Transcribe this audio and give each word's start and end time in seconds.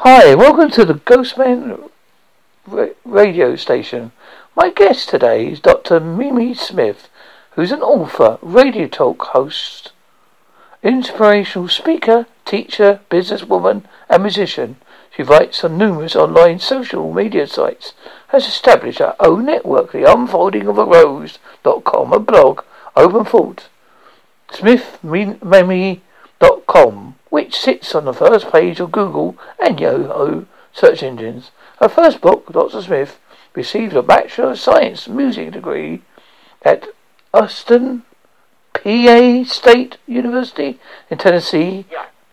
Hi, 0.00 0.34
welcome 0.34 0.70
to 0.72 0.84
the 0.84 0.92
Ghostman 0.92 1.88
radio 3.06 3.56
station. 3.56 4.12
My 4.54 4.68
guest 4.68 5.08
today 5.08 5.50
is 5.50 5.58
Dr. 5.58 6.00
Mamie 6.00 6.52
Smith, 6.52 7.08
who's 7.52 7.72
an 7.72 7.80
author, 7.80 8.38
radio 8.42 8.88
talk 8.88 9.22
host, 9.22 9.92
inspirational 10.82 11.68
speaker, 11.68 12.26
teacher, 12.44 13.00
businesswoman, 13.10 13.84
and 14.10 14.22
musician. 14.22 14.76
She 15.16 15.22
writes 15.22 15.64
on 15.64 15.78
numerous 15.78 16.14
online 16.14 16.58
social 16.58 17.10
media 17.10 17.46
sites, 17.46 17.94
has 18.28 18.46
established 18.46 18.98
her 18.98 19.16
own 19.18 19.46
network, 19.46 19.92
the 19.92 20.04
unfolding 20.04 20.68
of 20.68 20.76
a 20.76 20.84
rose.com, 20.84 22.12
a 22.12 22.20
blog, 22.20 22.60
open 22.96 23.24
thought, 23.24 23.68
smithmimi.com, 24.50 27.14
which 27.30 27.56
sits 27.56 27.94
on 27.94 28.04
the 28.04 28.12
first 28.12 28.50
page 28.50 28.80
of 28.80 28.92
Google 28.92 29.36
and 29.58 29.80
Yahoo 29.80 30.46
search 30.72 31.02
engines. 31.02 31.50
Her 31.80 31.88
first 31.88 32.20
book, 32.20 32.52
Dr. 32.52 32.82
Smith, 32.82 33.18
received 33.54 33.94
a 33.94 34.02
Bachelor 34.02 34.50
of 34.50 34.60
Science 34.60 35.08
music 35.08 35.52
degree 35.52 36.02
at 36.62 36.86
Austin 37.32 38.02
Peay 38.74 39.46
State 39.46 39.96
University 40.06 40.78
in 41.10 41.18
Tennessee, 41.18 41.86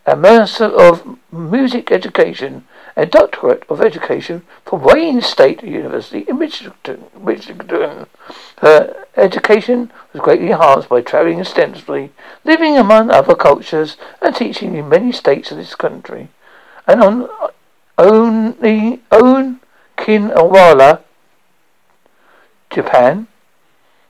a 0.06 0.16
Master 0.16 0.66
of 0.66 1.18
Music 1.32 1.92
Education, 1.92 2.66
a 2.96 3.06
Doctorate 3.06 3.64
of 3.70 3.82
Education 3.82 4.44
from 4.66 4.82
Wayne 4.84 5.22
State 5.22 5.64
University 5.64 6.26
in 6.28 6.40
Michigan. 6.40 7.06
Michigan. 7.20 8.06
Her 8.58 9.06
education 9.16 9.92
was 10.12 10.22
greatly 10.22 10.52
enhanced 10.52 10.90
by 10.90 11.02
traveling 11.02 11.40
extensively, 11.40 12.12
living 12.44 12.78
among 12.78 13.10
other 13.10 13.36
cultures, 13.36 13.98
and 14.22 14.36
teaching 14.36 14.76
in 14.76 14.90
many 14.90 15.12
states 15.12 15.52
of 15.52 15.58
this 15.58 15.76
country. 15.76 16.30
And 16.86 17.02
on 17.02 17.30
only 17.98 19.02
own 19.12 19.60
Okinawa, 19.98 21.02
Japan. 22.70 23.28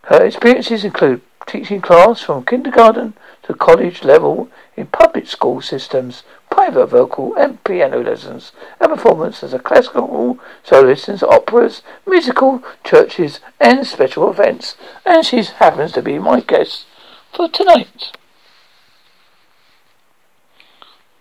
Her 0.03 0.25
experiences 0.25 0.83
include 0.83 1.21
teaching 1.45 1.81
class 1.81 2.21
from 2.21 2.45
kindergarten 2.45 3.13
to 3.43 3.53
college 3.53 4.03
level 4.03 4.49
in 4.75 4.87
public 4.87 5.27
school 5.27 5.61
systems, 5.61 6.23
private 6.49 6.87
vocal 6.87 7.35
and 7.35 7.63
piano 7.63 8.01
lessons, 8.01 8.51
and 8.79 8.89
performances 8.89 9.53
a 9.53 9.59
classical 9.59 10.39
soloist 10.63 11.09
in 11.09 11.17
operas, 11.23 11.81
musical, 12.05 12.63
churches, 12.83 13.39
and 13.59 13.85
special 13.85 14.29
events. 14.29 14.75
And 15.05 15.25
she 15.25 15.43
happens 15.43 15.91
to 15.93 16.01
be 16.01 16.19
my 16.19 16.39
guest 16.41 16.85
for 17.33 17.49
tonight. 17.49 18.11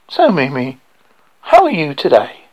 So, 0.09 0.31
Mamie, 0.31 0.79
how 1.41 1.65
are 1.65 1.71
you 1.71 1.95
today? 1.95 2.45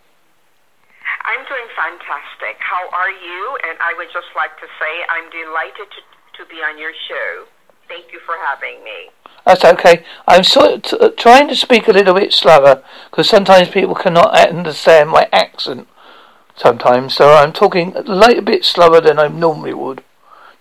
I'm 1.25 1.45
doing 1.45 1.69
fantastic. 1.75 2.57
How 2.59 2.89
are 2.89 3.11
you? 3.11 3.57
And 3.69 3.77
I 3.79 3.93
would 3.97 4.07
just 4.13 4.31
like 4.35 4.55
to 4.59 4.67
say 4.79 4.93
I'm 5.11 5.29
delighted 5.29 5.91
to, 5.91 6.01
to 6.39 6.49
be 6.49 6.63
on 6.63 6.79
your 6.79 6.93
show. 7.07 7.45
Thank 7.87 8.13
you 8.13 8.19
for 8.25 8.35
having 8.47 8.83
me. 8.83 9.11
That's 9.49 9.65
okay. 9.65 10.03
I'm 10.27 10.43
sort 10.43 10.71
of 10.73 10.83
t- 10.83 11.09
trying 11.17 11.47
to 11.47 11.55
speak 11.55 11.87
a 11.87 11.91
little 11.91 12.13
bit 12.13 12.33
slower 12.33 12.83
because 13.09 13.27
sometimes 13.27 13.69
people 13.69 13.95
cannot 13.95 14.37
understand 14.37 15.09
my 15.09 15.27
accent. 15.33 15.87
Sometimes, 16.55 17.15
so 17.15 17.33
I'm 17.33 17.51
talking 17.51 17.95
a 17.95 18.01
little 18.01 18.43
bit 18.43 18.63
slower 18.63 19.01
than 19.01 19.17
I 19.17 19.27
normally 19.27 19.73
would, 19.73 20.03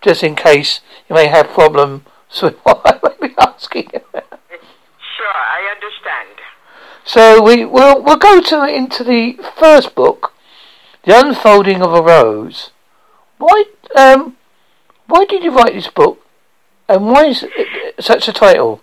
just 0.01 0.25
in 0.25 0.35
case 0.35 0.81
you 1.07 1.15
may 1.15 1.27
have 1.27 1.49
problems 1.49 2.01
with 2.43 2.57
what 2.61 2.81
I 2.87 2.99
may 3.07 3.29
be 3.29 3.35
asking. 3.39 3.91
Sure, 3.93 5.37
I 5.37 5.71
understand. 5.75 6.41
So 7.05 7.43
we 7.43 7.67
will 7.67 8.03
we'll 8.03 8.17
go 8.17 8.41
to 8.41 8.65
into 8.65 9.05
the 9.05 9.39
first 9.59 9.95
book, 9.95 10.33
The 11.05 11.21
Unfolding 11.21 11.83
of 11.83 11.93
a 11.93 12.01
Rose. 12.01 12.71
Why 13.37 13.65
um 13.95 14.39
why 15.07 15.27
did 15.27 15.45
you 15.45 15.51
write 15.51 15.75
this 15.75 15.89
book, 15.89 16.25
and 16.89 17.07
why 17.07 17.27
is 17.27 17.45
such 18.01 18.29
a 18.29 18.33
title? 18.33 18.81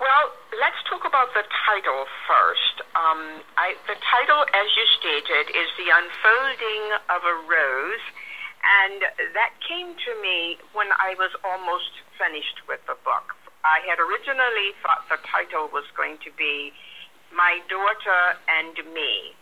Well, 0.00 0.24
let's 0.58 0.78
talk 0.90 1.06
about 1.06 1.30
the 1.34 1.46
title 1.46 2.06
first. 2.26 2.82
Um, 2.98 3.42
I, 3.54 3.78
the 3.86 3.94
title, 4.02 4.42
as 4.50 4.66
you 4.74 4.86
stated, 4.98 5.54
is 5.54 5.70
The 5.78 5.90
Unfolding 5.94 6.84
of 7.06 7.22
a 7.22 7.34
Rose, 7.46 8.04
and 8.82 9.02
that 9.34 9.54
came 9.62 9.94
to 9.94 10.12
me 10.22 10.58
when 10.74 10.90
I 10.98 11.14
was 11.14 11.30
almost 11.46 12.02
finished 12.18 12.66
with 12.66 12.82
the 12.90 12.98
book. 13.06 13.38
I 13.62 13.82
had 13.86 13.98
originally 14.02 14.74
thought 14.82 15.06
the 15.06 15.22
title 15.22 15.70
was 15.70 15.86
going 15.94 16.18
to 16.26 16.30
be 16.34 16.72
My 17.34 17.62
Daughter 17.70 18.38
and 18.50 18.74
Me. 18.94 19.34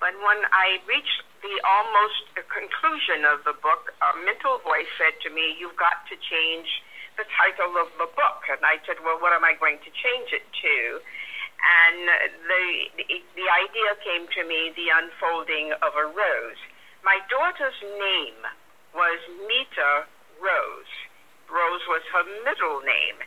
But 0.00 0.16
when 0.20 0.44
I 0.52 0.80
reached 0.88 1.24
the 1.42 1.58
almost 1.66 2.30
conclusion 2.46 3.26
of 3.26 3.42
the 3.42 3.54
book, 3.58 3.90
a 3.98 4.14
mental 4.22 4.62
voice 4.62 4.88
said 4.94 5.18
to 5.26 5.28
me, 5.34 5.58
You've 5.58 5.76
got 5.76 6.06
to 6.06 6.14
change 6.14 6.70
the 7.18 7.26
title 7.34 7.74
of 7.76 7.90
the 7.98 8.06
book. 8.14 8.46
And 8.46 8.62
I 8.62 8.78
said, 8.86 9.02
Well, 9.02 9.18
what 9.18 9.34
am 9.34 9.42
I 9.42 9.58
going 9.58 9.82
to 9.82 9.90
change 9.90 10.30
it 10.30 10.46
to? 10.46 10.76
And 11.62 12.10
the, 12.46 12.66
the, 13.38 13.46
idea 13.46 13.90
came 14.02 14.26
to 14.34 14.42
me, 14.42 14.74
The 14.74 14.90
Unfolding 14.90 15.70
of 15.78 15.94
a 15.94 16.10
Rose. 16.10 16.58
My 17.06 17.22
daughter's 17.30 17.78
name 17.82 18.38
was 18.94 19.18
Mita 19.46 20.10
Rose. 20.42 20.94
Rose 21.46 21.84
was 21.86 22.02
her 22.10 22.26
middle 22.42 22.82
name. 22.82 23.18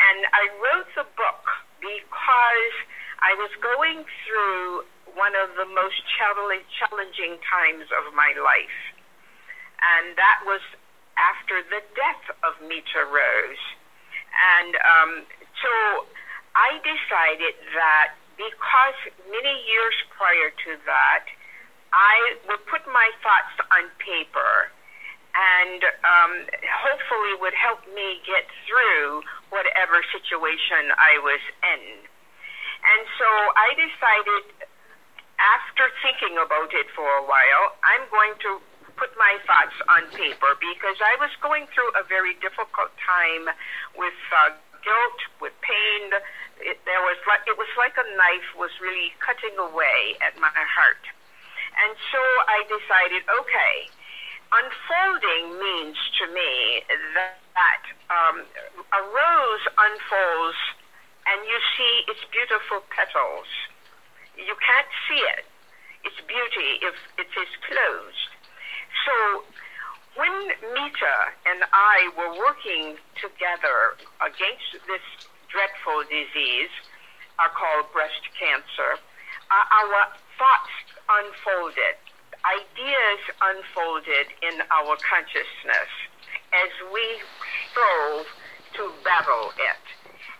And 0.00 0.24
I 0.32 0.48
wrote 0.56 0.88
the 0.96 1.08
book 1.20 1.44
because 1.80 2.74
I 3.20 3.36
was 3.36 3.52
going 3.60 4.08
through 4.24 4.88
one 5.14 5.36
of 5.38 5.54
the 5.54 5.68
most 5.70 6.00
challenging 6.18 7.38
times 7.46 7.86
of 7.94 8.14
my 8.14 8.34
life. 8.34 8.78
And 9.80 10.16
that 10.16 10.42
was 10.44 10.60
after 11.16 11.62
the 11.62 11.80
death 11.94 12.24
of 12.44 12.58
Mita 12.66 13.04
Rose. 13.06 13.64
And 14.36 14.72
um, 14.76 15.12
so 15.62 15.72
I 16.56 16.80
decided 16.80 17.56
that 17.76 18.16
because 18.36 18.98
many 19.28 19.54
years 19.64 19.96
prior 20.12 20.52
to 20.52 20.70
that, 20.84 21.24
I 21.92 22.36
would 22.48 22.60
put 22.68 22.84
my 22.92 23.08
thoughts 23.24 23.56
on 23.72 23.88
paper 23.96 24.68
and 25.36 25.80
um, 26.04 26.32
hopefully 26.64 27.36
would 27.40 27.56
help 27.56 27.84
me 27.92 28.20
get 28.24 28.48
through 28.64 29.20
whatever 29.52 30.00
situation 30.08 30.92
I 30.96 31.20
was 31.20 31.40
in. 31.60 31.84
And 32.86 33.02
so 33.20 33.28
I 33.56 33.68
decided, 33.76 34.44
after 35.38 35.84
thinking 36.02 36.38
about 36.38 36.72
it 36.72 36.88
for 36.94 37.06
a 37.06 37.24
while, 37.24 37.76
I'm 37.84 38.04
going 38.08 38.34
to 38.48 38.60
put 38.96 39.12
my 39.20 39.36
thoughts 39.44 39.76
on 39.92 40.08
paper 40.16 40.56
because 40.56 40.96
I 41.04 41.20
was 41.20 41.28
going 41.44 41.68
through 41.76 41.92
a 42.00 42.04
very 42.08 42.32
difficult 42.40 42.92
time 42.96 43.52
with 43.92 44.16
uh, 44.32 44.56
guilt, 44.80 45.20
with 45.40 45.52
pain. 45.60 46.16
It, 46.64 46.80
there 46.88 47.04
was 47.04 47.20
like 47.28 47.44
it 47.44 47.60
was 47.60 47.68
like 47.76 47.94
a 48.00 48.06
knife 48.16 48.48
was 48.56 48.72
really 48.80 49.12
cutting 49.20 49.52
away 49.60 50.16
at 50.24 50.40
my 50.40 50.48
heart, 50.52 51.04
and 51.84 51.92
so 52.08 52.22
I 52.48 52.64
decided, 52.64 53.28
okay, 53.28 53.74
unfolding 54.48 55.60
means 55.60 56.00
to 56.22 56.24
me 56.32 56.80
that, 57.12 57.36
that 57.52 57.84
um, 58.08 58.36
a 58.96 59.00
rose 59.04 59.64
unfolds 59.76 60.60
and 61.26 61.42
you 61.44 61.58
see 61.76 61.92
its 62.06 62.22
beautiful 62.30 62.80
petals. 62.94 63.50
You 64.36 64.56
can't 64.60 64.92
see 65.08 65.22
it, 65.36 65.44
its 66.04 66.20
beauty, 66.28 66.70
if 66.84 66.96
it 67.18 67.30
is 67.32 67.50
closed. 67.64 68.30
So 69.04 69.44
when 70.16 70.32
Mita 70.72 71.16
and 71.44 71.64
I 71.72 72.08
were 72.16 72.36
working 72.36 72.96
together 73.20 73.96
against 74.20 74.80
this 74.88 75.04
dreadful 75.48 76.04
disease 76.08 76.72
uh, 77.38 77.48
called 77.52 77.92
breast 77.92 78.24
cancer, 78.36 79.00
uh, 79.52 79.76
our 79.80 80.12
thoughts 80.40 80.74
unfolded, 81.08 81.96
ideas 82.44 83.20
unfolded 83.40 84.26
in 84.42 84.64
our 84.72 84.96
consciousness 85.04 85.90
as 86.52 86.70
we 86.92 87.04
strove 87.68 88.26
to 88.74 88.92
battle 89.04 89.52
it. 89.56 89.84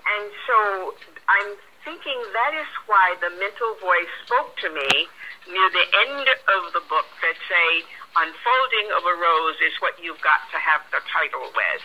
And 0.06 0.24
so 0.46 0.94
I'm 1.28 1.50
thinking 1.86 2.18
that 2.34 2.50
is 2.58 2.66
why 2.90 3.14
the 3.22 3.30
mental 3.38 3.78
voice 3.78 4.10
spoke 4.26 4.58
to 4.58 4.68
me 4.74 5.06
near 5.46 5.68
the 5.70 5.86
end 6.10 6.26
of 6.26 6.74
the 6.74 6.82
book 6.90 7.06
that 7.22 7.38
say, 7.46 7.86
unfolding 8.18 8.90
of 8.98 9.06
a 9.06 9.14
rose 9.14 9.54
is 9.62 9.78
what 9.78 9.94
you've 10.02 10.18
got 10.18 10.42
to 10.50 10.58
have 10.58 10.82
the 10.90 10.98
title 11.06 11.46
with. 11.54 11.82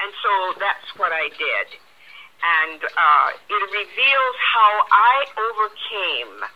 And 0.00 0.08
so 0.24 0.32
that's 0.56 0.88
what 0.96 1.12
I 1.12 1.28
did. 1.36 1.68
And 2.40 2.80
uh, 2.80 3.28
it 3.36 3.62
reveals 3.68 4.36
how 4.40 4.72
I 4.88 5.16
overcame 5.36 6.48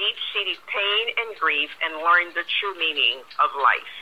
deep 0.00 0.16
seated 0.32 0.60
pain 0.64 1.04
and 1.20 1.36
grief 1.36 1.70
and 1.84 2.00
learned 2.00 2.32
the 2.32 2.48
true 2.48 2.72
meaning 2.80 3.20
of 3.36 3.52
life. 3.52 3.94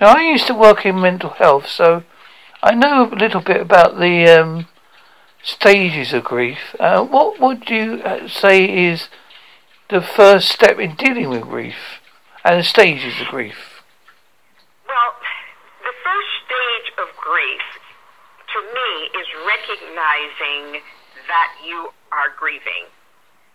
Now, 0.00 0.12
I 0.12 0.28
used 0.28 0.46
to 0.46 0.54
work 0.54 0.84
in 0.84 1.00
mental 1.00 1.30
health, 1.30 1.66
so 1.66 2.04
I 2.62 2.74
know 2.74 3.08
a 3.08 3.16
little 3.16 3.40
bit 3.40 3.60
about 3.60 3.98
the 3.98 4.28
um, 4.28 4.68
stages 5.48 6.12
of 6.12 6.24
grief. 6.24 6.76
Uh, 6.78 7.02
what 7.04 7.40
would 7.40 7.68
you 7.70 8.02
uh, 8.04 8.28
say 8.28 8.64
is 8.64 9.08
the 9.88 10.02
first 10.02 10.48
step 10.48 10.78
in 10.78 10.94
dealing 10.94 11.30
with 11.30 11.42
grief 11.42 12.04
and 12.44 12.60
the 12.60 12.64
stages 12.64 13.18
of 13.20 13.28
grief? 13.28 13.82
Well, 14.86 15.12
the 15.80 15.96
first 16.04 16.32
stage 16.44 16.88
of 17.00 17.08
grief 17.16 17.64
to 18.52 18.58
me 18.60 18.90
is 19.16 19.28
recognizing 19.48 20.84
that 21.26 21.50
you 21.64 21.96
are 22.12 22.28
grieving. 22.38 22.92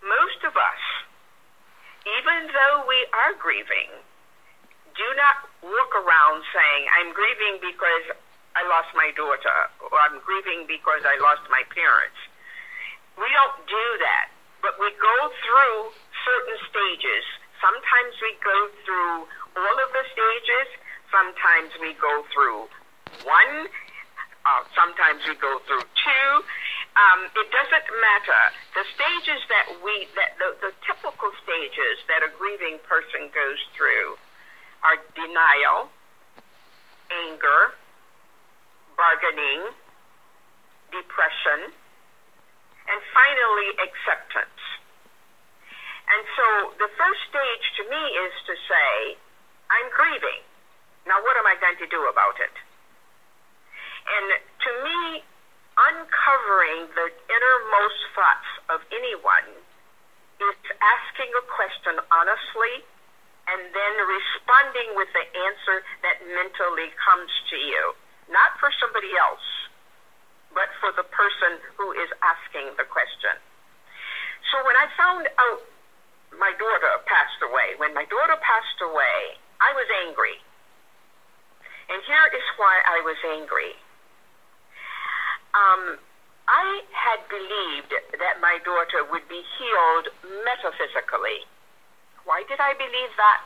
Most 0.02 0.42
of 0.42 0.58
us, 0.58 0.82
even 2.18 2.50
though 2.50 2.82
we 2.90 3.06
are 3.14 3.38
grieving, 3.38 4.02
do 4.98 5.08
not 5.14 5.46
walk 5.62 5.94
around 5.94 6.42
saying, 6.50 6.82
I'm 6.98 7.14
grieving 7.14 7.62
because 7.62 8.18
I 8.54 8.62
lost 8.70 8.94
my 8.94 9.10
daughter, 9.18 9.58
or 9.82 9.98
I'm 9.98 10.22
grieving 10.22 10.70
because 10.70 11.02
I 11.02 11.18
lost 11.18 11.42
my 11.50 11.66
parents. 11.74 12.18
We 13.18 13.26
don't 13.26 13.58
do 13.66 13.86
that, 13.98 14.30
but 14.62 14.78
we 14.78 14.94
go 14.94 15.18
through 15.42 15.78
certain 16.22 16.58
stages. 16.70 17.24
Sometimes 17.58 18.14
we 18.22 18.32
go 18.38 18.58
through 18.86 19.16
all 19.58 19.76
of 19.82 19.90
the 19.90 20.04
stages, 20.10 20.66
sometimes 21.10 21.70
we 21.82 21.98
go 21.98 22.22
through 22.30 22.70
one, 23.26 23.66
uh, 24.46 24.62
sometimes 24.74 25.22
we 25.26 25.34
go 25.38 25.58
through 25.66 25.82
two. 25.82 26.30
Um, 26.94 27.26
it 27.26 27.50
doesn't 27.50 27.88
matter. 27.90 28.42
The 28.78 28.86
stages 28.94 29.42
that 29.50 29.66
we, 29.82 30.06
that 30.14 30.38
the, 30.38 30.54
the 30.62 30.72
typical 30.86 31.34
stages 31.42 31.98
that 32.06 32.22
a 32.22 32.30
grieving 32.38 32.78
person 32.86 33.34
goes 33.34 33.58
through 33.74 34.14
are 34.86 35.02
denial, 35.18 35.90
anger, 37.10 37.74
bargaining, 38.96 39.74
depression, 40.90 41.72
and 42.88 42.98
finally 43.12 43.70
acceptance. 43.80 44.60
And 46.04 46.22
so 46.36 46.46
the 46.76 46.90
first 47.00 47.20
stage 47.32 47.64
to 47.80 47.82
me 47.88 48.02
is 48.28 48.34
to 48.46 48.54
say, 48.68 49.16
I'm 49.72 49.88
grieving. 49.90 50.44
Now 51.08 51.20
what 51.20 51.36
am 51.36 51.46
I 51.48 51.56
going 51.60 51.80
to 51.80 51.88
do 51.88 52.00
about 52.08 52.36
it? 52.40 52.54
And 54.04 54.26
to 54.36 54.70
me, 54.84 55.24
uncovering 55.74 56.86
the 56.94 57.08
innermost 57.08 58.00
thoughts 58.14 58.50
of 58.68 58.78
anyone 58.92 59.48
is 60.38 60.58
asking 60.78 61.30
a 61.34 61.44
question 61.50 61.98
honestly 62.12 62.84
and 63.48 63.60
then 63.74 63.94
responding 64.08 64.96
with 64.96 65.08
the 65.12 65.24
answer 65.24 65.76
that 66.04 66.16
mentally 66.32 66.88
comes 66.96 67.32
to 67.50 67.56
you, 67.56 67.82
not 68.28 68.56
for 68.60 68.70
somebody 68.80 69.12
else, 69.16 69.48
but 70.54 70.70
for 70.78 70.94
the 70.94 71.04
person 71.10 71.58
who 71.76 71.92
is 71.98 72.10
asking 72.22 72.78
the 72.78 72.86
question. 72.86 73.34
So 74.52 74.62
when 74.62 74.76
I 74.78 74.86
found 74.94 75.26
out 75.26 75.60
my 76.38 76.54
daughter 76.54 76.92
passed 77.10 77.40
away, 77.42 77.74
when 77.78 77.92
my 77.92 78.06
daughter 78.06 78.38
passed 78.38 78.80
away, 78.82 79.38
I 79.58 79.70
was 79.74 79.88
angry. 80.06 80.38
And 81.90 82.00
here 82.06 82.26
is 82.32 82.46
why 82.56 82.80
I 82.86 82.98
was 83.04 83.18
angry. 83.34 83.72
Um, 85.54 85.82
I 86.48 86.82
had 86.92 87.20
believed 87.28 87.92
that 88.20 88.40
my 88.40 88.60
daughter 88.64 89.04
would 89.08 89.26
be 89.28 89.42
healed 89.56 90.06
metaphysically. 90.44 91.44
Why 92.24 92.44
did 92.48 92.60
I 92.60 92.72
believe 92.76 93.12
that? 93.16 93.40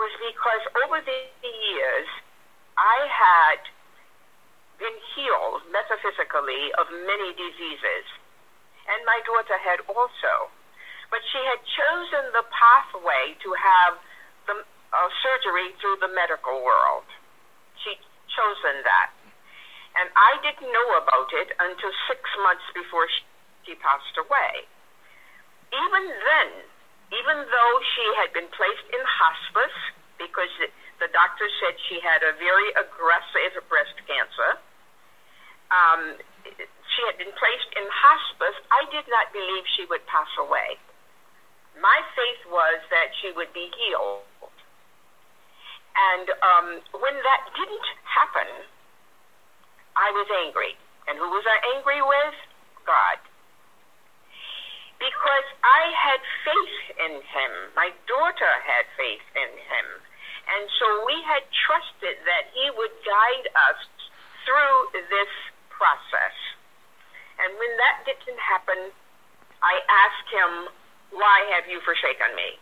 Was 0.00 0.12
because 0.24 0.64
over 0.84 0.98
the 1.04 1.20
years, 1.44 2.08
I 2.76 3.06
had 3.06 3.60
been 4.82 4.98
healed 5.14 5.62
metaphysically 5.70 6.74
of 6.74 6.90
many 7.06 7.30
diseases. 7.38 8.04
And 8.90 9.06
my 9.06 9.22
daughter 9.22 9.54
had 9.62 9.78
also. 9.86 10.50
But 11.14 11.22
she 11.30 11.38
had 11.46 11.62
chosen 11.62 12.34
the 12.34 12.42
pathway 12.50 13.38
to 13.46 13.50
have 13.54 13.94
the 14.50 14.56
uh, 14.58 15.08
surgery 15.22 15.70
through 15.78 16.02
the 16.02 16.10
medical 16.10 16.66
world. 16.66 17.06
She'd 17.86 18.02
chosen 18.34 18.82
that. 18.82 19.14
And 19.94 20.08
I 20.16 20.40
didn't 20.42 20.72
know 20.72 20.88
about 20.98 21.30
it 21.36 21.52
until 21.60 21.92
six 22.08 22.20
months 22.42 22.64
before 22.74 23.06
she 23.62 23.76
passed 23.78 24.16
away. 24.18 24.66
Even 25.70 26.04
then, 26.10 26.50
even 27.12 27.44
though 27.44 27.74
she 27.94 28.06
had 28.16 28.32
been 28.32 28.48
placed 28.56 28.88
in 28.88 29.00
hospice 29.04 29.78
because 30.16 30.48
the 30.96 31.12
doctor 31.12 31.44
said 31.60 31.76
she 31.92 32.00
had 32.00 32.24
a 32.24 32.32
very 32.40 32.72
aggressive 32.72 33.60
breast 33.68 33.96
cancer, 34.08 34.56
um, 35.72 36.20
she 36.92 37.02
had 37.08 37.16
been 37.16 37.32
placed 37.32 37.70
in 37.72 37.84
hospice, 37.88 38.56
I 38.68 38.84
did 38.92 39.08
not 39.08 39.32
believe 39.32 39.64
she 39.74 39.88
would 39.88 40.04
pass 40.06 40.28
away. 40.36 40.76
My 41.80 42.04
faith 42.12 42.42
was 42.52 42.84
that 42.92 43.16
she 43.24 43.32
would 43.32 43.50
be 43.56 43.72
healed. 43.72 44.28
And 45.96 46.26
um, 46.40 46.68
when 47.00 47.16
that 47.24 47.42
didn't 47.56 47.88
happen, 48.04 48.48
I 49.96 50.08
was 50.12 50.28
angry. 50.44 50.76
And 51.08 51.16
who 51.16 51.28
was 51.28 51.44
I 51.48 51.58
angry 51.76 52.00
with? 52.00 52.36
God. 52.84 53.18
Because 55.00 55.48
I 55.64 55.82
had 55.96 56.20
faith 56.46 56.80
in 57.08 57.12
him. 57.20 57.52
My 57.74 57.90
daughter 58.06 58.52
had 58.62 58.86
faith 58.96 59.24
in 59.34 59.50
him. 59.50 59.86
And 60.46 60.64
so 60.78 60.86
we 61.06 61.16
had 61.26 61.42
trusted 61.66 62.20
that 62.24 62.50
he 62.54 62.70
would 62.76 62.94
guide 63.02 63.46
us 63.72 63.80
through 64.44 65.00
this 65.10 65.32
process. 65.82 66.36
And 67.42 67.50
when 67.58 67.72
that 67.82 68.06
didn't 68.06 68.38
happen, 68.38 68.94
I 69.66 69.82
asked 70.06 70.30
him, 70.30 70.70
Why 71.10 71.42
have 71.58 71.66
you 71.66 71.82
forsaken 71.82 72.38
me? 72.38 72.54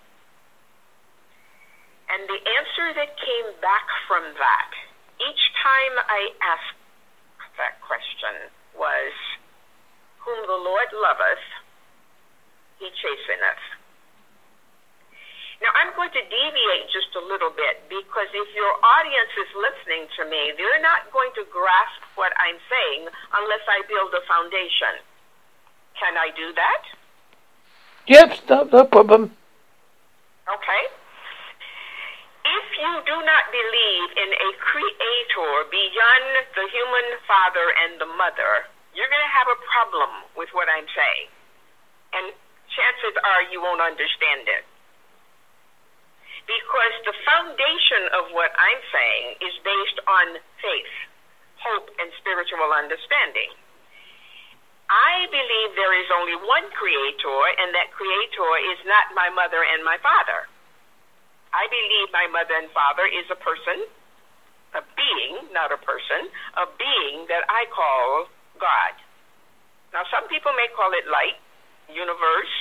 And 2.08 2.24
the 2.24 2.40
answer 2.40 2.96
that 2.96 3.20
came 3.20 3.48
back 3.60 3.84
from 4.08 4.24
that, 4.40 4.70
each 5.20 5.44
time 5.60 5.94
I 6.08 6.32
asked 6.40 6.80
that 7.60 7.76
question 7.84 8.48
was, 8.72 9.12
Whom 10.24 10.40
the 10.48 10.56
Lord 10.56 10.88
loveth, 10.96 11.44
he 12.80 12.88
chasteneth. 12.88 13.79
Now, 15.60 15.68
I'm 15.76 15.92
going 15.92 16.08
to 16.16 16.24
deviate 16.24 16.88
just 16.88 17.12
a 17.12 17.20
little 17.20 17.52
bit 17.52 17.84
because 17.92 18.32
if 18.32 18.48
your 18.56 18.72
audience 18.80 19.32
is 19.36 19.50
listening 19.52 20.08
to 20.16 20.24
me, 20.24 20.56
they're 20.56 20.80
not 20.80 21.12
going 21.12 21.28
to 21.36 21.44
grasp 21.52 22.00
what 22.16 22.32
I'm 22.40 22.56
saying 22.64 23.12
unless 23.36 23.64
I 23.68 23.84
build 23.84 24.08
a 24.16 24.24
foundation. 24.24 25.04
Can 26.00 26.16
I 26.16 26.32
do 26.32 26.56
that? 26.56 26.82
Yep, 28.08 28.30
no, 28.48 28.56
no 28.72 28.82
problem. 28.88 29.36
Okay. 30.48 30.82
If 32.40 32.66
you 32.80 32.92
do 33.04 33.16
not 33.20 33.44
believe 33.52 34.08
in 34.16 34.30
a 34.32 34.50
creator 34.64 35.52
beyond 35.68 36.24
the 36.56 36.64
human 36.72 37.06
father 37.28 37.68
and 37.84 38.00
the 38.00 38.08
mother, 38.16 38.64
you're 38.96 39.12
going 39.12 39.28
to 39.28 39.36
have 39.36 39.52
a 39.52 39.60
problem 39.68 40.24
with 40.40 40.48
what 40.56 40.72
I'm 40.72 40.88
saying. 40.88 41.28
And 42.16 42.32
chances 42.72 43.14
are 43.28 43.44
you 43.52 43.60
won't 43.60 43.84
understand 43.84 44.48
it. 44.48 44.64
Because 46.50 46.94
the 47.06 47.14
foundation 47.22 48.10
of 48.18 48.34
what 48.34 48.50
I'm 48.58 48.82
saying 48.90 49.26
is 49.38 49.54
based 49.62 49.98
on 50.02 50.26
faith, 50.58 50.94
hope, 51.62 51.94
and 52.02 52.10
spiritual 52.18 52.74
understanding. 52.74 53.54
I 54.90 55.30
believe 55.30 55.78
there 55.78 55.94
is 55.94 56.10
only 56.10 56.34
one 56.34 56.66
creator, 56.74 57.38
and 57.62 57.70
that 57.78 57.94
creator 57.94 58.50
is 58.74 58.82
not 58.82 59.14
my 59.14 59.30
mother 59.30 59.62
and 59.62 59.86
my 59.86 59.94
father. 60.02 60.50
I 61.54 61.70
believe 61.70 62.10
my 62.10 62.26
mother 62.26 62.58
and 62.58 62.66
father 62.74 63.06
is 63.06 63.30
a 63.30 63.38
person, 63.38 63.86
a 64.74 64.82
being, 64.98 65.54
not 65.54 65.70
a 65.70 65.78
person, 65.78 66.34
a 66.58 66.66
being 66.74 67.30
that 67.30 67.46
I 67.46 67.70
call 67.70 68.26
God. 68.58 68.94
Now, 69.94 70.02
some 70.10 70.26
people 70.26 70.50
may 70.58 70.66
call 70.74 70.90
it 70.98 71.06
light, 71.06 71.38
universe, 71.86 72.54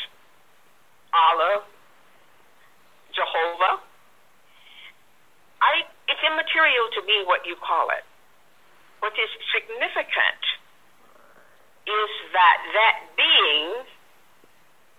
Allah, 1.10 1.66
Jehovah. 3.14 3.82
I, 5.60 5.84
it's 6.08 6.24
immaterial 6.24 6.88
to 6.96 7.02
me 7.04 7.24
what 7.28 7.46
you 7.46 7.56
call 7.60 7.92
it. 7.92 8.06
What 9.00 9.14
is 9.16 9.32
significant 9.52 10.44
is 11.88 12.12
that 12.36 12.60
that 12.76 12.98
being 13.16 13.88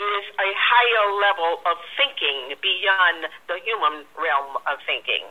is 0.01 0.25
a 0.41 0.51
higher 0.57 1.07
level 1.21 1.61
of 1.69 1.77
thinking 2.01 2.57
beyond 2.57 3.29
the 3.53 3.61
human 3.61 4.09
realm 4.17 4.57
of 4.65 4.81
thinking. 4.89 5.29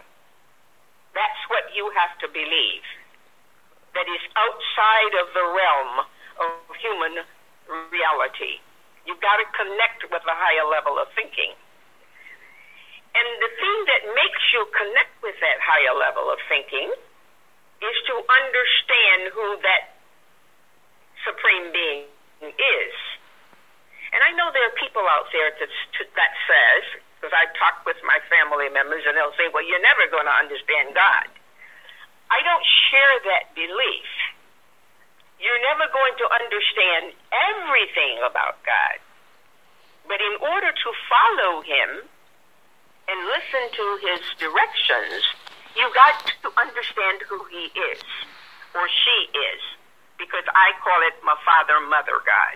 That's 1.17 1.41
what 1.49 1.73
you 1.73 1.89
have 1.97 2.13
to 2.21 2.27
believe. 2.29 2.85
That 3.97 4.05
is 4.05 4.21
outside 4.37 5.13
of 5.25 5.33
the 5.33 5.41
realm 5.41 5.93
of 6.37 6.49
human 6.77 7.25
reality. 7.89 8.61
You've 9.09 9.21
got 9.21 9.41
to 9.41 9.47
connect 9.57 10.05
with 10.05 10.21
a 10.21 10.35
higher 10.37 10.69
level 10.69 11.01
of 11.01 11.09
thinking. 11.17 11.57
And 13.15 13.27
the 13.41 13.51
thing 13.57 13.77
that 13.89 14.01
makes 14.13 14.43
you 14.53 14.61
connect 14.69 15.13
with 15.25 15.35
that 15.41 15.57
higher 15.59 15.95
level 15.97 16.29
of 16.29 16.39
thinking 16.47 16.93
is 17.79 17.97
to 18.11 18.15
understand 18.15 19.33
who 19.33 19.47
that 19.63 19.95
supreme 21.25 21.71
being 21.71 22.03
is. 22.43 22.95
And 24.13 24.21
I 24.25 24.33
know 24.33 24.49
there 24.51 24.65
are 24.65 24.77
people 24.77 25.05
out 25.05 25.29
there 25.31 25.53
that, 25.53 25.69
that 25.69 26.33
says, 26.49 26.83
because 27.19 27.35
I 27.35 27.45
talk 27.59 27.85
with 27.85 27.99
my 28.01 28.17
family 28.31 28.71
members 28.71 29.03
and 29.05 29.13
they'll 29.13 29.35
say, 29.37 29.51
well, 29.51 29.65
you're 29.65 29.83
never 29.83 30.07
going 30.09 30.25
to 30.25 30.37
understand 30.39 30.95
God. 30.95 31.27
I 32.29 32.39
don't 32.45 32.65
share 32.89 33.15
that 33.33 33.53
belief. 33.53 34.09
You're 35.39 35.63
never 35.71 35.87
going 35.91 36.15
to 36.19 36.25
understand 36.29 37.15
everything 37.31 38.21
about 38.23 38.59
God. 38.65 38.97
But 40.07 40.19
in 40.19 40.35
order 40.41 40.71
to 40.73 40.89
follow 41.07 41.61
Him 41.61 42.09
and 43.09 43.17
listen 43.25 43.63
to 43.73 43.85
His 44.05 44.21
directions, 44.37 45.25
you 45.73 45.89
got 45.97 46.29
to 46.45 46.49
understand 46.61 47.25
who 47.25 47.41
He 47.49 47.73
is 47.73 48.01
or 48.77 48.85
she 48.85 49.17
is. 49.33 49.61
Because 50.21 50.45
I 50.51 50.75
call 50.83 50.99
it 51.07 51.15
my 51.23 51.35
father, 51.47 51.79
mother 51.81 52.21
God. 52.21 52.55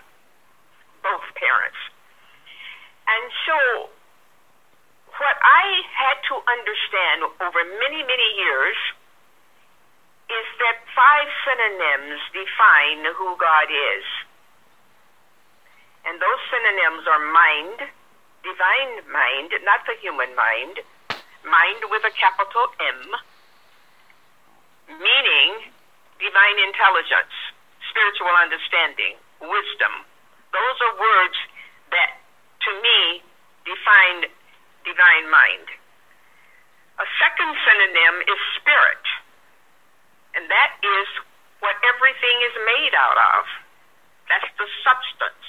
Both 1.02 1.26
parents. 1.34 1.80
And 3.08 3.24
so 3.48 3.58
what 5.18 5.36
I 5.40 5.64
had 5.94 6.18
to 6.28 6.34
understand 6.44 7.18
over 7.40 7.60
many, 7.80 8.00
many 8.02 8.28
years 8.36 8.78
is 10.28 10.46
that 10.58 10.76
five 10.96 11.28
synonyms 11.44 12.20
define 12.32 13.04
who 13.14 13.36
God 13.36 13.68
is. 13.68 14.04
And 16.04 16.20
those 16.20 16.40
synonyms 16.52 17.04
are 17.08 17.22
mind, 17.32 17.78
divine 18.44 19.00
mind, 19.08 19.50
not 19.64 19.80
the 19.88 19.96
human 20.04 20.28
mind, 20.36 20.84
mind 21.48 21.80
with 21.88 22.04
a 22.04 22.12
capital 22.12 22.68
M, 22.76 23.00
meaning 25.00 25.72
divine 26.20 26.58
intelligence, 26.60 27.32
spiritual 27.88 28.36
understanding, 28.36 29.16
wisdom. 29.40 30.04
Those 30.52 30.78
are 30.84 30.94
words 31.00 31.38
that, 31.90 32.20
to 32.68 32.70
me, 32.84 33.24
define 33.64 34.28
divine 34.84 35.26
mind. 35.32 35.66
A 37.00 37.08
second 37.18 37.50
synonym 37.64 38.28
is 38.28 38.40
spirit, 38.60 39.04
and 40.36 40.46
that 40.52 40.78
is 40.84 41.08
what 41.64 41.74
everything 41.80 42.36
is 42.44 42.54
made 42.60 42.94
out 42.94 43.18
of. 43.40 43.48
That's 44.28 44.52
the 44.60 44.68
substance. 44.84 45.44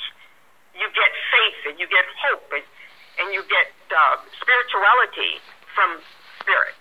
You 0.73 0.87
get 0.91 1.11
faith 1.31 1.59
and 1.71 1.75
you 1.79 1.87
get 1.87 2.07
hope 2.23 2.49
and, 2.55 2.65
and 3.19 3.31
you 3.31 3.41
get 3.47 3.71
uh, 3.91 4.17
spirituality 4.39 5.39
from 5.73 5.99
spirit. 6.41 6.79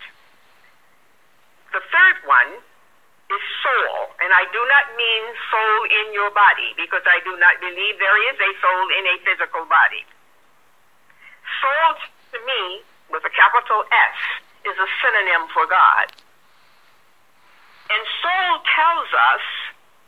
The 1.71 1.83
third 1.91 2.17
one 2.23 2.59
is 3.27 3.43
soul, 3.65 4.13
and 4.21 4.29
I 4.29 4.45
do 4.53 4.61
not 4.69 4.85
mean 4.95 5.23
soul 5.49 5.79
in 5.89 6.13
your 6.13 6.29
body 6.31 6.77
because 6.77 7.03
I 7.03 7.19
do 7.25 7.33
not 7.41 7.57
believe 7.57 7.97
there 7.97 8.21
is 8.31 8.37
a 8.37 8.51
soul 8.61 8.85
in 8.95 9.03
a 9.09 9.15
physical 9.25 9.65
body. 9.65 10.05
Soul 11.61 11.89
to 12.31 12.39
me, 12.45 12.85
with 13.09 13.25
a 13.25 13.33
capital 13.33 13.85
S, 13.89 14.19
is 14.65 14.77
a 14.77 14.89
synonym 15.01 15.49
for 15.53 15.65
God. 15.65 16.07
And 17.89 18.01
soul 18.21 18.51
tells 18.65 19.09
us 19.33 19.45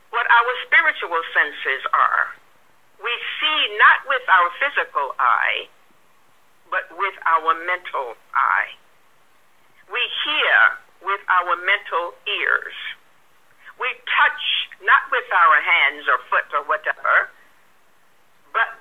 what 0.10 0.26
our 0.30 0.52
spiritual 0.66 1.22
senses 1.34 1.84
are. 1.94 2.34
We 2.98 3.14
see 3.38 3.60
not 3.78 4.10
with 4.10 4.26
our 4.26 4.50
physical 4.58 5.14
eye, 5.22 5.70
but 6.70 6.90
with 6.98 7.16
our 7.26 7.54
mental 7.66 8.16
eye. 8.36 8.72
We 9.88 10.02
hear 10.28 10.58
with 11.04 11.22
our 11.30 11.56
mental 11.64 12.18
ears. 12.28 12.76
We 13.80 13.88
touch 14.10 14.44
not 14.84 15.08
with 15.12 15.30
our 15.32 15.58
hands 15.62 16.10
or 16.10 16.18
foot 16.28 16.50
or 16.52 16.66
whatever, 16.66 17.32
but 18.52 18.76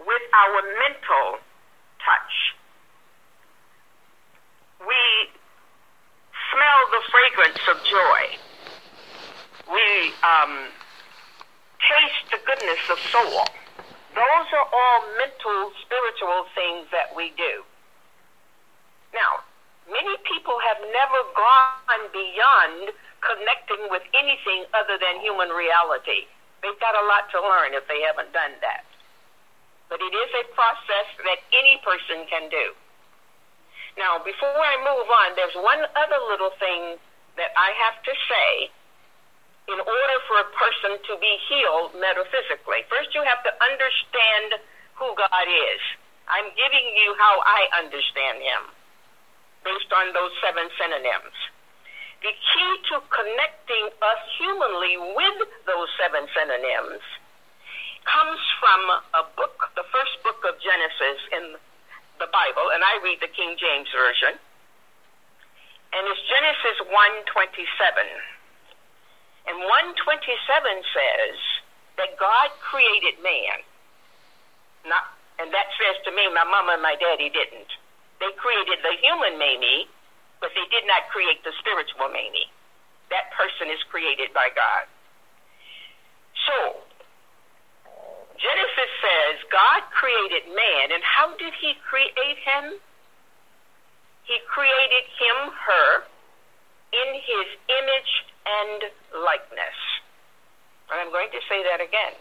with 0.00 0.24
our 0.32 0.58
mental 0.80 1.42
touch 2.00 2.56
we 4.80 5.32
smell 6.52 6.80
the 6.92 7.02
fragrance 7.10 7.64
of 7.72 7.76
joy. 7.84 8.20
We 9.72 10.12
um, 10.22 10.68
taste 11.80 12.30
the 12.30 12.40
goodness 12.44 12.82
of 12.90 12.98
soul. 13.10 13.44
Those 14.16 14.48
are 14.56 14.64
all 14.64 15.00
mental, 15.20 15.76
spiritual 15.84 16.48
things 16.56 16.88
that 16.88 17.12
we 17.12 17.36
do. 17.36 17.60
Now, 19.12 19.44
many 19.92 20.16
people 20.24 20.56
have 20.56 20.80
never 20.88 21.20
gone 21.36 22.04
beyond 22.16 22.96
connecting 23.20 23.92
with 23.92 24.08
anything 24.16 24.64
other 24.72 24.96
than 24.96 25.20
human 25.20 25.52
reality. 25.52 26.24
They've 26.64 26.80
got 26.80 26.96
a 26.96 27.04
lot 27.04 27.28
to 27.36 27.44
learn 27.44 27.76
if 27.76 27.84
they 27.92 28.00
haven't 28.08 28.32
done 28.32 28.56
that. 28.64 28.88
But 29.92 30.00
it 30.00 30.14
is 30.16 30.30
a 30.32 30.44
process 30.56 31.08
that 31.28 31.44
any 31.52 31.76
person 31.84 32.24
can 32.32 32.48
do. 32.48 32.72
Now, 34.00 34.16
before 34.16 34.56
I 34.56 34.80
move 34.80 35.08
on, 35.12 35.36
there's 35.36 35.56
one 35.60 35.84
other 35.92 36.20
little 36.32 36.56
thing 36.56 36.96
that 37.36 37.52
I 37.52 37.72
have 37.84 38.00
to 38.00 38.12
say 38.32 38.72
in 39.66 39.78
order 39.82 40.18
for 40.30 40.36
a 40.38 40.48
person 40.54 40.94
to 41.10 41.14
be 41.18 41.32
healed 41.50 41.90
metaphysically. 41.98 42.86
First, 42.86 43.14
you 43.18 43.22
have 43.26 43.42
to 43.42 43.52
understand 43.58 44.62
who 44.94 45.10
God 45.18 45.46
is. 45.46 45.82
I'm 46.30 46.50
giving 46.54 46.86
you 46.94 47.14
how 47.18 47.42
I 47.42 47.82
understand 47.82 48.42
Him 48.42 48.62
based 49.66 49.90
on 49.90 50.14
those 50.14 50.30
seven 50.38 50.70
synonyms. 50.78 51.34
The 52.22 52.30
key 52.30 52.70
to 52.94 53.02
connecting 53.10 53.86
us 54.02 54.22
humanly 54.38 54.96
with 55.18 55.50
those 55.66 55.90
seven 55.98 56.30
synonyms 56.30 57.02
comes 58.06 58.40
from 58.62 58.80
a 59.18 59.24
book, 59.34 59.74
the 59.74 59.86
first 59.90 60.14
book 60.22 60.38
of 60.46 60.54
Genesis 60.62 61.18
in 61.34 61.44
the 62.22 62.30
Bible, 62.30 62.70
and 62.72 62.80
I 62.86 63.02
read 63.02 63.18
the 63.18 63.28
King 63.28 63.58
James 63.58 63.90
Version, 63.90 64.38
and 65.92 66.02
it's 66.06 66.22
Genesis 66.30 66.78
1:27. 66.86 68.35
And 69.46 69.56
127 69.62 70.26
says 70.90 71.38
that 71.96 72.18
God 72.18 72.50
created 72.60 73.22
man. 73.22 73.62
Not, 74.90 75.06
and 75.38 75.54
that 75.54 75.70
says 75.78 76.02
to 76.06 76.10
me, 76.10 76.26
my 76.34 76.44
mama 76.44 76.74
and 76.74 76.82
my 76.82 76.98
daddy 76.98 77.30
didn't. 77.30 77.70
They 78.18 78.32
created 78.40 78.82
the 78.82 78.96
human 78.98 79.38
Mamie, 79.38 79.86
but 80.40 80.50
they 80.56 80.66
did 80.72 80.88
not 80.88 81.08
create 81.12 81.44
the 81.44 81.52
spiritual 81.60 82.08
Mamie. 82.08 82.50
That 83.10 83.30
person 83.36 83.70
is 83.70 83.78
created 83.86 84.34
by 84.34 84.50
God. 84.50 84.88
So, 86.48 86.82
Genesis 88.36 88.90
says 89.00 89.34
God 89.52 89.86
created 89.94 90.50
man, 90.50 90.92
and 90.92 91.02
how 91.06 91.36
did 91.36 91.54
he 91.60 91.78
create 91.86 92.38
him? 92.42 92.76
He 94.24 94.36
created 94.50 95.06
him, 95.16 95.54
her, 95.54 95.88
in 96.92 97.08
his 97.14 97.46
image 97.68 98.12
and 98.46 98.80
likeness. 99.26 99.78
And 100.90 101.00
I'm 101.00 101.10
going 101.10 101.28
to 101.34 101.40
say 101.50 101.62
that 101.66 101.82
again. 101.82 102.14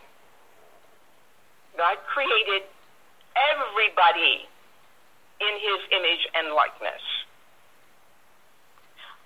God 1.77 1.97
created 2.09 2.65
everybody 3.53 4.49
in 5.41 5.53
his 5.59 5.79
image 5.91 6.23
and 6.33 6.55
likeness. 6.55 7.03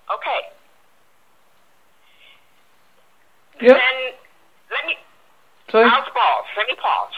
Okay. 0.10 0.42
Yep. 3.62 3.78
Then 3.78 3.98
let 4.72 4.84
me 4.88 4.96
Sorry? 5.72 5.86
I'll 5.86 6.02
pause. 6.02 6.50
Let 6.58 6.68
me 6.68 6.76
pause. 6.82 7.14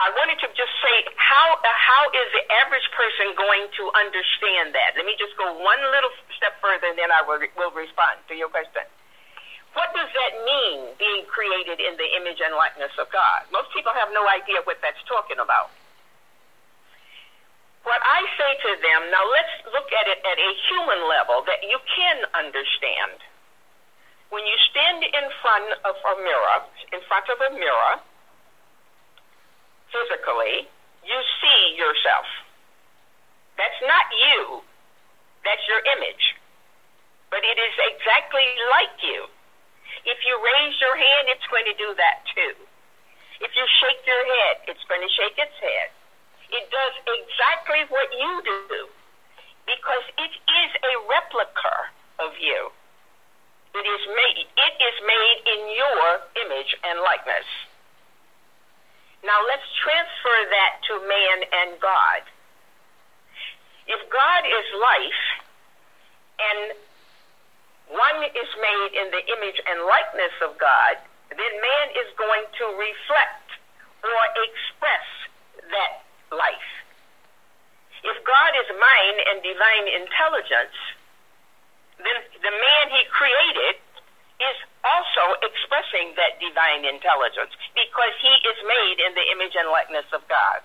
I 0.00 0.08
wanted 0.16 0.40
to 0.40 0.48
just 0.56 0.72
say 0.80 0.96
how 1.20 1.60
how 1.60 2.08
is 2.16 2.28
the 2.32 2.44
average 2.64 2.88
person 2.96 3.36
going 3.36 3.68
to 3.76 3.84
understand 3.92 4.72
that? 4.72 4.96
Let 4.96 5.04
me 5.04 5.12
just 5.20 5.36
go 5.36 5.44
one 5.60 5.82
little 5.92 6.12
step 6.40 6.56
further, 6.64 6.88
and 6.88 6.96
then 6.96 7.12
I 7.12 7.20
will, 7.20 7.36
will 7.60 7.74
respond 7.76 8.24
to 8.28 8.34
your 8.34 8.48
question. 8.48 8.88
What 9.76 9.92
does 9.92 10.08
that 10.08 10.32
mean, 10.42 10.96
being 10.96 11.28
created 11.28 11.78
in 11.78 11.94
the 12.00 12.08
image 12.16 12.40
and 12.40 12.56
likeness 12.56 12.90
of 12.96 13.12
God? 13.12 13.46
Most 13.52 13.70
people 13.76 13.92
have 13.92 14.08
no 14.10 14.24
idea 14.26 14.64
what 14.64 14.80
that's 14.82 14.98
talking 15.04 15.38
about. 15.38 15.70
What 17.84 18.00
I 18.00 18.24
say 18.40 18.50
to 18.56 18.70
them, 18.80 19.00
now 19.12 19.24
let's 19.30 19.54
look 19.68 19.88
at 19.94 20.08
it 20.08 20.20
at 20.24 20.36
a 20.40 20.50
human 20.68 21.00
level 21.06 21.44
that 21.44 21.60
you 21.64 21.78
can 21.86 22.24
understand 22.34 23.20
when 24.32 24.42
you 24.46 24.56
stand 24.72 25.04
in 25.04 25.26
front 25.44 25.70
of 25.84 25.94
a 25.96 26.14
mirror, 26.24 26.58
in 26.92 27.00
front 27.06 27.26
of 27.30 27.38
a 27.40 27.50
mirror, 27.54 28.00
physically, 29.90 30.70
you 31.04 31.18
see 31.42 31.60
yourself. 31.76 32.26
That's 33.58 33.80
not 33.84 34.06
you. 34.14 34.64
That's 35.44 35.62
your 35.68 35.82
image. 35.98 36.24
But 37.30 37.44
it 37.46 37.58
is 37.58 37.74
exactly 37.94 38.46
like 38.74 38.96
you. 39.02 39.28
If 40.06 40.18
you 40.24 40.34
raise 40.38 40.76
your 40.80 40.96
hand, 40.96 41.28
it's 41.28 41.46
going 41.50 41.66
to 41.68 41.76
do 41.76 41.94
that 41.98 42.24
too. 42.34 42.54
If 43.40 43.52
you 43.56 43.64
shake 43.80 44.02
your 44.04 44.24
head, 44.24 44.64
it's 44.68 44.84
going 44.88 45.00
to 45.00 45.12
shake 45.12 45.36
its 45.36 45.56
head. 45.60 45.88
It 46.50 46.66
does 46.68 46.94
exactly 47.06 47.86
what 47.88 48.08
you 48.12 48.32
do 48.42 48.88
because 49.64 50.04
it 50.18 50.32
is 50.34 50.70
a 50.82 50.94
replica 51.06 51.74
of 52.18 52.34
you. 52.42 52.74
It 53.70 53.86
is 53.86 54.02
made, 54.10 54.38
it 54.50 54.74
is 54.82 54.96
made 55.06 55.38
in 55.46 55.60
your 55.78 56.08
image 56.42 56.74
and 56.82 57.00
likeness. 57.06 57.46
Now 59.24 59.36
let's 59.46 59.68
transfer 59.84 60.38
that 60.48 60.72
to 60.88 60.92
man 61.04 61.38
and 61.52 61.70
God. 61.80 62.22
If 63.86 64.00
God 64.08 64.42
is 64.46 64.66
life 64.80 65.24
and 66.40 66.60
one 67.90 68.22
is 68.22 68.50
made 68.56 68.92
in 68.96 69.10
the 69.10 69.22
image 69.34 69.60
and 69.66 69.84
likeness 69.84 70.34
of 70.46 70.56
God, 70.56 70.96
then 71.30 71.52
man 71.58 71.86
is 72.00 72.08
going 72.16 72.46
to 72.58 72.64
reflect 72.78 73.48
or 74.00 74.22
express 74.46 75.06
that 75.68 76.06
life. 76.32 76.70
If 78.00 78.16
God 78.24 78.52
is 78.56 78.68
mind 78.80 79.16
and 79.28 79.36
divine 79.44 79.86
intelligence, 80.00 80.76
then 82.00 82.16
the 82.40 82.54
man 82.54 82.84
he 82.96 83.04
created 83.12 83.76
is 84.40 84.58
also 84.80 85.36
expressing 85.44 86.16
that 86.16 86.40
divine 86.40 86.88
intelligence 86.88 87.52
because 87.76 88.14
he 88.24 88.34
is 88.48 88.58
made 88.64 88.98
in 89.04 89.12
the 89.12 89.26
image 89.36 89.52
and 89.52 89.68
likeness 89.68 90.08
of 90.16 90.24
God. 90.32 90.64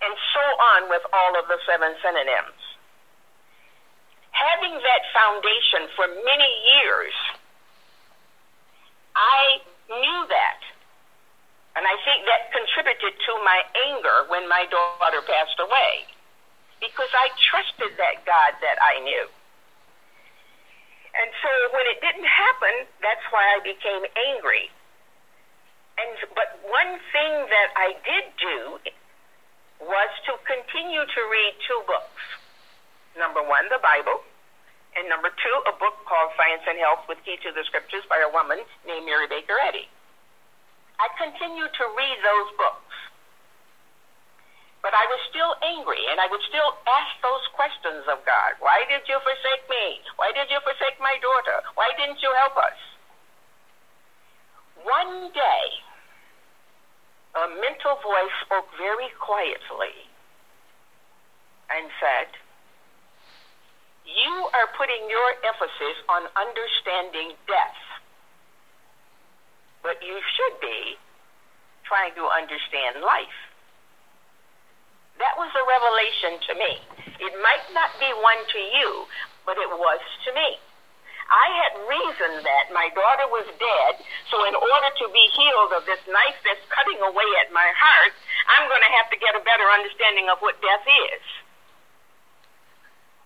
And 0.00 0.14
so 0.32 0.44
on 0.74 0.80
with 0.88 1.02
all 1.12 1.34
of 1.36 1.50
the 1.50 1.58
seven 1.66 1.92
synonyms. 2.00 2.62
Having 4.30 4.78
that 4.80 5.02
foundation 5.12 5.90
for 5.98 6.06
many 6.06 6.52
years, 6.78 7.12
I 9.12 9.60
knew 9.90 10.20
that. 10.30 10.60
And 11.76 11.84
I 11.84 11.96
think 12.06 12.24
that 12.26 12.54
contributed 12.54 13.14
to 13.14 13.32
my 13.42 13.60
anger 13.90 14.26
when 14.30 14.48
my 14.48 14.66
daughter 14.70 15.22
passed 15.26 15.58
away 15.58 16.06
because 16.80 17.10
I 17.12 17.28
trusted 17.36 17.92
that 17.98 18.24
God 18.24 18.56
that 18.64 18.78
I 18.80 19.02
knew. 19.04 19.26
And 21.14 21.28
so 21.42 21.50
when 21.74 21.86
it 21.90 21.98
didn't 22.00 22.28
happen, 22.28 22.86
that's 23.02 23.24
why 23.34 23.42
I 23.56 23.58
became 23.62 24.06
angry. 24.34 24.70
And 25.98 26.16
but 26.32 26.60
one 26.70 26.96
thing 27.12 27.32
that 27.50 27.70
I 27.76 27.98
did 28.06 28.24
do 28.38 28.56
was 29.84 30.10
to 30.28 30.32
continue 30.46 31.02
to 31.02 31.20
read 31.28 31.52
two 31.66 31.80
books. 31.86 32.22
Number 33.18 33.42
one, 33.42 33.66
the 33.68 33.82
Bible, 33.82 34.22
and 34.96 35.08
number 35.08 35.30
two, 35.30 35.56
a 35.66 35.74
book 35.78 35.98
called 36.06 36.30
Science 36.34 36.62
and 36.66 36.78
Health 36.78 37.06
with 37.08 37.18
Key 37.22 37.38
to 37.42 37.50
the 37.54 37.62
Scriptures 37.66 38.02
by 38.10 38.18
a 38.22 38.30
woman 38.30 38.62
named 38.86 39.06
Mary 39.06 39.26
Baker 39.26 39.58
Eddy. 39.66 39.86
I 40.98 41.08
continued 41.16 41.72
to 41.74 41.84
read 41.96 42.18
those 42.22 42.50
books. 42.60 42.94
But 44.80 44.96
I 44.96 45.04
was 45.12 45.20
still 45.28 45.52
angry, 45.60 46.00
and 46.08 46.16
I 46.16 46.26
would 46.32 46.40
still 46.48 46.72
ask 46.88 47.12
those 47.20 47.44
questions 47.52 48.08
of 48.08 48.24
God. 48.24 48.56
Why 48.64 48.80
did 48.88 49.04
you 49.04 49.20
forsake 49.20 49.68
me? 49.68 50.00
Why 50.16 50.32
did 50.32 50.48
you 50.48 50.56
forsake 50.64 50.96
my 50.96 51.20
daughter? 51.20 51.60
Why 51.76 51.92
didn't 52.00 52.24
you 52.24 52.32
help 52.32 52.56
us? 52.56 52.78
One 54.80 55.28
day, 55.36 55.64
a 57.36 57.44
mental 57.60 58.00
voice 58.00 58.36
spoke 58.48 58.72
very 58.80 59.12
quietly 59.20 60.08
and 61.68 61.92
said, 62.00 62.32
You 64.08 64.48
are 64.56 64.68
putting 64.80 65.04
your 65.12 65.28
emphasis 65.44 65.96
on 66.08 66.24
understanding 66.40 67.36
death, 67.44 67.80
but 69.84 70.00
you 70.00 70.16
should 70.24 70.56
be 70.64 70.96
trying 71.84 72.16
to 72.16 72.24
understand 72.24 73.04
life. 73.04 73.49
That 75.20 75.36
was 75.36 75.52
a 75.52 75.64
revelation 75.68 76.32
to 76.48 76.52
me. 76.56 76.72
It 77.20 77.34
might 77.44 77.68
not 77.76 77.92
be 78.00 78.08
one 78.24 78.40
to 78.40 78.60
you, 78.72 78.88
but 79.44 79.60
it 79.60 79.68
was 79.68 80.00
to 80.24 80.30
me. 80.32 80.56
I 81.30 81.46
had 81.62 81.72
reasoned 81.86 82.42
that 82.42 82.74
my 82.74 82.90
daughter 82.90 83.28
was 83.30 83.46
dead, 83.46 83.92
so 84.32 84.42
in 84.48 84.56
order 84.56 84.90
to 84.90 85.06
be 85.14 85.24
healed 85.36 85.76
of 85.76 85.86
this 85.86 86.02
knife 86.08 86.40
that's 86.42 86.64
cutting 86.74 86.98
away 87.04 87.28
at 87.44 87.54
my 87.54 87.68
heart, 87.76 88.16
I'm 88.50 88.66
going 88.66 88.82
to 88.82 88.96
have 88.98 89.12
to 89.14 89.20
get 89.20 89.38
a 89.38 89.44
better 89.46 89.68
understanding 89.70 90.26
of 90.26 90.42
what 90.42 90.58
death 90.58 90.82
is. 90.88 91.22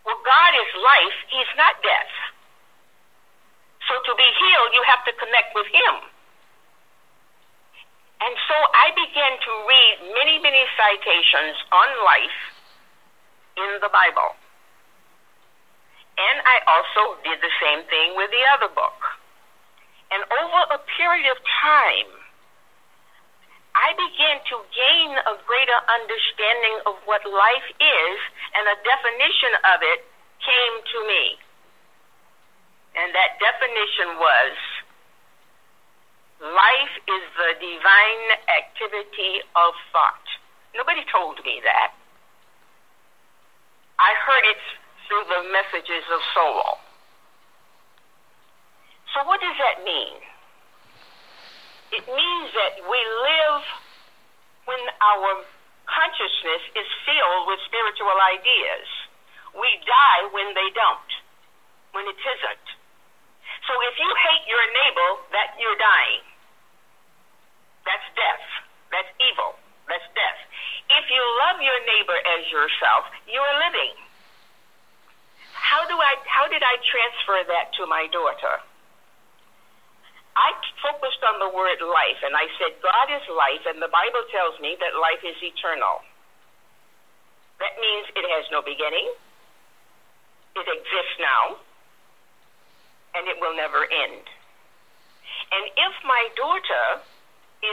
Well, 0.05 0.21
God 0.21 0.53
is 0.53 0.71
life, 0.85 1.19
He's 1.33 1.53
not 1.57 1.81
death. 1.81 2.13
So 3.89 3.95
to 4.05 4.13
be 4.19 4.29
healed, 4.37 4.71
you 4.77 4.83
have 4.85 5.07
to 5.09 5.15
connect 5.17 5.57
with 5.57 5.71
Him. 5.73 6.14
And 8.21 8.35
so 8.49 8.57
I 8.57 8.95
began 8.95 9.33
to 9.37 9.53
read 9.67 9.95
many, 10.15 10.39
many 10.39 10.65
citations 10.79 11.57
on 11.73 11.89
life 12.05 12.41
in 13.59 13.71
the 13.83 13.91
Bible. 13.91 14.37
And 16.15 16.37
I 16.47 16.57
also 16.71 17.19
did 17.27 17.43
the 17.43 17.55
same 17.59 17.83
thing 17.91 18.15
with 18.15 18.31
the 18.31 18.45
other 18.55 18.71
book. 18.71 18.99
And 20.15 20.23
over 20.23 20.79
a 20.79 20.81
period 20.95 21.27
of 21.27 21.43
time, 21.43 22.11
I 23.75 23.91
began 23.99 24.39
to 24.55 24.57
gain 24.71 25.11
a 25.19 25.35
greater 25.43 25.81
understanding 25.91 26.87
of 26.87 26.95
what 27.11 27.27
life 27.27 27.69
is, 27.83 28.17
and 28.55 28.63
a 28.71 28.79
definition 28.87 29.53
of 29.75 29.83
it 29.83 30.07
came 30.39 30.75
to 30.87 30.99
me. 31.11 31.25
And 32.95 33.11
that 33.11 33.43
definition 33.43 34.15
was 34.23 34.55
Life 36.45 36.95
is 37.09 37.25
the 37.41 37.57
divine 37.57 38.27
activity 38.53 39.41
of 39.57 39.73
thought. 39.97 40.29
Nobody 40.77 41.01
told 41.09 41.41
me 41.41 41.65
that. 41.65 41.97
I 43.97 44.13
heard 44.29 44.45
it 44.53 44.61
through 45.09 45.25
the 45.25 45.41
messages 45.49 46.05
of 46.13 46.21
soul. 46.37 46.85
So, 49.17 49.25
what 49.25 49.41
does 49.41 49.57
that 49.57 49.89
mean? 49.89 50.21
It 51.97 52.05
means 52.05 52.49
that 52.53 52.77
we 52.93 53.01
live 53.01 53.65
when 54.69 54.83
our 55.01 55.49
consciousness 55.89 56.61
is 56.77 56.89
filled 57.09 57.49
with 57.49 57.61
spiritual 57.65 58.21
ideas. 58.37 58.89
We 59.57 59.71
die 59.81 60.29
when 60.29 60.53
they 60.53 60.69
don't, 60.77 61.11
when 61.97 62.05
it 62.05 62.21
isn't. 62.21 62.67
So 63.65 63.73
if 63.89 63.97
you 63.97 64.11
hate 64.13 64.45
your 64.45 64.67
neighbor, 64.77 65.11
that 65.33 65.57
you're 65.57 65.81
dying. 65.81 66.34
That's 67.85 68.09
death. 68.17 68.45
That's 68.91 69.13
evil. 69.21 69.57
That's 69.89 70.09
death. 70.17 70.41
If 70.89 71.05
you 71.13 71.23
love 71.45 71.61
your 71.61 71.81
neighbor 71.85 72.17
as 72.17 72.43
yourself, 72.49 73.09
you 73.29 73.41
are 73.41 73.57
living. 73.69 73.95
How 75.53 75.85
do 75.89 75.97
I 75.97 76.17
how 76.29 76.49
did 76.49 76.61
I 76.61 76.77
transfer 76.81 77.41
that 77.49 77.73
to 77.81 77.87
my 77.87 78.09
daughter? 78.13 78.61
I 80.35 80.51
focused 80.83 81.23
on 81.23 81.39
the 81.39 81.51
word 81.55 81.79
life 81.79 82.21
and 82.27 82.35
I 82.35 82.51
said 82.59 82.75
God 82.83 83.07
is 83.11 83.23
life 83.31 83.65
and 83.71 83.79
the 83.79 83.93
Bible 83.93 84.25
tells 84.35 84.59
me 84.59 84.75
that 84.83 84.99
life 84.99 85.23
is 85.23 85.39
eternal. 85.39 86.03
That 87.63 87.79
means 87.79 88.11
it 88.19 88.27
has 88.27 88.45
no 88.51 88.61
beginning. 88.61 89.15
It 90.59 90.67
exists 90.67 91.17
now 91.23 91.63
and 93.15 93.31
it 93.31 93.39
will 93.39 93.55
never 93.55 93.87
end. 93.87 94.27
And 95.55 95.65
if 95.71 95.95
my 96.03 96.23
daughter 96.35 97.07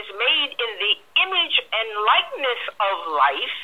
is 0.00 0.08
made 0.16 0.50
in 0.56 0.72
the 0.80 0.94
image 1.28 1.56
and 1.60 1.88
likeness 2.02 2.62
of 2.80 2.96
life, 3.12 3.58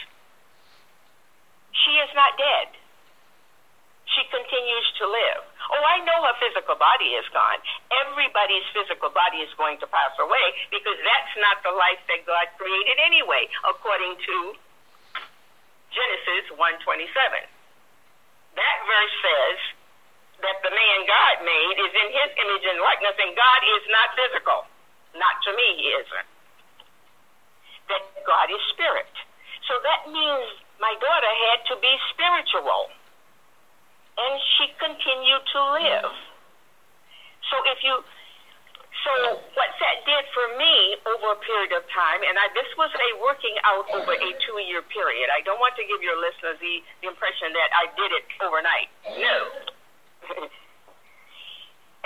she 1.72 1.94
is 2.04 2.10
not 2.12 2.36
dead. 2.36 2.68
She 4.08 4.24
continues 4.32 4.88
to 4.98 5.04
live. 5.04 5.42
Oh, 5.68 5.84
I 5.84 6.00
know 6.00 6.18
her 6.24 6.36
physical 6.40 6.80
body 6.80 7.12
is 7.12 7.28
gone. 7.28 7.60
Everybody's 8.08 8.64
physical 8.72 9.12
body 9.12 9.44
is 9.44 9.52
going 9.60 9.76
to 9.84 9.86
pass 9.86 10.16
away 10.16 10.46
because 10.72 10.96
that's 10.96 11.34
not 11.44 11.60
the 11.60 11.76
life 11.76 12.00
that 12.08 12.24
God 12.24 12.48
created 12.56 12.96
anyway, 13.04 13.46
according 13.68 14.16
to 14.16 14.36
Genesis 15.92 16.56
1:27. 16.56 17.44
That 18.56 18.78
verse 18.88 19.14
says 19.20 19.58
that 20.40 20.56
the 20.64 20.72
man 20.72 20.98
God 21.04 21.36
made 21.44 21.76
is 21.78 21.92
in 21.92 22.08
his 22.16 22.30
image 22.42 22.64
and 22.64 22.80
likeness, 22.80 23.16
and 23.20 23.36
God 23.36 23.60
is 23.76 23.84
not 23.92 24.08
physical. 24.16 24.60
Not 25.16 25.36
to 25.44 25.50
me, 25.56 25.66
he 25.80 25.88
isn't. 25.96 26.28
That 27.88 28.02
God 28.26 28.52
is 28.52 28.60
spirit. 28.74 29.12
So 29.68 29.74
that 29.84 30.08
means 30.12 30.46
my 30.80 30.92
daughter 31.00 31.32
had 31.48 31.60
to 31.72 31.76
be 31.80 31.92
spiritual. 32.12 32.92
And 34.18 34.34
she 34.58 34.66
continued 34.76 35.44
to 35.52 35.60
live. 35.78 36.12
So 37.48 37.56
if 37.70 37.80
you 37.86 38.02
so 39.06 39.38
what 39.54 39.70
that 39.78 40.02
did 40.02 40.24
for 40.34 40.58
me 40.58 40.98
over 41.06 41.38
a 41.38 41.40
period 41.46 41.70
of 41.70 41.86
time, 41.94 42.20
and 42.26 42.34
I, 42.34 42.50
this 42.50 42.66
was 42.74 42.90
a 42.90 43.08
working 43.22 43.54
out 43.62 43.86
over 43.94 44.10
a 44.10 44.30
two-year 44.42 44.82
period. 44.90 45.30
I 45.30 45.38
don't 45.46 45.62
want 45.62 45.78
to 45.78 45.86
give 45.86 46.02
your 46.02 46.18
listeners 46.18 46.58
the, 46.58 46.82
the 47.00 47.06
impression 47.06 47.54
that 47.54 47.70
I 47.78 47.86
did 47.94 48.10
it 48.10 48.26
overnight. 48.42 48.90
No. 49.22 49.36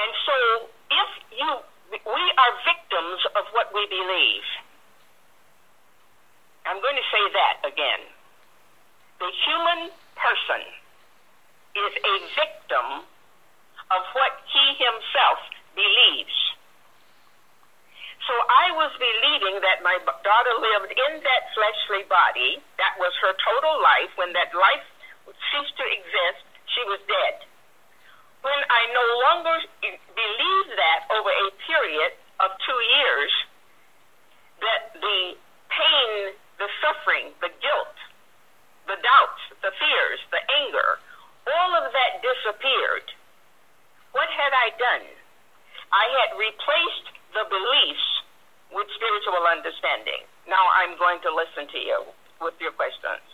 and 0.04 0.10
so 0.28 0.36
if 0.68 1.10
you 1.32 1.50
we 1.92 2.24
are 2.40 2.52
victims 2.64 3.20
of 3.37 3.44
what 3.52 3.68
we 3.76 3.85
believe. 3.92 4.46
I'm 6.64 6.81
going 6.81 6.96
to 6.96 7.09
say 7.12 7.24
that 7.37 7.57
again. 7.68 8.02
The 9.20 9.31
human 9.44 9.81
person 10.16 10.62
is 11.76 11.92
a 12.00 12.16
victim 12.33 12.87
of 13.92 14.02
what 14.16 14.33
he 14.48 14.64
himself 14.81 15.40
believes. 15.76 16.37
So 18.24 18.35
I 18.38 18.70
was 18.78 18.94
believing 18.96 19.61
that 19.61 19.83
my 19.83 19.98
daughter 20.00 20.55
lived 20.62 20.94
in 20.94 21.12
that 21.26 21.42
fleshly 21.52 22.07
body. 22.07 22.62
That 22.78 22.94
was 22.96 23.12
her 23.20 23.35
total 23.35 23.83
life. 23.83 24.14
When 24.14 24.33
that 24.33 24.55
life 24.55 24.87
ceased 25.26 25.76
to 25.76 25.87
exist, 25.90 26.46
she 26.70 26.83
was 26.87 27.02
dead. 27.05 27.44
When 28.46 28.61
I 28.70 28.83
no 28.94 29.07
longer 29.26 29.57
believed 29.83 30.41
that 30.76 31.00
over 31.12 31.30
a 31.30 31.48
period 31.66 32.12
of 32.40 32.50
two 32.64 32.80
years, 32.98 33.32
that 34.61 34.94
the 34.98 35.20
pain, 35.70 36.35
the 36.58 36.68
suffering, 36.80 37.35
the 37.40 37.50
guilt, 37.61 37.96
the 38.87 38.98
doubts, 38.98 39.42
the 39.62 39.72
fears, 39.78 40.20
the 40.30 40.42
anger, 40.64 40.98
all 41.46 41.72
of 41.74 41.90
that 41.90 42.22
disappeared. 42.22 43.06
What 44.12 44.28
had 44.30 44.52
I 44.52 44.70
done? 44.76 45.06
I 45.92 46.04
had 46.22 46.38
replaced 46.38 47.06
the 47.35 47.44
beliefs 47.48 48.06
with 48.72 48.87
spiritual 48.94 49.44
understanding. 49.48 50.24
Now 50.48 50.62
I'm 50.80 50.96
going 50.98 51.20
to 51.22 51.30
listen 51.32 51.68
to 51.72 51.80
you 51.80 51.98
with 52.40 52.54
your 52.61 52.72
questions. 52.72 53.24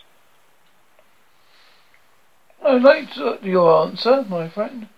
I'd 2.64 2.82
like 2.82 3.08
your 3.42 3.86
answer, 3.86 4.24
my 4.28 4.48
friend. 4.48 4.88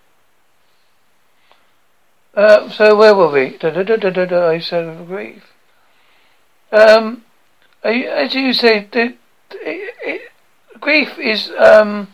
Uh, 2.35 2.69
so 2.71 2.97
where 2.97 3.15
were 3.15 3.31
we? 3.31 3.57
Da, 3.59 3.71
da, 3.71 3.83
da, 3.83 3.97
da, 3.97 4.11
da, 4.11 4.25
da, 4.25 4.49
I 4.49 4.61
said 4.61 5.07
grief. 5.07 5.43
Um, 6.71 7.25
as 7.83 8.35
you 8.35 8.53
say, 8.53 8.89
the, 8.93 9.17
it, 9.53 10.31
grief 10.81 11.19
is 11.19 11.51
um, 11.59 12.09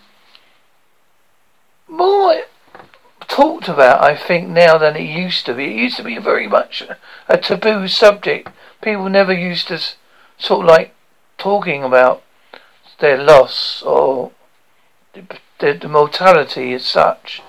more 1.89 2.35
talked 3.29 3.69
about, 3.69 4.03
I 4.03 4.17
think, 4.17 4.49
now 4.49 4.79
than 4.79 4.97
it 4.97 5.03
used 5.03 5.45
to 5.47 5.55
be. 5.55 5.65
It 5.65 5.77
used 5.77 5.97
to 5.99 6.05
be 6.05 6.19
very 6.19 6.47
much 6.47 6.83
a 7.29 7.37
taboo 7.37 7.89
subject. 7.89 8.49
People 8.81 9.09
never 9.09 9.33
used 9.33 9.69
to 9.69 9.79
sort 10.39 10.65
of 10.65 10.71
like 10.71 10.95
talking 11.37 11.83
about 11.83 12.23
their 13.01 13.23
loss 13.23 13.83
or 13.83 14.33
the, 15.13 15.25
the 15.59 15.89
mortality 15.89 16.73
as 16.73 16.87
such. 16.87 17.43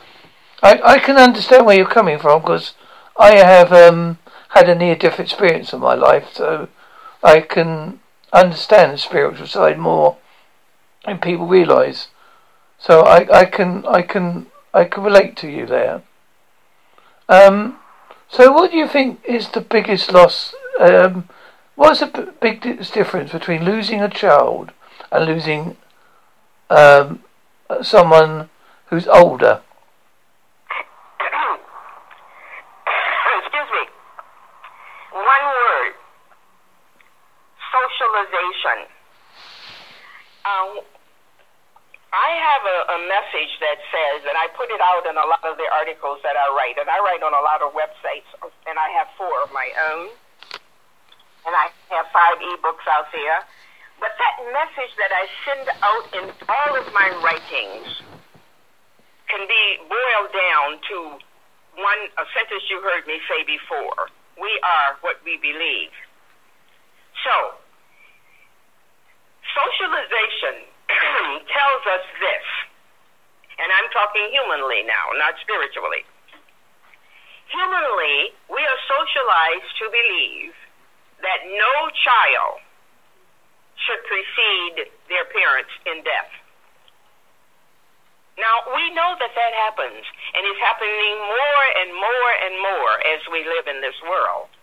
I, 0.62 0.80
I 0.84 1.00
can 1.00 1.18
understand 1.18 1.66
where 1.66 1.78
you're 1.78 1.88
coming 1.88 2.20
from 2.20 2.42
because 2.42 2.74
I 3.18 3.36
have 3.36 3.72
um, 3.72 4.18
had 4.50 4.70
a 4.70 4.76
near-death 4.76 5.20
experience 5.20 5.74
in 5.74 5.80
my 5.80 5.94
life, 5.94 6.30
so 6.34 6.70
I 7.24 7.42
can 7.42 8.00
understand 8.34 8.94
the 8.94 8.98
spiritual 8.98 9.48
side 9.48 9.78
more 9.78 10.18
than 11.06 11.20
people 11.20 11.48
realise. 11.48 12.08
So 12.80 13.02
I, 13.02 13.40
I 13.40 13.46
can 13.46 13.86
I 13.88 14.02
can 14.02 14.48
I 14.74 14.84
can 14.84 15.04
relate 15.04 15.36
to 15.38 15.50
you 15.50 15.66
there. 15.66 16.04
Um, 17.30 17.80
so 18.30 18.52
what 18.52 18.72
do 18.72 18.78
you 18.78 18.88
think 18.88 19.20
is 19.26 19.50
the 19.50 19.62
biggest 19.62 20.12
loss? 20.12 20.54
Um, 20.80 21.28
what's 21.76 22.02
the 22.02 22.34
big 22.40 22.62
difference 22.62 23.32
between 23.32 23.64
losing 23.64 24.02
a 24.02 24.10
child 24.10 24.72
and 25.12 25.26
losing 25.26 25.78
um, 26.70 27.24
someone 27.82 28.50
who's 28.88 29.08
older? 29.08 29.62
Excuse 33.40 33.70
me. 33.72 33.90
One 35.14 35.24
word. 35.24 35.94
Um, 40.48 40.82
I 42.10 42.30
have 42.40 42.64
a, 42.64 42.78
a 42.98 43.00
message 43.06 43.54
that 43.60 43.78
says, 43.92 44.26
and 44.26 44.34
I 44.34 44.48
put 44.56 44.72
it 44.72 44.80
out 44.80 45.06
in 45.06 45.14
a 45.14 45.28
lot 45.28 45.44
of 45.44 45.60
the 45.60 45.68
articles 45.70 46.24
that 46.24 46.34
I 46.34 46.48
write, 46.56 46.80
and 46.80 46.88
I 46.88 46.98
write 47.04 47.22
on 47.22 47.36
a 47.36 47.44
lot 47.44 47.62
of 47.62 47.76
websites, 47.76 48.26
and 48.66 48.80
I 48.80 48.90
have 48.96 49.12
four 49.20 49.44
of 49.44 49.52
my 49.52 49.68
own, 49.92 50.10
and 51.46 51.54
I 51.54 51.70
have 51.94 52.08
five 52.16 52.40
ebooks 52.40 52.88
out 52.90 53.12
there. 53.12 53.44
But 54.00 54.16
that 54.18 54.36
message 54.50 54.94
that 54.98 55.12
I 55.12 55.24
send 55.44 55.68
out 55.84 56.06
in 56.16 56.26
all 56.48 56.74
of 56.80 56.86
my 56.94 57.12
writings 57.22 57.90
can 59.28 59.44
be 59.46 59.64
boiled 59.86 60.32
down 60.32 60.80
to 60.90 60.98
one 61.78 62.02
a 62.18 62.26
sentence 62.34 62.66
you 62.72 62.82
heard 62.82 63.06
me 63.06 63.20
say 63.30 63.44
before. 63.44 64.10
We 64.40 64.50
are 64.64 64.98
what 65.02 65.20
we 65.26 65.38
believe. 65.38 65.94
So, 67.26 67.58
socialization 69.58 70.70
tells 71.58 71.84
us 71.90 72.06
this, 72.22 72.46
and 73.58 73.70
I'm 73.74 73.90
talking 73.90 74.30
humanly 74.30 74.86
now, 74.86 75.06
not 75.18 75.34
spiritually. 75.42 76.06
Humanly, 77.50 78.38
we 78.54 78.62
are 78.62 78.82
socialized 78.86 79.72
to 79.82 79.86
believe 79.90 80.54
that 81.26 81.48
no 81.50 81.74
child 82.06 82.62
should 83.88 84.02
precede 84.06 84.94
their 85.10 85.26
parents 85.34 85.74
in 85.90 86.04
death. 86.06 86.30
Now, 88.38 88.70
we 88.70 88.94
know 88.94 89.18
that 89.18 89.34
that 89.34 89.54
happens, 89.66 90.06
and 90.38 90.42
it's 90.46 90.62
happening 90.62 91.18
more 91.18 91.66
and 91.82 91.90
more 91.90 92.32
and 92.46 92.54
more 92.62 92.94
as 93.18 93.22
we 93.34 93.42
live 93.42 93.66
in 93.66 93.82
this 93.82 93.98
world. 94.06 94.54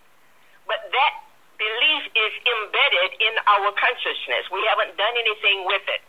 But 0.71 0.79
that 0.95 1.15
belief 1.59 2.03
is 2.15 2.33
embedded 2.45 3.11
in 3.21 3.35
our 3.47 3.71
consciousness. 3.75 4.49
We 4.51 4.63
haven't 4.67 4.97
done 4.97 5.15
anything 5.19 5.67
with 5.67 5.85
it. 5.89 6.07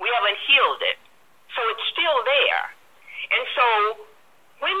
We 0.00 0.08
haven't 0.10 0.38
healed 0.46 0.82
it. 0.82 0.98
So 1.54 1.60
it's 1.70 1.86
still 1.92 2.18
there. 2.24 2.64
And 3.32 3.44
so 3.54 3.66
when 4.60 4.78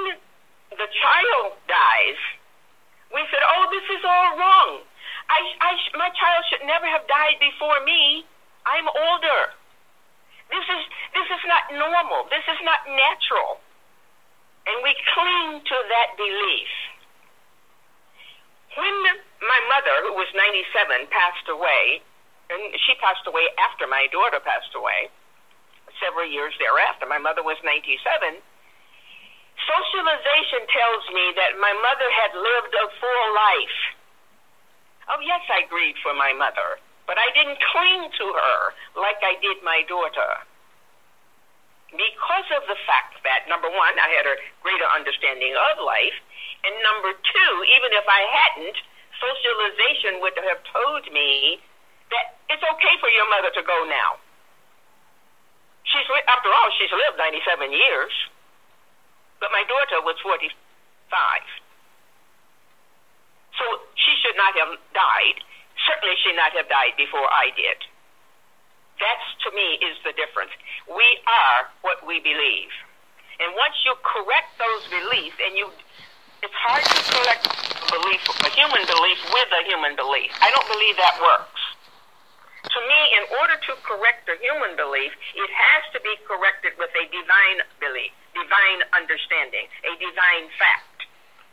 the 0.76 0.88
child 0.88 1.58
dies, 1.68 2.20
we 3.12 3.20
said, 3.28 3.44
oh, 3.44 3.68
this 3.68 3.86
is 3.92 4.02
all 4.02 4.38
wrong. 4.40 4.70
I, 5.28 5.40
I, 5.60 5.70
my 5.96 6.10
child 6.16 6.42
should 6.48 6.64
never 6.64 6.88
have 6.88 7.04
died 7.06 7.36
before 7.40 7.80
me. 7.84 8.24
I'm 8.64 8.88
older. 8.88 9.52
This 10.48 10.64
is, 10.64 10.82
this 11.16 11.28
is 11.28 11.42
not 11.48 11.72
normal. 11.76 12.28
This 12.28 12.44
is 12.48 12.60
not 12.64 12.84
natural. 12.88 13.60
And 14.68 14.80
we 14.84 14.92
cling 15.12 15.60
to 15.60 15.76
that 15.90 16.08
belief. 16.16 16.72
When 18.76 18.96
my 19.42 19.60
mother, 19.70 20.06
who 20.06 20.14
was 20.14 20.30
97, 20.34 21.10
passed 21.10 21.48
away, 21.50 22.02
and 22.50 22.60
she 22.86 22.94
passed 23.02 23.26
away 23.26 23.48
after 23.58 23.86
my 23.86 24.06
daughter 24.12 24.38
passed 24.38 24.74
away, 24.74 25.10
several 25.98 26.26
years 26.28 26.54
thereafter. 26.58 27.06
My 27.06 27.18
mother 27.18 27.42
was 27.42 27.58
97. 27.64 28.38
Socialization 29.62 30.62
tells 30.70 31.04
me 31.14 31.24
that 31.38 31.60
my 31.60 31.74
mother 31.74 32.08
had 32.10 32.32
lived 32.34 32.74
a 32.74 32.86
full 32.98 33.26
life. 33.34 33.78
Oh, 35.10 35.20
yes, 35.22 35.42
I 35.50 35.66
grieved 35.66 35.98
for 36.02 36.14
my 36.14 36.32
mother, 36.32 36.78
but 37.06 37.18
I 37.18 37.28
didn't 37.34 37.58
cling 37.74 38.10
to 38.10 38.26
her 38.32 38.58
like 38.94 39.18
I 39.22 39.38
did 39.42 39.58
my 39.62 39.82
daughter. 39.86 40.46
Because 41.92 42.48
of 42.56 42.64
the 42.72 42.78
fact 42.88 43.20
that, 43.26 43.44
number 43.52 43.68
one, 43.68 43.94
I 44.00 44.08
had 44.16 44.24
a 44.24 44.40
greater 44.64 44.88
understanding 44.88 45.52
of 45.52 45.84
life, 45.84 46.16
and 46.64 46.72
number 46.80 47.12
two, 47.12 47.52
even 47.76 47.92
if 47.92 48.06
I 48.08 48.22
hadn't, 48.24 48.78
socialization 49.22 50.18
would 50.18 50.34
have 50.34 50.58
told 50.66 51.06
me 51.14 51.62
that 52.10 52.34
it's 52.50 52.62
okay 52.66 52.94
for 52.98 53.08
your 53.14 53.30
mother 53.30 53.54
to 53.54 53.62
go 53.62 53.86
now. 53.86 54.18
She's 55.86 56.06
after 56.26 56.50
all, 56.50 56.68
she's 56.78 56.90
lived 56.90 57.18
97 57.18 57.70
years, 57.70 58.14
but 59.38 59.50
my 59.54 59.62
daughter 59.66 60.02
was 60.02 60.18
45. 60.22 60.50
So 63.58 63.64
she 63.94 64.12
should 64.22 64.38
not 64.38 64.54
have 64.58 64.74
died. 64.94 65.38
Certainly, 65.86 66.16
she 66.22 66.30
not 66.34 66.52
have 66.54 66.68
died 66.68 66.94
before 66.96 67.26
I 67.26 67.50
did. 67.54 67.78
That's 69.00 69.28
to 69.46 69.48
me 69.56 69.82
is 69.82 69.98
the 70.06 70.14
difference. 70.14 70.52
We 70.86 71.08
are 71.26 71.72
what 71.82 72.06
we 72.06 72.20
believe, 72.20 72.70
and 73.40 73.50
once 73.56 73.74
you 73.82 73.96
correct 74.04 74.54
those 74.60 74.84
beliefs, 74.92 75.34
and 75.42 75.58
you, 75.58 75.66
it's 76.44 76.54
hard 76.54 76.84
to 76.86 76.98
correct 77.10 77.71
belief, 77.92 78.22
a 78.40 78.50
human 78.56 78.82
belief 78.88 79.20
with 79.28 79.50
a 79.52 79.62
human 79.68 79.92
belief. 79.94 80.32
I 80.40 80.48
don't 80.48 80.68
believe 80.72 80.96
that 80.96 81.20
works. 81.20 81.62
To 82.72 82.80
me, 82.88 83.00
in 83.20 83.24
order 83.36 83.56
to 83.58 83.72
correct 83.84 84.24
a 84.32 84.36
human 84.40 84.72
belief, 84.80 85.12
it 85.36 85.50
has 85.52 85.82
to 85.92 86.00
be 86.00 86.16
corrected 86.24 86.72
with 86.80 86.88
a 86.96 87.04
divine 87.12 87.58
belief, 87.82 88.14
divine 88.32 88.80
understanding, 88.96 89.68
a 89.84 89.92
divine 90.00 90.46
fact, 90.56 91.04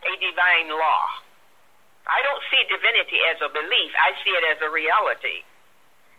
a 0.07 0.13
divine 0.15 0.71
law. 0.71 1.05
I 2.07 2.23
don't 2.23 2.41
see 2.47 2.61
divinity 2.71 3.19
as 3.35 3.43
a 3.43 3.51
belief, 3.51 3.91
I 3.99 4.15
see 4.23 4.31
it 4.31 4.45
as 4.55 4.59
a 4.63 4.71
reality. 4.71 5.43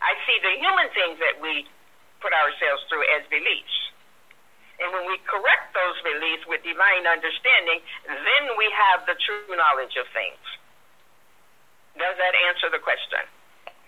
I 0.01 0.13
see 0.29 0.37
the 0.41 0.53
human 0.61 0.89
things 0.93 1.17
that 1.17 1.41
we 1.41 1.65
put 2.21 2.33
ourselves 2.33 2.85
through 2.89 3.05
as 3.17 3.25
beliefs. 3.27 3.90
And 4.81 4.91
when 4.91 5.05
we 5.05 5.17
correct 5.29 5.77
those 5.77 6.01
beliefs 6.01 6.43
with 6.47 6.63
divine 6.63 7.05
understanding, 7.05 7.85
then 8.07 8.57
we 8.57 8.67
have 8.73 9.05
the 9.05 9.13
true 9.13 9.55
knowledge 9.55 9.93
of 9.95 10.09
things. 10.09 10.41
Does 11.97 12.17
that 12.17 12.33
answer 12.49 12.67
the 12.71 12.81
question? 12.81 13.29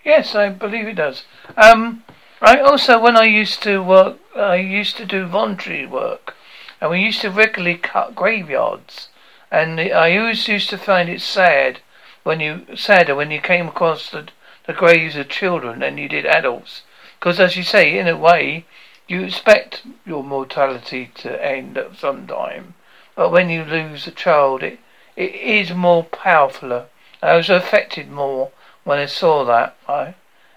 Yes, 0.04 0.34
I 0.34 0.50
believe 0.50 0.86
it 0.86 0.94
does. 0.94 1.24
Um, 1.56 2.04
I 2.40 2.60
also, 2.60 3.00
when 3.00 3.16
I 3.16 3.24
used 3.24 3.62
to 3.64 3.82
work, 3.82 4.18
I 4.36 4.56
used 4.56 4.96
to 4.98 5.06
do 5.06 5.26
voluntary 5.26 5.86
work, 5.86 6.34
and 6.80 6.90
we 6.90 7.00
used 7.00 7.22
to 7.22 7.30
regularly 7.30 7.78
cut 7.78 8.14
graveyards. 8.14 9.08
And 9.50 9.80
I 9.80 10.16
always 10.16 10.46
used 10.46 10.70
to 10.70 10.78
find 10.78 11.08
it 11.08 11.22
sad 11.22 11.80
when 12.22 12.40
you 12.40 12.76
sadder 12.76 13.14
when 13.14 13.30
you 13.30 13.40
came 13.40 13.68
across 13.68 14.10
the 14.10 14.28
the 14.66 14.72
graves 14.72 15.16
of 15.16 15.28
children 15.28 15.80
than 15.80 15.98
you 15.98 16.08
did 16.08 16.26
adults. 16.26 16.82
Because 17.18 17.38
as 17.38 17.56
you 17.56 17.62
say, 17.62 17.98
in 17.98 18.08
a 18.08 18.16
way, 18.16 18.64
you 19.06 19.22
expect 19.22 19.82
your 20.06 20.24
mortality 20.24 21.10
to 21.16 21.44
end 21.44 21.76
at 21.76 21.96
some 21.96 22.26
time. 22.26 22.74
But 23.14 23.30
when 23.30 23.50
you 23.50 23.64
lose 23.64 24.06
a 24.06 24.10
child, 24.10 24.62
it 24.62 24.78
it 25.16 25.34
is 25.34 25.72
more 25.72 26.04
powerful. 26.04 26.86
I 27.22 27.36
was 27.36 27.48
affected 27.48 28.10
more 28.10 28.50
when 28.82 28.98
I 28.98 29.06
saw 29.06 29.44
that. 29.44 29.76
I, 29.88 30.14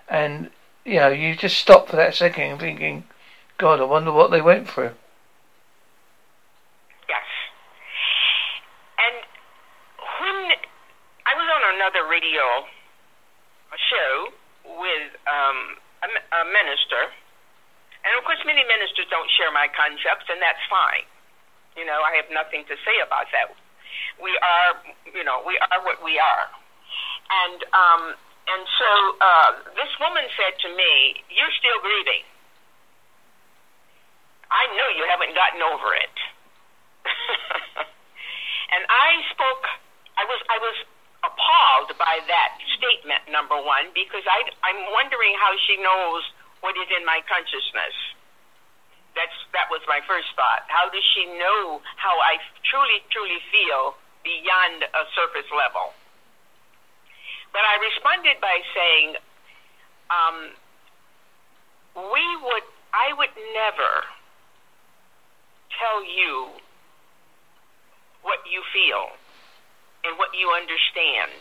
and 0.09 0.49
you 0.83 0.95
know, 0.95 1.09
you 1.09 1.35
just 1.35 1.57
stop 1.57 1.89
for 1.89 1.95
that 1.97 2.15
second, 2.15 2.59
thinking, 2.59 3.03
God, 3.57 3.79
I 3.79 3.83
wonder 3.83 4.11
what 4.11 4.31
they 4.31 4.41
went 4.41 4.69
through. 4.69 4.91
Yes. 7.07 7.27
And 8.97 9.15
when 10.19 10.51
I 11.27 11.33
was 11.35 11.47
on 11.53 11.75
another 11.75 12.09
radio 12.09 12.65
show 13.75 14.31
with 14.79 15.11
um, 15.27 15.77
a, 16.01 16.07
a 16.07 16.41
minister, 16.45 17.13
and 18.07 18.15
of 18.15 18.23
course, 18.23 18.39
many 18.47 18.63
ministers 18.63 19.03
don't 19.11 19.27
share 19.35 19.51
my 19.51 19.67
concepts, 19.75 20.31
and 20.31 20.39
that's 20.39 20.63
fine. 20.71 21.03
You 21.75 21.83
know, 21.83 21.99
I 22.07 22.15
have 22.15 22.31
nothing 22.31 22.63
to 22.71 22.75
say 22.87 22.95
about 23.03 23.27
that. 23.35 23.51
We 24.17 24.31
are, 24.31 24.71
you 25.11 25.27
know, 25.27 25.43
we 25.43 25.59
are 25.59 25.81
what 25.83 25.99
we 25.99 26.15
are. 26.15 26.47
And 27.27 27.59
um, 27.75 28.03
and 28.47 28.63
so 28.79 28.89
uh, 29.19 29.51
this 29.75 29.91
woman 29.99 30.23
said 30.39 30.55
to 30.63 30.69
me, 30.71 31.19
"You're 31.27 31.51
still 31.59 31.83
grieving. 31.83 32.23
I 34.47 34.63
know 34.71 34.87
you 34.95 35.03
haven't 35.11 35.35
gotten 35.35 35.59
over 35.59 35.91
it." 35.99 36.15
and 38.73 38.87
I 38.87 39.09
spoke. 39.35 39.67
I 40.15 40.23
was 40.31 40.39
I 40.47 40.57
was 40.63 40.77
appalled 41.27 41.91
by 41.99 42.23
that 42.31 42.55
statement. 42.79 43.27
Number 43.27 43.59
one, 43.59 43.91
because 43.91 44.23
I 44.23 44.47
I'm 44.63 44.95
wondering 44.95 45.35
how 45.35 45.51
she 45.67 45.75
knows 45.83 46.23
what 46.61 46.75
is 46.77 46.89
in 46.93 47.05
my 47.05 47.21
consciousness. 47.25 47.95
That's 49.15 49.33
that 49.53 49.69
was 49.73 49.81
my 49.89 50.01
first 50.05 50.29
thought. 50.37 50.69
How 50.69 50.89
does 50.93 51.05
she 51.17 51.25
know 51.25 51.81
how 51.97 52.15
I 52.21 52.37
truly 52.65 53.01
truly 53.09 53.41
feel 53.49 53.97
beyond 54.21 54.85
a 54.85 55.03
surface 55.17 55.49
level? 55.49 55.97
But 57.57 57.63
I 57.65 57.81
responded 57.81 58.37
by 58.37 58.57
saying, 58.75 59.09
um, 60.13 60.37
we 62.13 62.25
would, 62.45 62.67
I 62.93 63.17
would 63.17 63.33
never 63.57 64.05
tell 65.81 66.05
you 66.05 66.53
what 68.21 68.45
you 68.45 68.61
feel 68.69 69.09
and 70.05 70.19
what 70.21 70.29
you 70.37 70.53
understand. 70.53 71.33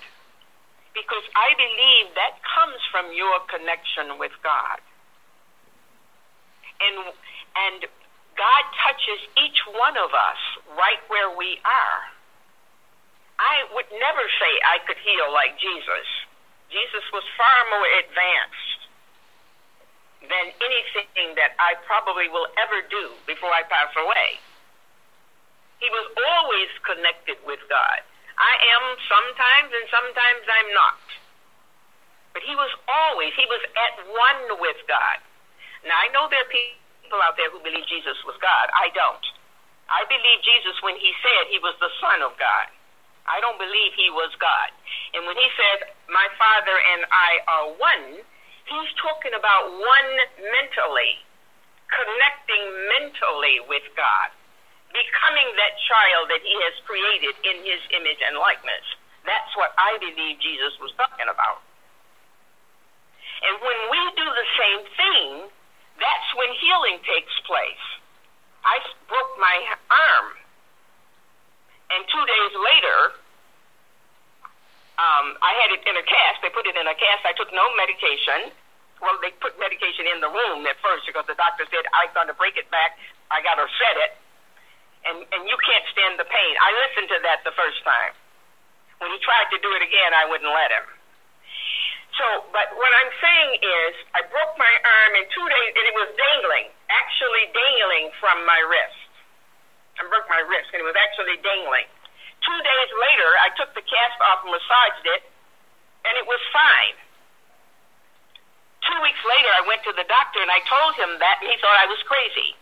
Because 0.97 1.27
I 1.37 1.53
believe 1.61 2.17
that 2.17 2.41
comes 2.41 2.81
from 2.89 3.13
your 3.13 3.37
connection 3.53 4.17
with 4.17 4.33
God. 4.41 4.81
And, 6.81 6.97
and 7.57 7.79
God 8.37 8.65
touches 8.85 9.21
each 9.41 9.61
one 9.73 9.97
of 9.97 10.13
us 10.13 10.41
right 10.77 11.01
where 11.09 11.33
we 11.33 11.57
are. 11.65 12.01
I 13.37 13.69
would 13.77 13.89
never 13.93 14.25
say 14.41 14.53
I 14.65 14.81
could 14.85 15.01
heal 15.01 15.29
like 15.33 15.61
Jesus. 15.61 16.07
Jesus 16.73 17.05
was 17.13 17.25
far 17.37 17.59
more 17.73 17.89
advanced 18.01 18.81
than 20.25 20.47
anything 20.59 21.37
that 21.37 21.55
I 21.61 21.77
probably 21.85 22.29
will 22.33 22.49
ever 22.59 22.83
do 22.89 23.15
before 23.29 23.53
I 23.53 23.63
pass 23.69 23.93
away. 23.95 24.41
He 25.79 25.89
was 25.93 26.07
always 26.17 26.71
connected 26.83 27.37
with 27.45 27.61
God. 27.69 28.01
I 28.37 28.55
am 28.77 28.85
sometimes 29.09 29.71
and 29.73 29.87
sometimes 29.93 30.45
I'm 30.49 30.71
not. 30.73 31.05
But 32.33 32.45
he 32.45 32.57
was 32.57 32.73
always, 32.89 33.33
he 33.37 33.49
was 33.49 33.65
at 33.65 33.95
one 34.13 34.61
with 34.61 34.81
God. 34.89 35.21
Now 35.87 35.97
I 36.03 36.11
know 36.11 36.27
there 36.27 36.43
are 36.43 36.51
people 36.51 37.23
out 37.23 37.39
there 37.39 37.49
who 37.55 37.63
believe 37.63 37.87
Jesus 37.87 38.19
was 38.27 38.35
God. 38.43 38.67
I 38.75 38.91
don't. 38.91 39.23
I 39.87 40.03
believe 40.11 40.43
Jesus 40.43 40.75
when 40.83 40.99
he 40.99 41.15
said 41.23 41.47
he 41.47 41.63
was 41.63 41.79
the 41.79 41.93
Son 42.03 42.27
of 42.27 42.35
God. 42.37 42.67
I 43.27 43.43
don't 43.43 43.59
believe 43.59 43.95
he 43.95 44.11
was 44.11 44.31
God. 44.39 44.71
And 45.15 45.27
when 45.27 45.39
he 45.39 45.51
says, 45.55 45.87
My 46.11 46.27
Father 46.39 46.75
and 46.75 47.03
I 47.11 47.31
are 47.47 47.67
one, 47.79 48.07
he's 48.67 48.93
talking 48.99 49.35
about 49.35 49.71
one 49.71 50.11
mentally, 50.43 51.23
connecting 51.91 52.65
mentally 52.99 53.63
with 53.67 53.87
God, 53.99 54.31
becoming 54.91 55.49
that 55.59 55.75
child 55.87 56.31
that 56.35 56.43
he 56.43 56.55
has 56.71 56.75
created 56.87 57.35
in 57.47 57.63
his 57.67 57.83
image 57.95 58.23
and 58.27 58.39
likeness. 58.39 58.87
That's 59.27 59.51
what 59.59 59.75
I 59.75 59.99
believe 59.99 60.39
Jesus 60.39 60.75
was 60.79 60.95
talking 60.95 61.27
about. 61.27 61.63
And 63.43 63.59
when 63.59 63.81
we 63.91 64.03
do 64.15 64.27
the 64.27 64.49
same 64.55 64.83
thing, 64.95 65.31
that's 65.99 66.29
when 66.37 66.51
healing 66.61 67.01
takes 67.05 67.35
place. 67.45 67.87
I 68.65 68.83
broke 69.09 69.35
my 69.39 69.57
arm 69.91 70.37
and 71.91 72.03
two 72.11 72.25
days 72.27 72.53
later, 72.59 72.99
um, 74.99 75.27
I 75.39 75.53
had 75.63 75.71
it 75.77 75.83
in 75.87 75.95
a 75.95 76.03
cast. 76.03 76.43
They 76.43 76.51
put 76.51 76.67
it 76.67 76.75
in 76.75 76.87
a 76.89 76.97
cast. 76.97 77.23
I 77.23 77.37
took 77.37 77.53
no 77.55 77.63
medication. 77.79 78.51
Well, 78.99 79.15
they 79.21 79.31
put 79.39 79.55
medication 79.61 80.09
in 80.09 80.25
the 80.25 80.33
room 80.33 80.65
at 80.67 80.81
first 80.81 81.05
because 81.05 81.29
the 81.29 81.37
doctor 81.37 81.69
said 81.69 81.85
I'm 81.93 82.11
going 82.17 82.33
to 82.33 82.39
break 82.39 82.57
it 82.57 82.67
back. 82.73 82.97
I 83.29 83.45
got 83.45 83.61
to 83.61 83.69
set 83.77 83.97
it, 84.09 84.13
and 85.05 85.17
and 85.21 85.43
you 85.45 85.57
can't 85.61 85.87
stand 85.93 86.17
the 86.17 86.25
pain. 86.25 86.53
I 86.65 86.71
listened 86.89 87.09
to 87.13 87.19
that 87.29 87.45
the 87.45 87.53
first 87.53 87.85
time. 87.85 88.17
When 88.99 89.13
he 89.13 89.21
tried 89.21 89.53
to 89.53 89.59
do 89.61 89.69
it 89.77 89.85
again, 89.85 90.17
I 90.17 90.25
wouldn't 90.25 90.49
let 90.49 90.73
him. 90.73 90.96
So, 92.17 92.49
but 92.49 92.73
what 92.81 92.93
I'm 92.97 93.13
saying 93.21 93.51
is, 93.61 93.93
I 94.17 94.25
broke 94.33 94.57
my 94.57 94.73
arm 94.73 95.13
in 95.21 95.25
two 95.29 95.47
days, 95.53 95.73
and 95.77 95.85
it 95.85 95.97
was 95.97 96.09
dangling, 96.17 96.73
actually 96.89 97.45
dangling 97.53 98.09
from 98.17 98.41
my 98.49 98.57
wrist. 98.65 99.05
I 100.01 100.09
broke 100.09 100.25
my 100.33 100.41
wrist, 100.49 100.73
and 100.73 100.81
it 100.81 100.87
was 100.89 100.97
actually 100.97 101.37
dangling. 101.45 101.85
Two 102.41 102.61
days 102.65 102.91
later, 102.97 103.31
I 103.45 103.49
took 103.61 103.73
the 103.77 103.85
cast 103.85 104.19
off 104.33 104.49
and 104.49 104.53
massaged 104.53 105.07
it, 105.13 105.23
and 106.09 106.15
it 106.17 106.25
was 106.25 106.41
fine. 106.57 106.97
Two 108.87 109.01
weeks 109.03 109.21
later, 109.27 109.51
I 109.51 109.63
went 109.67 109.83
to 109.83 109.93
the 109.99 110.07
doctor 110.07 110.39
and 110.39 110.53
I 110.53 110.63
told 110.63 110.95
him 110.95 111.19
that, 111.19 111.43
and 111.43 111.51
he 111.51 111.59
thought 111.59 111.75
I 111.75 111.91
was 111.91 111.99
crazy. 112.07 112.55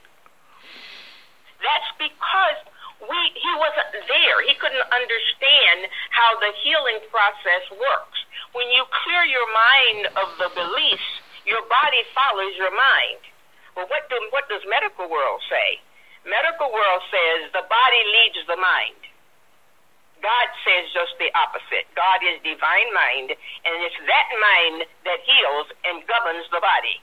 That's 1.61 1.91
because 2.01 2.59
we 3.05 3.21
he 3.37 3.53
wasn't 3.61 3.93
there. 4.09 4.39
He 4.49 4.57
couldn't 4.57 4.89
understand 4.89 5.85
how 6.17 6.41
the 6.41 6.49
healing 6.65 7.05
process 7.13 7.69
works. 7.77 8.24
When 8.55 8.71
you 8.71 8.87
clear 9.03 9.27
your 9.27 9.49
mind 9.51 10.03
of 10.15 10.29
the 10.39 10.51
beliefs, 10.55 11.11
your 11.43 11.67
body 11.67 12.03
follows 12.15 12.55
your 12.55 12.71
mind. 12.71 13.21
Well, 13.75 13.91
what 13.91 14.07
do 14.07 14.15
what 14.31 14.47
does 14.47 14.63
medical 14.71 15.11
world 15.11 15.43
say? 15.51 15.83
Medical 16.23 16.71
world 16.71 17.03
says 17.11 17.51
the 17.51 17.67
body 17.67 18.03
leads 18.15 18.41
the 18.47 18.57
mind. 18.57 19.01
God 20.23 20.49
says 20.63 20.89
just 20.95 21.19
the 21.19 21.29
opposite. 21.35 21.85
God 21.99 22.23
is 22.23 22.39
divine 22.47 22.91
mind, 22.95 23.35
and 23.35 23.75
it's 23.83 23.99
that 24.07 24.29
mind 24.39 24.87
that 25.05 25.21
heals 25.27 25.69
and 25.85 26.07
governs 26.07 26.47
the 26.55 26.63
body. 26.63 27.03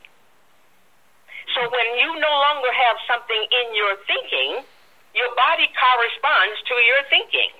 So 1.53 1.67
when 1.67 1.89
you 1.99 2.15
no 2.15 2.33
longer 2.47 2.71
have 2.71 2.97
something 3.11 3.43
in 3.43 3.67
your 3.75 3.99
thinking, 4.07 4.63
your 5.11 5.31
body 5.35 5.67
corresponds 5.75 6.57
to 6.71 6.75
your 6.79 7.01
thinking. 7.11 7.51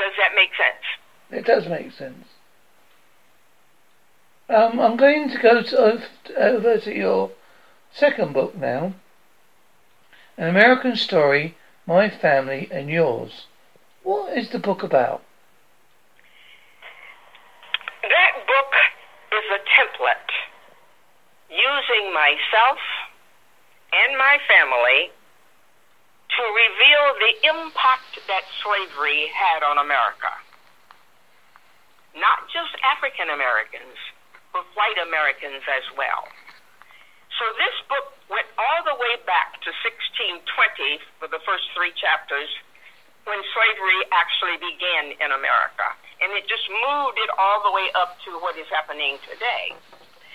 Does 0.00 0.16
that 0.16 0.32
make 0.32 0.56
sense? 0.56 1.01
It 1.32 1.46
does 1.46 1.66
make 1.66 1.92
sense. 1.92 2.26
Um, 4.50 4.78
I'm 4.78 4.98
going 4.98 5.30
to 5.30 5.38
go 5.38 5.62
to, 5.62 6.02
over 6.36 6.78
to 6.78 6.94
your 6.94 7.30
second 7.90 8.34
book 8.34 8.54
now. 8.54 8.94
An 10.36 10.48
American 10.48 10.94
Story, 10.94 11.56
My 11.86 12.10
Family 12.10 12.68
and 12.70 12.90
Yours. 12.90 13.46
What 14.02 14.36
is 14.36 14.50
the 14.50 14.58
book 14.58 14.82
about? 14.82 15.22
That 18.02 18.46
book 18.46 18.72
is 19.32 19.44
a 19.56 19.60
template 19.72 20.32
using 21.48 22.12
myself 22.12 22.78
and 23.92 24.18
my 24.18 24.36
family 24.48 25.12
to 26.36 26.42
reveal 26.42 27.04
the 27.20 27.48
impact 27.48 28.20
that 28.28 28.42
slavery 28.62 29.30
had 29.32 29.62
on 29.62 29.78
America. 29.78 30.28
Not 32.12 32.44
just 32.52 32.76
African 32.84 33.32
Americans, 33.32 33.96
but 34.52 34.68
white 34.76 35.00
Americans 35.00 35.64
as 35.64 35.86
well. 35.96 36.28
So 37.40 37.48
this 37.56 37.76
book 37.88 38.12
went 38.28 38.46
all 38.60 38.80
the 38.84 38.96
way 39.00 39.16
back 39.24 39.56
to 39.64 39.70
1620 39.72 40.44
for 41.16 41.26
the 41.32 41.40
first 41.48 41.64
three 41.72 41.90
chapters 41.96 42.48
when 43.24 43.40
slavery 43.56 44.00
actually 44.12 44.60
began 44.60 45.16
in 45.16 45.30
America. 45.32 45.88
And 46.20 46.30
it 46.36 46.44
just 46.46 46.68
moved 46.68 47.16
it 47.16 47.30
all 47.40 47.64
the 47.64 47.72
way 47.72 47.88
up 47.96 48.20
to 48.28 48.36
what 48.44 48.54
is 48.60 48.68
happening 48.68 49.16
today. 49.24 49.72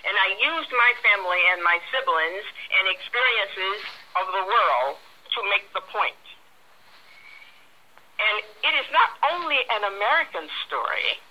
And 0.07 0.15
I 0.15 0.39
used 0.39 0.71
my 0.71 0.91
family 1.03 1.41
and 1.53 1.59
my 1.61 1.77
siblings 1.91 2.45
and 2.73 2.83
experiences 2.89 3.77
of 4.17 4.25
the 4.33 4.43
world 4.47 4.97
to 5.35 5.39
make 5.51 5.67
the 5.75 5.83
point. 5.93 6.23
And 8.17 8.35
it 8.65 8.73
is 8.81 8.87
not 8.89 9.13
only 9.35 9.61
an 9.69 9.83
American 9.93 10.49
story, 10.65 11.21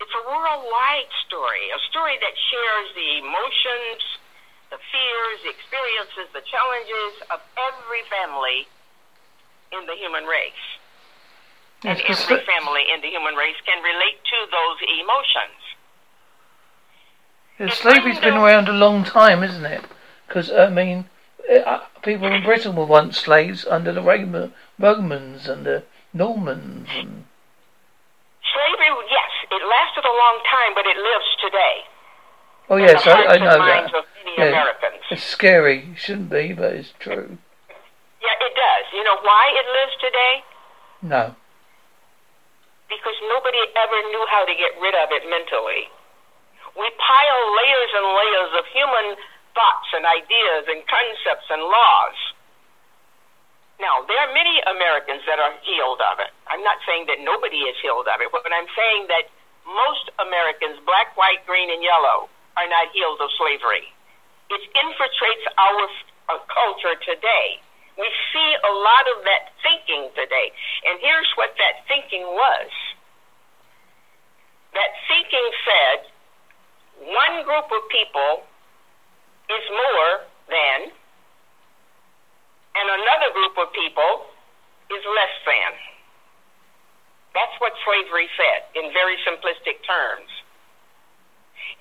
it's 0.00 0.14
a 0.14 0.24
worldwide 0.26 1.10
story, 1.26 1.70
a 1.70 1.80
story 1.90 2.18
that 2.18 2.34
shares 2.34 2.88
the 2.94 3.10
emotions, 3.22 4.02
the 4.70 4.80
fears, 4.90 5.36
the 5.46 5.52
experiences, 5.54 6.26
the 6.34 6.44
challenges 6.46 7.14
of 7.30 7.38
every 7.54 8.02
family 8.10 8.66
in 9.70 9.86
the 9.86 9.94
human 9.94 10.24
race. 10.24 10.64
And 11.84 12.00
every 12.00 12.40
family 12.46 12.84
in 12.94 13.02
the 13.02 13.08
human 13.08 13.34
race 13.34 13.60
can 13.66 13.82
relate 13.82 14.18
to 14.24 14.38
those 14.50 14.78
emotions. 14.88 15.60
Yeah, 17.58 17.70
slavery's 17.70 18.18
been 18.18 18.34
around 18.34 18.68
a 18.68 18.72
long 18.72 19.04
time, 19.04 19.42
isn't 19.42 19.64
it? 19.64 19.84
Because, 20.26 20.50
I 20.50 20.70
mean, 20.70 21.06
eh, 21.48 21.60
uh, 21.60 21.80
people 22.02 22.32
in 22.32 22.42
Britain 22.42 22.74
were 22.74 22.86
once 22.86 23.18
slaves 23.18 23.64
under 23.64 23.92
the 23.92 24.02
Romans 24.78 25.46
and 25.46 25.66
the 25.66 25.84
Normans. 26.12 26.88
And... 26.90 27.24
Slavery, 28.42 28.90
yes, 29.10 29.23
it 29.54 29.62
lasted 29.62 30.02
a 30.02 30.14
long 30.14 30.36
time, 30.50 30.74
but 30.74 30.84
it 30.84 30.98
lives 30.98 31.30
today. 31.38 31.76
Oh, 32.66 32.80
yes, 32.80 33.06
I, 33.06 33.34
I 33.34 33.38
know 33.38 33.60
that. 33.60 33.92
Yeah, 34.34 34.72
it's 35.10 35.22
scary. 35.22 35.94
It 35.94 35.98
shouldn't 36.00 36.32
be, 36.32 36.56
but 36.56 36.72
it's 36.72 36.90
true. 36.98 37.38
Yeah, 38.24 38.36
it 38.40 38.54
does. 38.56 38.84
You 38.96 39.04
know 39.04 39.20
why 39.20 39.52
it 39.52 39.66
lives 39.68 39.94
today? 40.00 40.34
No. 41.04 41.24
Because 42.88 43.18
nobody 43.28 43.60
ever 43.76 43.98
knew 44.08 44.24
how 44.32 44.48
to 44.48 44.54
get 44.56 44.72
rid 44.80 44.96
of 44.96 45.12
it 45.12 45.28
mentally. 45.28 45.92
We 46.72 46.88
pile 46.96 47.42
layers 47.52 47.92
and 47.94 48.06
layers 48.16 48.52
of 48.58 48.64
human 48.72 49.06
thoughts 49.52 49.88
and 49.94 50.02
ideas 50.08 50.64
and 50.66 50.80
concepts 50.88 51.46
and 51.52 51.62
laws. 51.62 52.18
Now, 53.78 54.02
there 54.08 54.18
are 54.24 54.32
many 54.32 54.62
Americans 54.64 55.20
that 55.28 55.36
are 55.38 55.52
healed 55.62 56.00
of 56.00 56.18
it. 56.18 56.32
I'm 56.48 56.62
not 56.64 56.80
saying 56.88 57.06
that 57.12 57.20
nobody 57.20 57.68
is 57.68 57.76
healed 57.84 58.08
of 58.08 58.18
it, 58.24 58.32
but 58.32 58.48
I'm 58.50 58.70
saying 58.72 59.12
that 59.12 59.28
most 59.66 60.12
Americans, 60.20 60.80
black, 60.84 61.16
white, 61.16 61.44
green, 61.48 61.72
and 61.72 61.82
yellow, 61.82 62.28
are 62.56 62.68
not 62.68 62.92
healed 62.92 63.20
of 63.20 63.30
slavery. 63.36 63.88
It 64.52 64.62
infiltrates 64.76 65.44
our 65.56 65.82
uh, 66.28 66.38
culture 66.46 66.96
today. 67.02 67.58
We 67.96 68.08
see 68.34 68.50
a 68.60 68.72
lot 68.72 69.04
of 69.16 69.24
that 69.24 69.54
thinking 69.62 70.10
today. 70.14 70.52
And 70.84 70.98
here's 71.00 71.30
what 71.36 71.54
that 71.56 71.86
thinking 71.86 72.26
was 72.26 72.70
that 74.74 74.90
thinking 75.06 75.46
said 75.62 75.98
one 77.06 77.46
group 77.46 77.70
of 77.70 77.82
people 77.90 78.42
is 79.50 79.64
more 79.70 80.26
than, 80.50 80.90
and 82.74 82.86
another 82.90 83.30
group 83.32 83.54
of 83.58 83.70
people 83.72 84.26
is 84.90 85.02
less 85.06 85.34
than. 85.46 85.93
That's 87.34 87.54
what 87.58 87.74
slavery 87.82 88.30
said 88.38 88.70
in 88.78 88.94
very 88.94 89.18
simplistic 89.26 89.82
terms. 89.82 90.30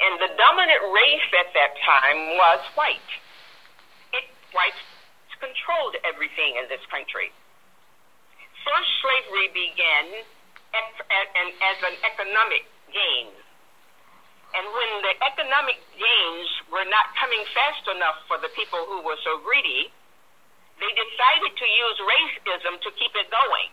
And 0.01 0.17
the 0.17 0.33
dominant 0.33 0.83
race 0.89 1.29
at 1.37 1.53
that 1.53 1.77
time 1.85 2.19
was 2.35 2.61
white. 2.73 3.11
It, 4.17 4.25
whites 4.49 4.81
controlled 5.37 5.95
everything 6.01 6.57
in 6.57 6.65
this 6.73 6.81
country. 6.89 7.29
First, 8.65 8.89
slavery 9.03 9.53
began 9.53 10.25
at, 10.73 10.89
at, 10.97 11.27
as 11.37 11.77
an 11.85 11.95
economic 12.01 12.65
gain. 12.89 13.29
And 14.53 14.65
when 14.69 14.91
the 15.05 15.13
economic 15.21 15.77
gains 15.97 16.49
were 16.69 16.87
not 16.87 17.13
coming 17.17 17.41
fast 17.53 17.85
enough 17.89 18.23
for 18.25 18.37
the 18.41 18.49
people 18.53 18.85
who 18.85 19.01
were 19.05 19.17
so 19.25 19.41
greedy, 19.41 19.91
they 20.79 20.91
decided 20.93 21.53
to 21.53 21.67
use 21.67 21.97
racism 22.01 22.73
to 22.81 22.89
keep 22.97 23.13
it 23.13 23.29
going. 23.29 23.71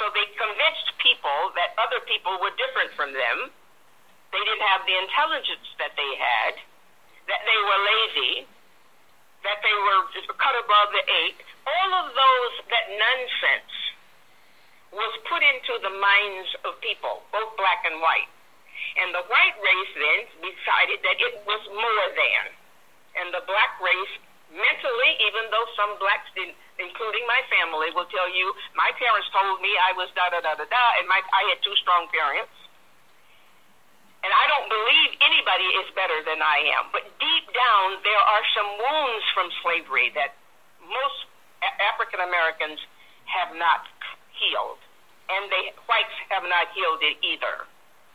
So 0.00 0.08
they 0.16 0.24
convinced 0.32 0.96
people 0.96 1.52
that 1.60 1.76
other 1.76 2.00
people 2.08 2.40
were 2.40 2.56
different 2.56 2.96
from 2.96 3.12
them. 3.12 3.52
They 4.32 4.40
didn't 4.40 4.64
have 4.72 4.88
the 4.88 4.96
intelligence 4.96 5.68
that 5.76 5.92
they 5.92 6.12
had, 6.16 6.56
that 7.28 7.44
they 7.44 7.60
were 7.60 7.80
lazy, 7.84 8.34
that 9.44 9.60
they 9.60 9.76
were 9.76 10.08
cut 10.40 10.56
above 10.56 10.88
the 10.96 11.04
eight, 11.04 11.36
all 11.68 11.90
of 12.00 12.16
those, 12.16 12.52
that 12.72 12.88
nonsense 12.96 13.74
was 14.96 15.12
put 15.28 15.44
into 15.44 15.76
the 15.84 15.92
minds 15.92 16.48
of 16.64 16.80
people, 16.80 17.20
both 17.28 17.52
black 17.60 17.84
and 17.84 18.00
white. 18.00 18.32
And 19.04 19.12
the 19.12 19.22
white 19.28 19.56
race 19.60 19.92
then 20.00 20.20
decided 20.40 21.04
that 21.04 21.20
it 21.20 21.44
was 21.44 21.62
more 21.76 22.06
than. 22.16 22.44
And 23.20 23.28
the 23.36 23.44
black 23.44 23.76
race, 23.84 24.14
mentally, 24.48 25.12
even 25.28 25.52
though 25.52 25.68
some 25.76 25.92
blacks 26.00 26.26
didn't, 26.32 26.56
including 26.80 27.24
my 27.28 27.44
family, 27.52 27.92
will 27.92 28.08
tell 28.08 28.26
you, 28.32 28.50
my 28.74 28.90
parents 28.96 29.28
told 29.30 29.60
me 29.60 29.70
I 29.76 29.92
was 29.94 30.08
da 30.16 30.32
da 30.32 30.40
da 30.40 30.56
da 30.56 30.66
da, 30.66 30.84
and 30.98 31.06
my, 31.06 31.20
I 31.20 31.42
had 31.52 31.60
two 31.60 31.76
strong 31.84 32.08
parents. 32.08 32.52
And 34.20 34.28
I 34.28 34.44
don't 34.52 34.68
believe 34.68 35.16
anybody 35.24 35.68
is 35.80 35.88
better 35.96 36.20
than 36.28 36.44
I 36.44 36.60
am. 36.76 36.92
But 36.92 37.08
deep 37.16 37.46
down, 37.56 38.04
there 38.04 38.20
are 38.20 38.44
some 38.52 38.68
wounds 38.76 39.24
from 39.32 39.48
slavery 39.64 40.12
that 40.12 40.36
most 40.84 41.24
African 41.80 42.20
Americans 42.20 42.84
have 43.24 43.56
not 43.56 43.88
healed. 44.36 44.80
And 45.32 45.48
they 45.48 45.72
whites 45.88 46.16
have 46.28 46.44
not 46.44 46.68
healed 46.76 47.00
it 47.00 47.16
either. 47.24 47.64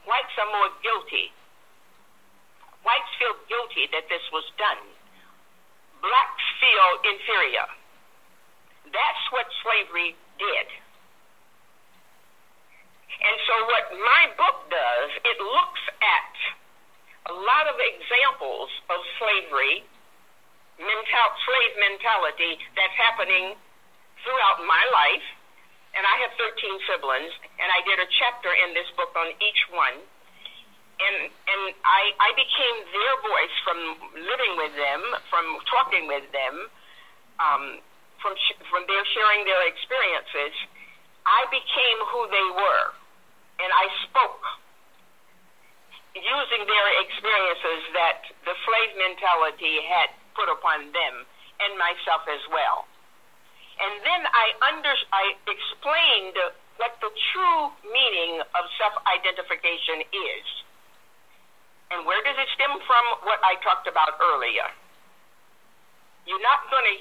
Whites 0.05 0.35
are 0.37 0.49
more 0.53 0.69
guilty. 0.85 1.33
Whites 2.85 3.09
feel 3.17 3.33
guilty 3.49 3.89
that 3.89 4.05
this 4.05 4.21
was 4.29 4.45
done. 4.61 4.77
Blacks 6.05 6.45
feel 6.61 6.89
inferior. 7.01 7.65
That's 8.91 9.23
what 9.33 9.47
slavery 9.63 10.15
did. 10.37 10.67
And 13.25 13.35
so 13.47 13.55
what 13.71 13.85
my 13.95 14.23
book 14.35 14.69
does, 14.69 15.09
it 15.23 15.37
looks 15.39 15.83
at 16.03 16.35
a 17.31 17.33
lot 17.33 17.65
of 17.65 17.77
examples 17.79 18.69
of 18.91 18.99
slavery, 19.17 19.81
mental, 20.77 21.27
slave 21.47 21.73
mentality 21.79 22.59
that's 22.75 22.93
happening 22.99 23.57
throughout 24.21 24.61
my 24.67 24.83
life. 24.93 25.25
And 25.95 26.03
I 26.03 26.15
have 26.27 26.35
13 26.35 26.59
siblings, 26.91 27.31
and 27.55 27.71
I 27.71 27.79
did 27.87 28.03
a 28.03 28.09
chapter 28.19 28.51
in 28.51 28.75
this 28.75 28.89
book 28.99 29.15
on 29.15 29.31
each 29.39 29.61
one. 29.71 29.95
And 30.95 31.17
and 31.27 31.63
I, 31.83 32.01
I 32.19 32.29
became 32.35 32.77
their 32.91 33.15
voice 33.19 33.55
from 33.67 33.79
living 34.15 34.53
with 34.59 34.75
them, 34.75 35.01
from 35.27 35.45
talking 35.67 36.07
with 36.07 36.23
them, 36.31 36.55
um, 37.39 37.63
from 38.25 38.33
sh- 38.41 38.57
from 38.73 38.89
their 38.89 39.05
sharing 39.13 39.45
their 39.45 39.61
experiences. 39.69 40.57
I 41.29 41.45
became 41.53 41.99
who 42.09 42.25
they 42.33 42.47
were 42.57 42.85
and 43.61 43.69
I 43.69 43.85
spoke 44.09 44.41
using 46.17 46.65
their 46.65 46.87
experiences 47.05 47.81
that 47.93 48.25
the 48.49 48.55
slave 48.65 48.91
mentality 48.97 49.85
had 49.85 50.09
put 50.33 50.49
upon 50.49 50.89
them 50.89 51.13
and 51.61 51.77
myself 51.77 52.25
as 52.25 52.41
well. 52.49 52.89
And 53.77 53.93
then 54.01 54.21
I 54.25 54.45
under 54.73 54.93
I 55.13 55.37
explained 55.45 56.37
what 56.81 56.97
the 57.05 57.11
true 57.31 57.61
meaning 57.85 58.41
of 58.41 58.63
self-identification 58.81 60.01
is. 60.09 60.45
And 61.93 62.09
where 62.09 62.19
does 62.25 62.35
it 62.41 62.49
stem 62.57 62.73
from? 62.89 63.05
What 63.29 63.39
I 63.45 63.61
talked 63.61 63.85
about 63.85 64.17
earlier. 64.17 64.67
You're 66.25 66.41
not 66.41 66.65
going 66.73 66.89
to 66.89 66.97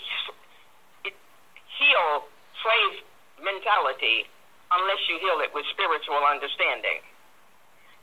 heal 1.84 2.24
slave 2.64 3.04
mentality 3.44 4.24
unless 4.72 5.00
you 5.12 5.20
heal 5.20 5.44
it 5.44 5.52
with 5.52 5.68
spiritual 5.68 6.24
understanding. 6.24 7.04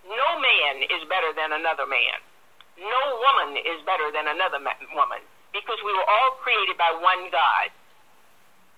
No 0.05 0.29
man 0.37 0.85
is 0.85 1.01
better 1.09 1.33
than 1.33 1.57
another 1.57 1.89
man. 1.89 2.17
No 2.77 3.01
woman 3.17 3.57
is 3.57 3.81
better 3.85 4.09
than 4.13 4.29
another 4.29 4.61
woman 4.93 5.21
because 5.53 5.77
we 5.83 5.93
were 5.93 6.07
all 6.07 6.39
created 6.41 6.77
by 6.77 6.93
one 6.97 7.29
God. 7.29 7.69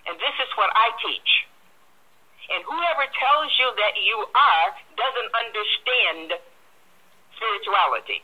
And 0.07 0.19
this 0.19 0.35
is 0.43 0.51
what 0.59 0.71
I 0.73 0.91
teach. 0.99 1.31
And 2.51 2.59
whoever 2.67 3.07
tells 3.07 3.51
you 3.55 3.71
that 3.71 3.95
you 4.03 4.19
are 4.35 4.67
doesn't 4.99 5.31
understand 5.31 6.27
spirituality. 7.39 8.19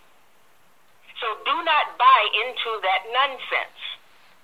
So 1.24 1.28
do 1.48 1.56
not 1.64 1.96
buy 1.96 2.22
into 2.36 2.72
that 2.84 3.02
nonsense. 3.16 3.80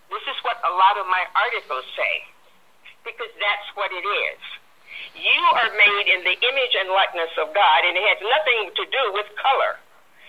This 0.07 0.24
is 0.32 0.38
what 0.47 0.59
a 0.64 0.72
lot 0.72 0.95
of 0.95 1.07
my 1.12 1.24
articles 1.36 1.84
say, 1.97 2.14
because 3.06 3.32
that's 3.38 3.68
what 3.78 3.93
it 3.93 4.03
is. 4.03 4.41
You 5.16 5.43
are 5.56 5.72
made 5.72 6.08
in 6.12 6.28
the 6.28 6.36
image 6.36 6.74
and 6.76 6.91
likeness 6.91 7.32
of 7.39 7.56
God, 7.56 7.80
and 7.88 7.95
it 7.95 8.03
has 8.03 8.20
nothing 8.20 8.74
to 8.76 8.84
do 8.89 9.03
with 9.16 9.30
color. 9.39 9.80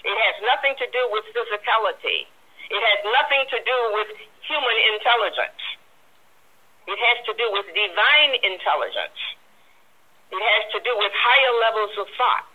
It 0.06 0.14
has 0.14 0.36
nothing 0.46 0.78
to 0.78 0.86
do 0.94 1.02
with 1.10 1.26
physicality. 1.34 2.30
It 2.70 2.82
has 2.82 3.00
nothing 3.10 3.42
to 3.50 3.58
do 3.66 3.78
with 3.98 4.08
human 4.46 4.78
intelligence. 4.94 5.62
It 6.86 6.98
has 6.98 7.18
to 7.26 7.32
do 7.34 7.46
with 7.50 7.66
divine 7.74 8.32
intelligence. 8.46 9.18
It 10.30 10.42
has 10.42 10.64
to 10.74 10.78
do 10.86 10.92
with 10.98 11.10
higher 11.14 11.54
levels 11.66 11.94
of 11.98 12.06
thought. 12.14 12.46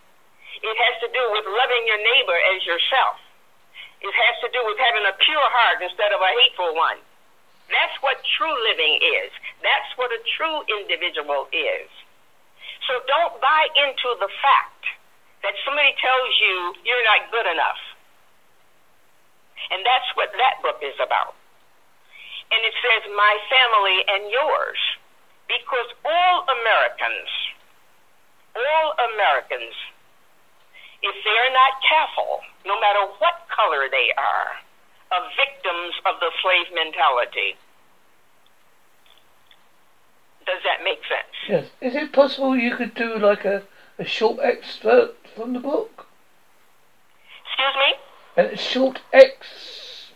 It 0.63 0.76
has 0.78 0.95
to 1.03 1.09
do 1.11 1.24
with 1.36 1.43
loving 1.47 1.84
your 1.88 1.99
neighbor 1.99 2.38
as 2.55 2.63
yourself. 2.63 3.19
It 3.99 4.13
has 4.15 4.36
to 4.43 4.49
do 4.55 4.61
with 4.67 4.80
having 4.80 5.03
a 5.03 5.15
pure 5.19 5.47
heart 5.51 5.84
instead 5.84 6.11
of 6.15 6.19
a 6.24 6.32
hateful 6.32 6.76
one. 6.76 6.99
That's 7.72 7.95
what 8.03 8.19
true 8.38 8.55
living 8.67 8.99
is. 9.24 9.32
That's 9.63 9.89
what 9.95 10.11
a 10.11 10.22
true 10.38 10.59
individual 10.67 11.47
is. 11.55 11.88
So 12.88 12.99
don't 13.07 13.39
buy 13.39 13.63
into 13.80 14.09
the 14.19 14.30
fact 14.41 14.84
that 15.43 15.55
somebody 15.63 15.95
tells 15.97 16.32
you 16.43 16.55
you're 16.84 17.07
not 17.07 17.32
good 17.32 17.47
enough. 17.47 17.82
And 19.72 19.82
that's 19.86 20.09
what 20.19 20.34
that 20.36 20.59
book 20.61 20.84
is 20.84 20.97
about. 20.99 21.34
And 22.51 22.59
it 22.67 22.76
says, 22.84 23.07
my 23.15 23.34
family 23.47 23.97
and 24.11 24.24
yours. 24.28 24.82
Because 25.47 25.89
all 26.03 26.43
Americans, 26.47 27.30
all 28.55 28.88
Americans, 29.15 29.76
if 31.03 31.15
they're 31.24 31.53
not 31.53 31.74
careful, 31.84 32.41
no 32.65 32.80
matter 32.80 33.03
what 33.19 33.47
color 33.51 33.88
they 33.91 34.11
are, 34.15 34.59
are 35.12 35.24
victims 35.36 35.93
of 36.05 36.16
the 36.20 36.32
slave 36.41 36.68
mentality. 36.74 37.55
Does 40.45 40.59
that 40.64 40.84
make 40.84 40.99
sense? 41.05 41.36
Yes. 41.47 41.66
Is 41.82 41.95
it 41.95 42.14
possible 42.14 42.55
you 42.57 42.76
could 42.76 42.95
do 42.95 43.18
like 43.20 43.45
a, 43.45 43.64
a 43.99 44.05
short 44.05 44.39
excerpt 44.41 45.28
from 45.36 45.53
the 45.53 45.59
book? 45.59 46.07
Excuse 47.45 47.76
me? 47.78 47.91
A 48.38 48.57
short 48.57 49.01
ex 49.14 50.12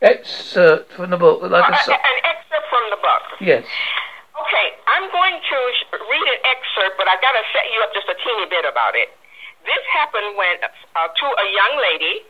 excerpt 0.00 0.92
from 0.94 1.10
the 1.10 1.18
book, 1.18 1.42
like 1.42 1.66
Uh, 1.68 1.74
a, 1.74 1.84
su- 1.84 1.92
an 1.92 2.18
excerpt 2.24 2.66
from 2.70 2.84
the 2.90 2.96
book. 3.02 3.22
yes. 3.40 3.66
Okay, 4.38 4.68
I'm 4.86 5.10
going 5.10 5.34
to 5.34 5.58
read 5.98 6.26
an 6.30 6.40
excerpt, 6.46 6.94
but 6.96 7.08
I've 7.10 7.20
got 7.20 7.32
to 7.34 7.42
set 7.52 7.66
you 7.74 7.82
up 7.82 7.90
just 7.92 8.06
a 8.08 8.14
teeny 8.22 8.46
bit 8.46 8.64
about 8.64 8.94
it. 8.94 9.10
This 9.66 9.82
happened 9.92 10.38
when 10.38 10.56
uh, 10.62 11.08
to 11.10 11.26
a 11.26 11.46
young 11.52 11.74
lady, 11.82 12.22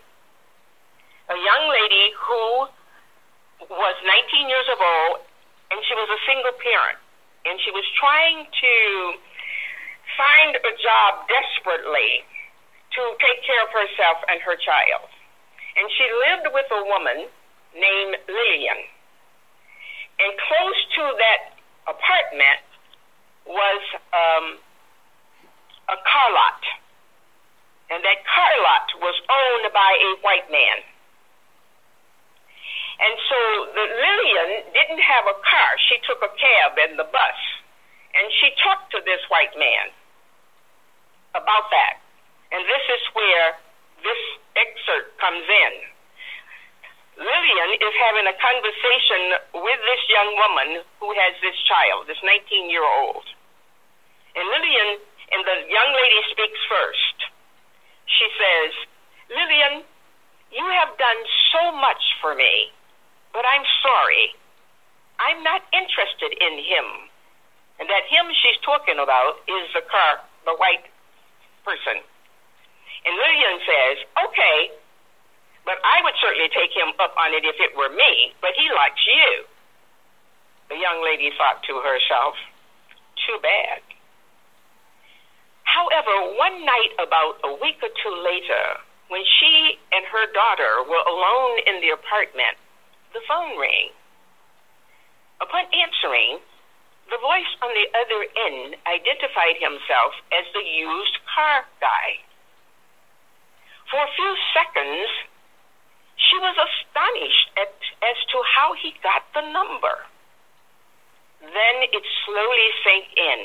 a 1.28 1.36
young 1.36 1.64
lady 1.68 2.04
who 2.16 2.44
was 3.68 3.96
19 4.00 4.48
years 4.48 4.68
of 4.72 4.78
old, 4.80 5.20
and 5.70 5.78
she 5.84 5.94
was 5.94 6.08
a 6.08 6.20
single 6.24 6.56
parent, 6.56 6.98
and 7.44 7.60
she 7.60 7.70
was 7.70 7.84
trying 8.00 8.48
to 8.48 8.74
find 10.16 10.56
a 10.56 10.72
job 10.80 11.28
desperately 11.28 12.24
to 12.96 13.02
take 13.20 13.44
care 13.44 13.60
of 13.60 13.70
herself 13.70 14.24
and 14.32 14.40
her 14.40 14.56
child. 14.56 15.08
And 15.76 15.86
she 15.94 16.06
lived 16.08 16.48
with 16.56 16.68
a 16.72 16.82
woman 16.88 17.28
named 17.76 18.14
Lillian. 18.26 18.80
And 20.18 20.30
close 20.34 20.80
to 20.96 21.02
that 21.20 21.40
apartment 21.86 22.64
was 23.46 23.82
um, 24.10 24.46
a 25.92 25.98
car 26.02 26.28
lot. 26.32 26.62
And 27.92 28.00
that 28.02 28.20
car 28.26 28.54
lot 28.64 28.86
was 29.04 29.16
owned 29.28 29.66
by 29.72 29.92
a 29.92 30.10
white 30.24 30.48
man. 30.50 30.82
And 32.98 33.14
so 33.30 33.40
the 33.78 33.86
Lillian 33.86 34.50
didn't 34.74 35.02
have 35.02 35.30
a 35.30 35.38
car. 35.38 35.70
She 35.86 36.02
took 36.02 36.18
a 36.18 36.32
cab 36.34 36.74
and 36.82 36.98
the 36.98 37.06
bus. 37.06 37.38
And 38.14 38.26
she 38.42 38.50
talked 38.58 38.90
to 38.90 39.00
this 39.06 39.22
white 39.30 39.54
man 39.54 39.94
about 41.38 41.70
that. 41.70 42.02
And 42.50 42.66
this 42.66 42.84
is 42.90 43.02
where 43.14 43.54
this 44.02 44.22
excerpt 44.58 45.14
comes 45.22 45.46
in. 45.46 45.74
Lillian 47.18 47.70
is 47.82 47.94
having 47.98 48.26
a 48.30 48.36
conversation 48.38 49.22
with 49.62 49.80
this 49.82 50.02
young 50.06 50.30
woman 50.38 50.68
who 51.02 51.10
has 51.18 51.34
this 51.42 51.58
child, 51.66 52.06
this 52.06 52.22
19 52.22 52.70
year 52.70 52.86
old. 52.86 53.26
And 54.38 54.46
Lillian, 54.46 55.02
and 55.34 55.42
the 55.42 55.58
young 55.66 55.90
lady 55.94 56.22
speaks 56.30 56.62
first. 56.70 57.16
She 58.06 58.26
says, 58.38 58.70
Lillian, 59.34 59.82
you 60.54 60.64
have 60.78 60.94
done 60.96 61.20
so 61.52 61.62
much 61.74 62.02
for 62.22 62.38
me, 62.38 62.70
but 63.32 63.44
I'm 63.44 63.66
sorry. 63.82 64.34
I'm 65.18 65.42
not 65.42 65.62
interested 65.74 66.32
in 66.38 66.62
him. 66.62 66.86
And 67.78 67.86
that 67.88 68.06
him 68.10 68.26
she's 68.34 68.58
talking 68.66 68.98
about 68.98 69.38
is 69.46 69.70
the 69.74 69.82
car, 69.86 70.22
the 70.46 70.54
white 70.58 70.86
person. 71.64 72.02
And 73.06 73.12
Lillian 73.14 73.58
says, 73.62 73.96
okay, 74.26 74.74
but 75.64 75.78
I 75.84 76.02
would 76.02 76.16
certainly 76.18 76.50
take 76.50 76.74
him 76.74 76.96
up 76.98 77.14
on 77.14 77.34
it 77.34 77.44
if 77.44 77.60
it 77.60 77.76
were 77.76 77.90
me, 77.92 78.34
but 78.40 78.56
he 78.58 78.66
likes 78.74 79.04
you. 79.06 79.46
The 80.68 80.80
young 80.80 81.04
lady 81.04 81.30
thought 81.38 81.62
to 81.70 81.80
herself, 81.80 82.34
too 83.26 83.38
bad. 83.40 83.80
However, 85.64 86.34
one 86.36 86.64
night 86.64 86.92
about 86.98 87.38
a 87.44 87.52
week 87.60 87.78
or 87.84 87.92
two 87.92 88.14
later, 88.24 88.80
when 89.08 89.24
she 89.38 89.78
and 89.92 90.04
her 90.08 90.26
daughter 90.32 90.84
were 90.88 91.04
alone 91.04 91.60
in 91.68 91.80
the 91.80 91.92
apartment, 91.92 92.56
the 93.12 93.20
phone 93.28 93.58
rang. 93.58 93.90
Upon 95.40 95.64
answering, 95.70 96.40
the 97.08 97.20
voice 97.24 97.52
on 97.62 97.72
the 97.72 97.88
other 97.96 98.20
end 98.50 98.76
identified 98.84 99.56
himself 99.56 100.12
as 100.28 100.44
the 100.52 100.60
used 100.60 101.16
car 101.24 101.64
guy. 101.80 102.20
For 103.88 103.96
a 103.96 104.12
few 104.12 104.32
seconds, 104.52 105.08
she 106.20 106.36
was 106.36 106.56
astonished 106.58 107.48
at, 107.56 107.72
as 108.04 108.18
to 108.28 108.38
how 108.44 108.76
he 108.76 108.92
got 109.00 109.24
the 109.32 109.48
number. 109.48 110.04
Then 111.40 111.76
it 111.88 112.04
slowly 112.26 112.68
sank 112.84 113.06
in. 113.16 113.42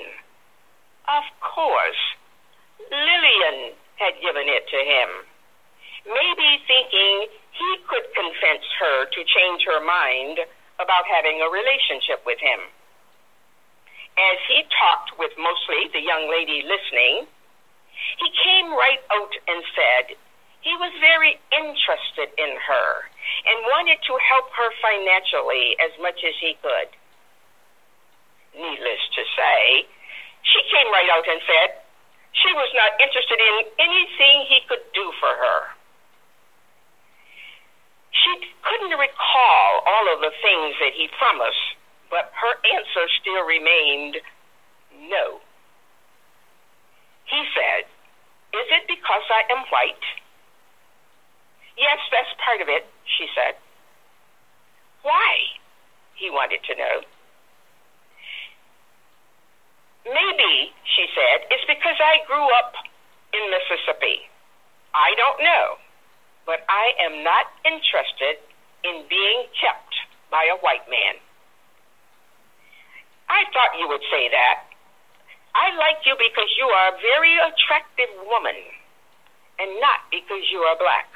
Of 1.07 1.23
course, 1.39 2.03
Lillian 2.91 3.77
had 3.95 4.19
given 4.19 4.49
it 4.49 4.67
to 4.67 4.79
him. 4.83 5.09
Maybe 6.03 6.59
thinking 6.67 7.31
he 7.53 7.71
could 7.85 8.05
convince 8.17 8.65
her 8.81 9.05
to 9.05 9.21
change 9.23 9.61
her 9.69 9.81
mind 9.85 10.41
about 10.81 11.05
having 11.05 11.37
a 11.41 11.53
relationship 11.53 12.25
with 12.25 12.41
him. 12.41 12.59
As 14.17 14.37
he 14.49 14.65
talked 14.69 15.17
with 15.17 15.33
mostly 15.37 15.89
the 15.93 16.01
young 16.01 16.29
lady 16.29 16.65
listening, 16.65 17.25
he 18.17 18.29
came 18.41 18.73
right 18.73 19.01
out 19.13 19.33
and 19.47 19.61
said 19.73 20.17
he 20.61 20.73
was 20.81 20.93
very 21.01 21.37
interested 21.53 22.29
in 22.37 22.57
her 22.57 22.89
and 23.45 23.69
wanted 23.73 24.01
to 24.05 24.13
help 24.17 24.49
her 24.53 24.69
financially 24.81 25.77
as 25.81 25.93
much 26.01 26.21
as 26.25 26.33
he 26.41 26.57
could. 26.61 26.89
Needless 28.53 29.03
to 29.17 29.23
say, 29.33 29.85
she 30.45 30.61
came 30.69 30.89
right 30.93 31.09
out 31.09 31.25
and 31.25 31.41
said 31.45 31.69
she 32.33 32.53
was 32.53 32.69
not 32.73 32.97
interested 33.01 33.37
in 33.37 33.55
anything 33.77 34.45
he 34.49 34.61
could 34.69 34.85
do 34.93 35.05
for 35.21 35.33
her. 35.33 35.59
She 38.13 38.53
couldn't 38.61 38.93
recall 38.93 39.69
all 39.85 40.05
of 40.13 40.21
the 40.21 40.31
things 40.41 40.77
that 40.79 40.93
he 40.93 41.09
promised, 41.17 41.65
but 42.09 42.29
her 42.37 42.53
answer 42.77 43.05
still 43.19 43.41
remained 43.43 44.21
no. 45.09 45.41
He 47.25 47.41
said, 47.57 47.89
Is 48.53 48.67
it 48.69 48.85
because 48.85 49.25
I 49.33 49.49
am 49.49 49.65
white? 49.73 50.05
Yes, 51.77 51.97
that's 52.13 52.29
part 52.37 52.61
of 52.61 52.69
it, 52.69 52.85
she 53.17 53.25
said. 53.33 53.57
Why? 55.01 55.57
He 56.13 56.29
wanted 56.29 56.61
to 56.69 56.75
know. 56.77 57.01
Maybe, 60.05 60.75
she 60.83 61.07
said, 61.15 61.47
it's 61.49 61.65
because 61.65 61.95
I 61.97 62.21
grew 62.27 62.45
up 62.59 62.75
in 63.33 63.43
Mississippi. 63.49 64.29
I 64.93 65.15
don't 65.17 65.39
know, 65.41 65.81
but 66.45 66.65
I 66.67 66.93
am 66.99 67.23
not 67.23 67.47
interested 67.63 68.39
in 68.83 69.07
being 69.07 69.47
kept 69.55 69.95
by 70.29 70.43
a 70.51 70.59
white 70.59 70.85
man. 70.89 71.15
I 73.29 73.47
thought 73.55 73.79
you 73.79 73.87
would 73.87 74.03
say 74.11 74.29
that. 74.29 74.67
I 75.55 75.71
like 75.77 76.03
you 76.05 76.17
because 76.17 76.49
you 76.57 76.65
are 76.65 76.93
a 76.93 76.99
very 76.99 77.37
attractive 77.37 78.11
woman 78.27 78.57
and 79.59 79.69
not 79.79 80.03
because 80.11 80.43
you 80.51 80.59
are 80.65 80.77
black. 80.77 81.07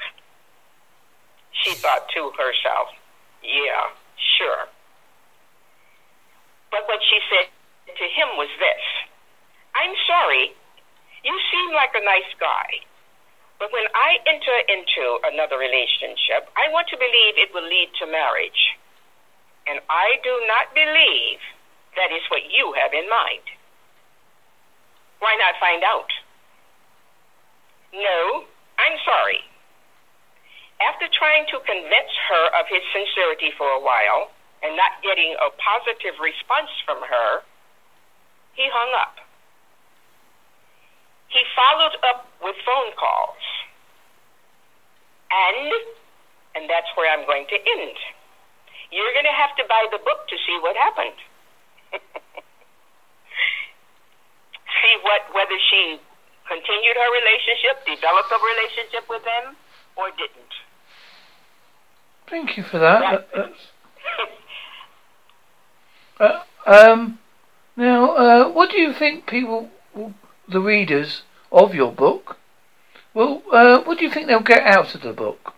She 1.52 1.74
thought 1.74 2.08
to 2.14 2.32
herself, 2.38 2.94
yeah, 3.42 3.92
sure. 4.38 4.70
But 6.70 6.86
what 6.88 7.02
she 7.02 7.18
said 7.34 7.50
to 7.98 8.06
him 8.06 8.38
was 8.38 8.50
this 8.62 8.86
I'm 9.74 9.94
sorry, 10.06 10.54
you 11.24 11.36
seem 11.52 11.74
like 11.74 11.94
a 11.94 12.04
nice 12.06 12.32
guy, 12.40 12.82
but 13.58 13.74
when 13.74 13.90
I 13.94 14.22
enter 14.30 14.58
into 14.70 15.06
another 15.34 15.58
relationship, 15.58 16.46
I 16.54 16.70
want 16.70 16.88
to 16.94 16.98
believe 16.98 17.38
it 17.38 17.54
will 17.54 17.66
lead 17.66 17.90
to 18.02 18.06
marriage. 18.06 18.78
And 19.66 19.82
I 19.90 20.22
do 20.22 20.34
not 20.46 20.72
believe 20.78 21.42
that 21.98 22.14
is 22.14 22.24
what 22.30 22.46
you 22.48 22.72
have 22.78 22.94
in 22.94 23.10
mind. 23.10 23.44
Why 25.20 25.34
not 25.42 25.58
find 25.60 25.82
out? 25.82 26.12
No, 27.92 28.46
I'm 28.78 28.98
sorry. 29.02 29.42
After 30.78 31.10
trying 31.10 31.50
to 31.50 31.58
convince 31.66 32.14
her 32.30 32.46
of 32.62 32.70
his 32.70 32.86
sincerity 32.94 33.50
for 33.58 33.66
a 33.74 33.82
while 33.82 34.30
and 34.62 34.78
not 34.78 35.02
getting 35.02 35.34
a 35.42 35.50
positive 35.58 36.22
response 36.22 36.70
from 36.86 37.02
her, 37.02 37.42
he 38.54 38.70
hung 38.70 38.94
up. 38.94 39.18
He 41.30 41.44
followed 41.56 41.96
up 42.08 42.28
with 42.42 42.56
phone 42.66 42.92
calls. 42.96 43.44
And, 45.28 45.74
and 46.56 46.70
that's 46.70 46.88
where 46.96 47.12
I'm 47.12 47.26
going 47.26 47.46
to 47.50 47.58
end. 47.58 47.98
You're 48.92 49.12
going 49.12 49.28
to 49.28 49.36
have 49.36 49.56
to 49.60 49.64
buy 49.68 49.88
the 49.92 50.00
book 50.00 50.28
to 50.32 50.36
see 50.48 50.58
what 50.64 50.76
happened. 50.80 51.20
see 54.82 54.96
what 55.04 55.28
whether 55.36 55.60
she 55.70 56.00
continued 56.48 56.96
her 56.96 57.12
relationship, 57.12 57.84
developed 57.84 58.32
a 58.32 58.40
relationship 58.40 59.04
with 59.10 59.24
him, 59.24 59.56
or 59.96 60.10
didn't. 60.16 60.54
Thank 62.30 62.58
you 62.58 62.64
for 62.64 62.80
that. 62.80 63.28
that 63.36 63.52
uh, 66.20 66.44
um, 66.66 67.20
now, 67.76 68.16
uh, 68.16 68.50
what 68.52 68.72
do 68.72 68.78
you 68.78 68.94
think 68.94 69.28
people, 69.28 69.70
the 70.48 70.60
readers 70.60 71.24
of 71.52 71.74
your 71.74 71.92
book, 71.92 72.38
well, 73.14 73.42
uh, 73.52 73.82
what 73.84 73.98
do 73.98 74.06
you 74.06 74.12
think 74.12 74.28
they'll 74.28 74.46
get 74.46 74.64
out 74.64 74.94
of 74.96 75.02
the 75.02 75.14
book? 75.14 75.54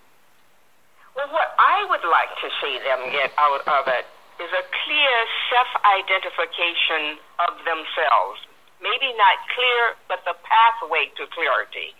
Well, 1.15 1.29
what 1.31 1.51
I 1.59 1.85
would 1.89 2.05
like 2.07 2.31
to 2.39 2.49
see 2.63 2.79
them 2.79 3.11
get 3.11 3.31
out 3.37 3.67
of 3.67 3.87
it 3.87 4.05
is 4.39 4.51
a 4.55 4.63
clear 4.63 5.15
self-identification 5.51 7.19
of 7.43 7.59
themselves. 7.67 8.39
Maybe 8.79 9.11
not 9.19 9.37
clear, 9.51 9.99
but 10.07 10.23
the 10.23 10.39
pathway 10.47 11.11
to 11.19 11.27
clarity. 11.35 11.91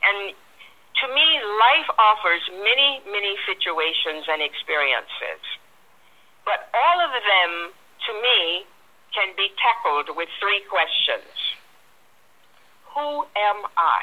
And 0.00 0.32
to 0.32 1.06
me, 1.12 1.28
life 1.60 1.88
offers 2.00 2.40
many, 2.48 3.04
many 3.04 3.36
situations 3.44 4.24
and 4.32 4.40
experiences. 4.40 5.44
But 6.48 6.72
all 6.72 6.98
of 7.04 7.12
them, 7.12 7.50
to 7.76 8.12
me, 8.16 8.64
can 9.12 9.36
be 9.36 9.52
tackled 9.60 10.16
with 10.16 10.32
three 10.40 10.64
questions. 10.72 11.28
Who 12.94 13.26
am 13.34 13.58
I? 13.76 14.02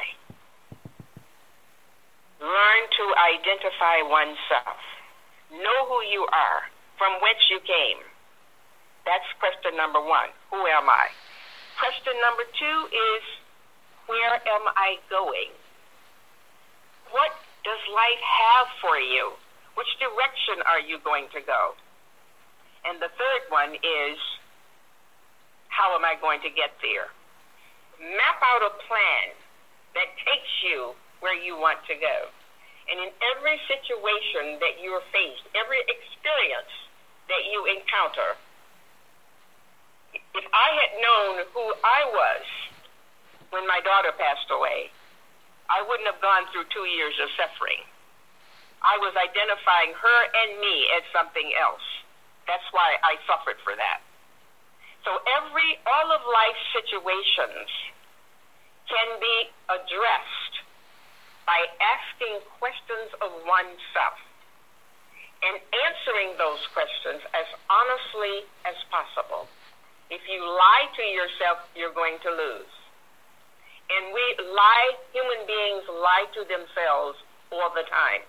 Learn 2.44 2.84
to 2.92 3.06
identify 3.36 4.04
oneself. 4.04 4.82
Know 5.52 5.80
who 5.88 6.00
you 6.12 6.28
are, 6.28 6.68
from 6.98 7.16
whence 7.24 7.39
you 7.50 7.60
came. 7.64 8.04
That's 9.06 9.26
question 9.39 9.78
number 9.78 10.04
one. 10.04 10.30
Who 10.52 10.60
am 10.68 10.89
I? 10.89 11.08
Question 11.80 12.14
number 12.20 12.44
two 12.60 12.80
is, 12.92 13.24
where 14.08 14.36
am 14.36 14.66
I 14.76 15.00
going? 15.10 15.56
What 17.12 17.32
does 17.64 17.82
life 17.94 18.24
have 18.24 18.68
for 18.82 19.00
you? 19.00 19.32
Which 19.76 19.92
direction 20.04 20.60
are 20.68 20.84
you 20.84 21.00
going 21.00 21.32
to 21.32 21.42
go? 21.42 21.80
And 22.84 23.00
the 23.00 23.10
third 23.16 23.44
one 23.50 23.76
is, 23.80 24.18
how 25.70 25.96
am 25.96 26.04
I 26.04 26.20
going 26.20 26.42
to 26.42 26.50
get 26.50 26.76
there? 26.82 27.08
Map 28.02 28.41
out 28.41 28.66
a 28.66 28.74
plan 28.89 29.38
that 29.93 30.10
takes 30.26 30.54
you 30.66 30.97
where 31.22 31.38
you 31.38 31.54
want 31.54 31.78
to 31.86 31.95
go. 31.95 32.18
And 32.89 32.97
in 32.97 33.14
every 33.38 33.62
situation 33.70 34.58
that 34.58 34.82
you're 34.82 35.06
faced, 35.14 35.45
every 35.54 35.86
experience 35.86 36.74
that 37.30 37.45
you 37.45 37.64
encounter, 37.70 38.36
if 40.34 40.45
I 40.49 40.70
had 40.82 40.91
known 40.97 41.34
who 41.54 41.66
I 41.86 42.02
was 42.10 42.43
when 43.54 43.70
my 43.70 43.80
daughter 43.86 44.12
passed 44.18 44.49
away, 44.49 44.89
I 45.70 45.86
wouldn't 45.86 46.10
have 46.10 46.20
gone 46.20 46.49
through 46.52 46.68
two 46.74 46.89
years 46.89 47.16
of 47.22 47.30
suffering. 47.38 47.86
I 48.82 48.97
was 48.97 49.14
identifying 49.14 49.93
her 49.93 50.20
and 50.41 50.60
me 50.60 50.89
as 50.97 51.06
something 51.14 51.54
else. 51.54 51.86
That's 52.49 52.66
why 52.74 52.97
I 53.06 53.22
suffered 53.30 53.62
for 53.62 53.78
that. 53.78 54.02
So 55.06 55.22
every, 55.38 55.78
all 55.86 56.10
of 56.12 56.22
life's 56.26 56.66
situations 56.74 57.70
can 58.89 59.09
be 59.19 59.38
addressed 59.69 60.55
by 61.45 61.65
asking 61.82 62.39
questions 62.57 63.11
of 63.21 63.32
oneself 63.43 64.17
and 65.41 65.57
answering 65.57 66.38
those 66.38 66.61
questions 66.69 67.21
as 67.34 67.49
honestly 67.69 68.45
as 68.65 68.77
possible. 68.93 69.49
If 70.13 70.21
you 70.29 70.43
lie 70.43 70.86
to 70.95 71.03
yourself, 71.03 71.65
you're 71.73 71.95
going 71.95 72.21
to 72.21 72.29
lose. 72.29 72.73
And 73.89 74.13
we 74.13 74.25
lie, 74.53 74.95
human 75.11 75.43
beings 75.49 75.84
lie 75.89 76.29
to 76.38 76.41
themselves 76.45 77.17
all 77.51 77.73
the 77.73 77.84
time. 77.89 78.23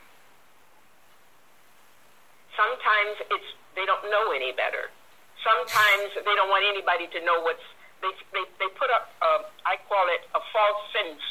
Sometimes 2.57 3.15
it's 3.31 3.51
they 3.75 3.87
don't 3.89 4.05
know 4.13 4.33
any 4.37 4.53
better. 4.53 4.93
Sometimes 5.41 6.13
they 6.15 6.35
don't 6.37 6.53
want 6.53 6.65
anybody 6.69 7.09
to 7.09 7.19
know 7.25 7.41
what's 7.41 7.65
they 8.03 8.13
they, 8.35 8.45
they 8.59 8.71
put 8.77 8.91
up 8.91 9.09
uh, 9.23 9.47
I 9.65 9.79
call 9.87 10.05
it 10.11 10.27
a 10.35 10.43
false 10.53 10.83
sense 10.93 11.23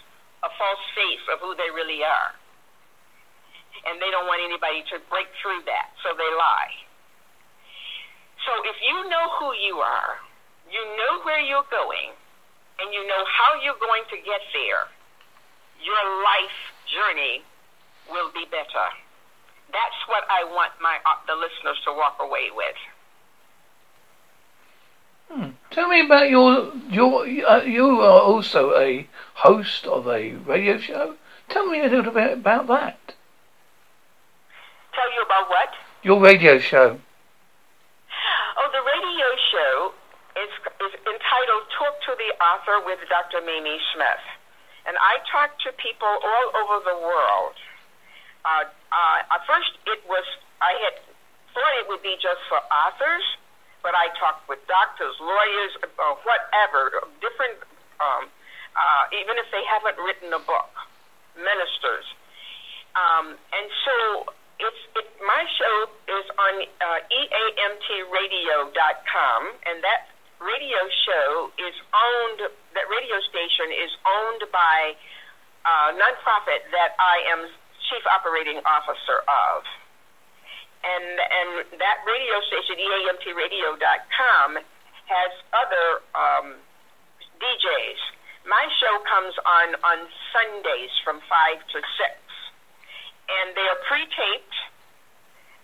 a 0.41 0.49
false 0.57 0.85
face 0.97 1.25
of 1.29 1.37
who 1.41 1.53
they 1.53 1.69
really 1.69 2.01
are. 2.01 2.33
And 3.85 4.01
they 4.01 4.09
don't 4.09 4.27
want 4.27 4.41
anybody 4.41 4.85
to 4.93 5.01
break 5.09 5.29
through 5.41 5.63
that, 5.65 5.93
so 6.03 6.13
they 6.13 6.27
lie. 6.37 6.75
So 8.45 8.51
if 8.65 8.77
you 8.81 8.97
know 9.09 9.25
who 9.37 9.53
you 9.57 9.79
are, 9.81 10.17
you 10.69 10.81
know 10.97 11.21
where 11.23 11.39
you're 11.39 11.65
going, 11.69 12.13
and 12.81 12.89
you 12.93 13.05
know 13.05 13.23
how 13.25 13.61
you're 13.61 13.79
going 13.79 14.05
to 14.09 14.17
get 14.21 14.41
there, 14.53 14.89
your 15.81 16.03
life 16.25 16.59
journey 16.89 17.45
will 18.09 18.33
be 18.33 18.45
better. 18.49 18.87
That's 19.69 19.99
what 20.09 20.25
I 20.27 20.43
want 20.51 20.73
my 20.81 20.99
uh, 21.05 21.21
the 21.29 21.37
listeners 21.37 21.79
to 21.85 21.93
walk 21.93 22.17
away 22.19 22.51
with. 22.51 22.77
Hmm. 25.31 25.55
Tell 25.71 25.87
me 25.87 26.03
about 26.03 26.29
your 26.29 26.75
your 26.89 27.23
uh, 27.23 27.63
you 27.63 28.01
are 28.01 28.19
also 28.19 28.75
a 28.75 29.07
host 29.35 29.87
of 29.87 30.05
a 30.05 30.35
radio 30.43 30.77
show. 30.77 31.15
Tell 31.47 31.67
me 31.67 31.79
a 31.79 31.87
little 31.87 32.11
bit 32.11 32.33
about 32.33 32.67
that. 32.67 32.99
Tell 34.91 35.07
you 35.15 35.23
about 35.23 35.47
what? 35.47 35.69
Your 36.03 36.19
radio 36.19 36.59
show. 36.59 36.99
Oh, 38.59 38.69
the 38.75 38.83
radio 38.83 39.29
show 39.55 39.95
is, 40.35 40.51
is 40.83 40.93
entitled 40.99 41.63
Talk 41.79 41.95
to 42.07 42.13
the 42.19 42.31
Author 42.43 42.83
with 42.83 42.99
Dr. 43.07 43.39
Mamie 43.39 43.79
Smith. 43.95 44.25
And 44.83 44.99
I 44.99 45.23
talk 45.31 45.55
to 45.63 45.71
people 45.79 46.11
all 46.11 46.47
over 46.59 46.83
the 46.83 46.97
world. 46.99 47.55
Uh, 48.43 48.67
uh, 48.91 49.33
at 49.33 49.41
first, 49.47 49.79
it 49.87 50.03
was, 50.09 50.25
I 50.59 50.75
had 50.83 50.95
thought 51.55 51.73
it 51.79 51.87
would 51.87 52.03
be 52.03 52.17
just 52.19 52.41
for 52.49 52.59
authors 52.67 53.23
but 53.83 53.97
I 53.97 54.09
talk 54.17 54.47
with 54.47 54.65
doctors, 54.69 55.17
lawyers, 55.19 55.73
uh, 55.83 56.15
whatever, 56.23 57.03
different, 57.19 57.57
um, 57.99 58.29
uh, 58.77 59.03
even 59.13 59.37
if 59.37 59.51
they 59.51 59.63
haven't 59.65 59.97
written 59.97 60.33
a 60.33 60.39
book, 60.41 60.71
ministers. 61.35 62.05
Um, 62.93 63.33
and 63.33 63.67
so 63.85 63.95
it's 64.61 64.77
it, 64.95 65.09
my 65.25 65.45
show 65.57 65.89
is 66.07 66.29
on 66.37 66.61
uh, 66.81 66.99
eamtradio.com, 67.09 69.53
and 69.65 69.83
that 69.83 70.07
radio 70.37 70.89
show 71.05 71.51
is 71.57 71.73
owned. 71.93 72.41
That 72.77 72.87
radio 72.89 73.19
station 73.25 73.71
is 73.73 73.97
owned 74.05 74.43
by 74.51 74.95
a 75.65 75.93
nonprofit 75.97 76.69
that 76.71 76.95
I 76.99 77.21
am 77.33 77.49
chief 77.89 78.05
operating 78.07 78.61
officer 78.63 79.23
of 79.25 79.65
and 80.81 81.05
and 81.19 81.49
that 81.77 82.01
radio 82.05 82.37
station, 82.49 82.77
eamtradio.com, 82.81 84.49
has 85.05 85.31
other 85.53 86.01
um, 86.17 86.57
DJs. 87.37 88.01
My 88.45 88.65
show 88.81 88.93
comes 89.05 89.35
on 89.45 89.67
on 89.85 89.97
Sundays 90.33 90.93
from 91.05 91.21
five 91.29 91.61
to 91.61 91.79
six, 91.97 92.17
and 93.29 93.53
they 93.53 93.67
are 93.69 93.81
pre-taped. 93.85 94.57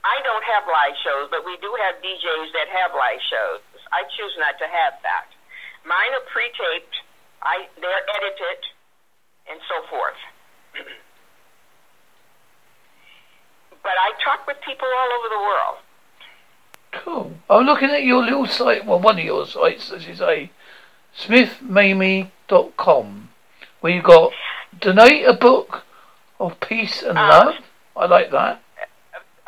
I 0.05 0.22
don't 0.24 0.45
have 0.45 0.63
live 0.70 0.95
shows, 1.03 1.28
but 1.34 1.43
we 1.43 1.57
do 1.57 1.74
have 1.88 1.99
DJs 1.99 2.53
that 2.53 2.70
have 2.70 2.93
live 2.93 3.20
shows. 3.28 3.65
I 3.91 4.05
choose 4.15 4.36
not 4.38 4.55
to 4.61 4.68
have 4.70 4.95
that. 5.01 5.28
Mine 5.84 6.13
are 6.13 6.28
pre-taped. 6.30 6.95
I 7.41 7.65
they're 7.82 8.05
edited, 8.22 8.61
and 9.49 9.59
so 9.65 9.78
forth. 9.89 10.22
but 13.84 13.91
I 13.91 14.13
talk 14.23 14.47
with 14.47 14.57
people 14.65 14.88
all 14.88 15.09
over 15.19 15.30
the 15.30 15.39
world. 15.39 15.78
Cool. 16.91 17.34
I'm 17.49 17.65
looking 17.65 17.89
at 17.89 18.03
your 18.03 18.23
little 18.23 18.45
site, 18.47 18.86
well, 18.86 18.99
one 18.99 19.17
of 19.19 19.25
your 19.25 19.45
sites, 19.45 19.91
as 19.91 20.07
you 20.07 20.15
say, 20.15 20.51
smithmamie.com, 21.17 23.30
where 23.82 23.93
you 23.93 24.01
got 24.01 24.32
donate 24.80 25.25
a 25.25 25.34
book 25.34 25.84
of 26.39 26.59
peace 26.59 27.01
and 27.01 27.17
uh, 27.17 27.30
love. 27.30 27.55
I 27.95 28.05
like 28.05 28.30
that. 28.32 28.61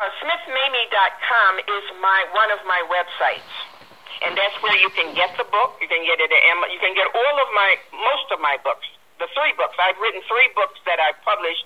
Uh, 0.00 0.02
smithmamie.com 0.02 1.58
is 1.58 1.84
my 2.00 2.24
one 2.34 2.50
of 2.50 2.58
my 2.66 2.82
websites, 2.90 3.52
and 4.26 4.36
that's 4.36 4.60
where 4.62 4.76
you 4.76 4.90
can 4.90 5.14
get 5.14 5.36
the 5.38 5.44
book. 5.44 5.78
You 5.80 5.88
can 5.88 6.04
get 6.04 6.20
it 6.20 6.32
at 6.32 6.72
You 6.72 6.80
can 6.80 6.94
get 6.94 7.06
all 7.14 7.40
of 7.40 7.48
my 7.54 7.76
most 7.92 8.32
of 8.32 8.40
my 8.40 8.58
books. 8.64 8.86
The 9.18 9.28
three 9.36 9.52
books 9.56 9.76
I've 9.78 9.98
written, 10.00 10.22
three 10.26 10.50
books 10.56 10.80
that 10.86 10.98
I've 10.98 11.22
published 11.22 11.64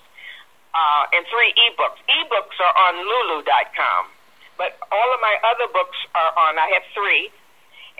uh, 0.75 1.15
and 1.15 1.23
three 1.31 1.55
ebooks. 1.55 1.99
Ebooks 2.11 2.57
are 2.59 2.75
on 2.91 2.93
Lulu.com, 2.99 4.03
but 4.59 4.75
all 4.91 5.09
of 5.15 5.19
my 5.23 5.35
other 5.47 5.71
books 5.71 5.95
are 6.11 6.35
on. 6.35 6.59
I 6.59 6.67
have 6.75 6.83
three, 6.91 7.31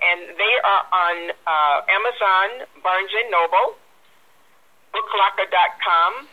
and 0.03 0.35
they 0.35 0.53
are 0.59 0.83
on 0.91 1.15
uh, 1.47 1.77
Amazon, 1.87 2.67
Barnes 2.83 3.15
and 3.15 3.31
Noble, 3.31 3.79
BookLocker.com, 4.91 6.27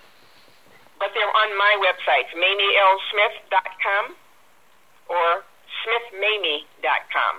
but 0.99 1.15
they're 1.15 1.31
on 1.31 1.51
my 1.55 1.73
website, 1.79 2.27
MamieLSmith.com 2.35 4.19
or 5.11 5.47
SmithMamie.com. 5.87 7.35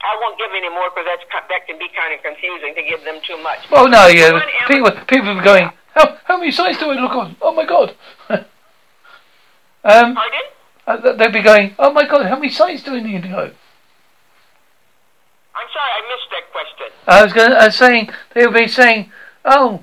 I 0.00 0.16
won't 0.16 0.40
give 0.40 0.48
any 0.56 0.72
more 0.72 0.88
because 0.88 1.04
that's 1.04 1.28
that 1.28 1.68
can 1.68 1.76
be 1.76 1.88
kind 1.92 2.16
of 2.16 2.24
confusing 2.24 2.72
to 2.72 2.82
give 2.82 3.04
them 3.04 3.20
too 3.20 3.36
much. 3.44 3.68
Well, 3.68 3.84
no, 3.84 4.08
yeah. 4.08 4.32
People, 4.64 4.92
people 5.04 5.36
are 5.36 5.44
going. 5.44 5.68
How, 5.94 6.18
how 6.24 6.38
many 6.38 6.50
sites 6.50 6.78
do 6.78 6.90
I 6.90 6.94
look 6.94 7.12
on? 7.12 7.36
Oh 7.40 7.52
my 7.52 7.64
god. 7.66 7.94
um, 8.30 8.46
Pardon? 10.14 10.40
uh, 10.86 11.12
they'd 11.16 11.32
be 11.32 11.42
going. 11.42 11.74
Oh 11.78 11.92
my 11.92 12.06
god, 12.06 12.26
how 12.26 12.36
many 12.36 12.50
sites 12.50 12.82
do 12.82 12.94
I 12.94 13.00
need 13.00 13.22
to 13.22 13.28
go? 13.28 13.50
I'm 15.54 15.68
sorry, 15.74 15.92
I 15.92 16.02
missed 16.08 16.30
that 16.30 16.52
question. 16.52 16.86
I 17.06 17.24
was 17.24 17.32
going. 17.32 17.52
I 17.52 17.66
was 17.66 17.76
saying 17.76 18.10
they'll 18.34 18.52
be 18.52 18.68
saying, 18.68 19.10
oh, 19.44 19.82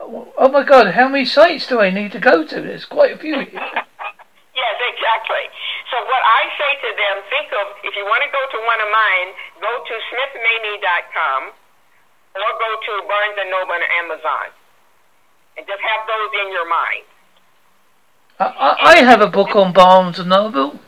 oh 0.00 0.48
my 0.48 0.62
god, 0.62 0.94
how 0.94 1.08
many 1.08 1.24
sites 1.24 1.66
do 1.66 1.80
I 1.80 1.90
need 1.90 2.12
to 2.12 2.20
go 2.20 2.44
to? 2.46 2.54
There's 2.60 2.84
quite 2.84 3.12
a 3.12 3.18
few. 3.18 3.46
Yes, 4.56 4.80
exactly. 4.88 5.44
So 5.92 6.00
what 6.00 6.22
I 6.24 6.48
say 6.56 6.72
to 6.80 6.90
them, 6.96 7.16
think 7.28 7.52
of 7.52 7.76
if 7.84 7.92
you 7.92 8.08
want 8.08 8.24
to 8.24 8.32
go 8.32 8.40
to 8.40 8.58
one 8.64 8.80
of 8.80 8.88
mine, 8.88 9.28
go 9.60 9.68
to 9.84 9.94
smithmamie.com 10.08 11.52
or 12.40 12.50
go 12.56 12.70
to 12.80 12.92
Barnes 13.04 13.36
and 13.36 13.52
Noble 13.52 13.76
and 13.76 13.84
Amazon, 14.00 14.56
and 15.56 15.66
just 15.66 15.80
have 15.80 16.06
those 16.06 16.30
in 16.46 16.52
your 16.52 16.68
mind. 16.68 17.04
I, 18.38 18.44
I, 18.44 18.90
I 18.92 18.96
have 19.04 19.20
a 19.20 19.26
book 19.28 19.56
on 19.56 19.72
Barnes 19.72 20.18
and 20.18 20.28
Noble. 20.28 20.78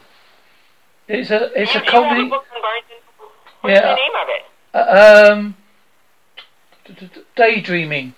It's 1.07 1.31
a 1.31 1.51
it's 1.61 1.75
you, 1.75 1.81
a 1.81 1.85
comedy. 1.85 2.27
a 2.27 2.31
book 2.31 2.45
on 2.55 2.63
Barnes 2.63 2.85
and 2.91 3.01
Noble? 3.19 3.33
What's 3.63 3.75
Yeah. 3.75 3.89
the 3.89 3.95
name 3.95 4.17
of 4.23 4.29
it? 4.29 4.45
Uh, 4.75 5.33
um, 5.33 5.57
d- 6.87 6.93
d- 7.01 7.11
d- 7.15 7.21
daydreaming. 7.37 8.15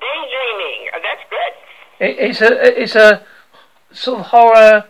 Daydreaming. 0.00 0.88
Uh, 0.94 0.98
that's 1.02 1.22
good. 1.30 2.06
It, 2.06 2.16
it's 2.30 2.40
a 2.42 2.82
it's 2.82 2.94
a 2.94 3.22
sort 3.92 4.20
of 4.20 4.26
horror, 4.26 4.84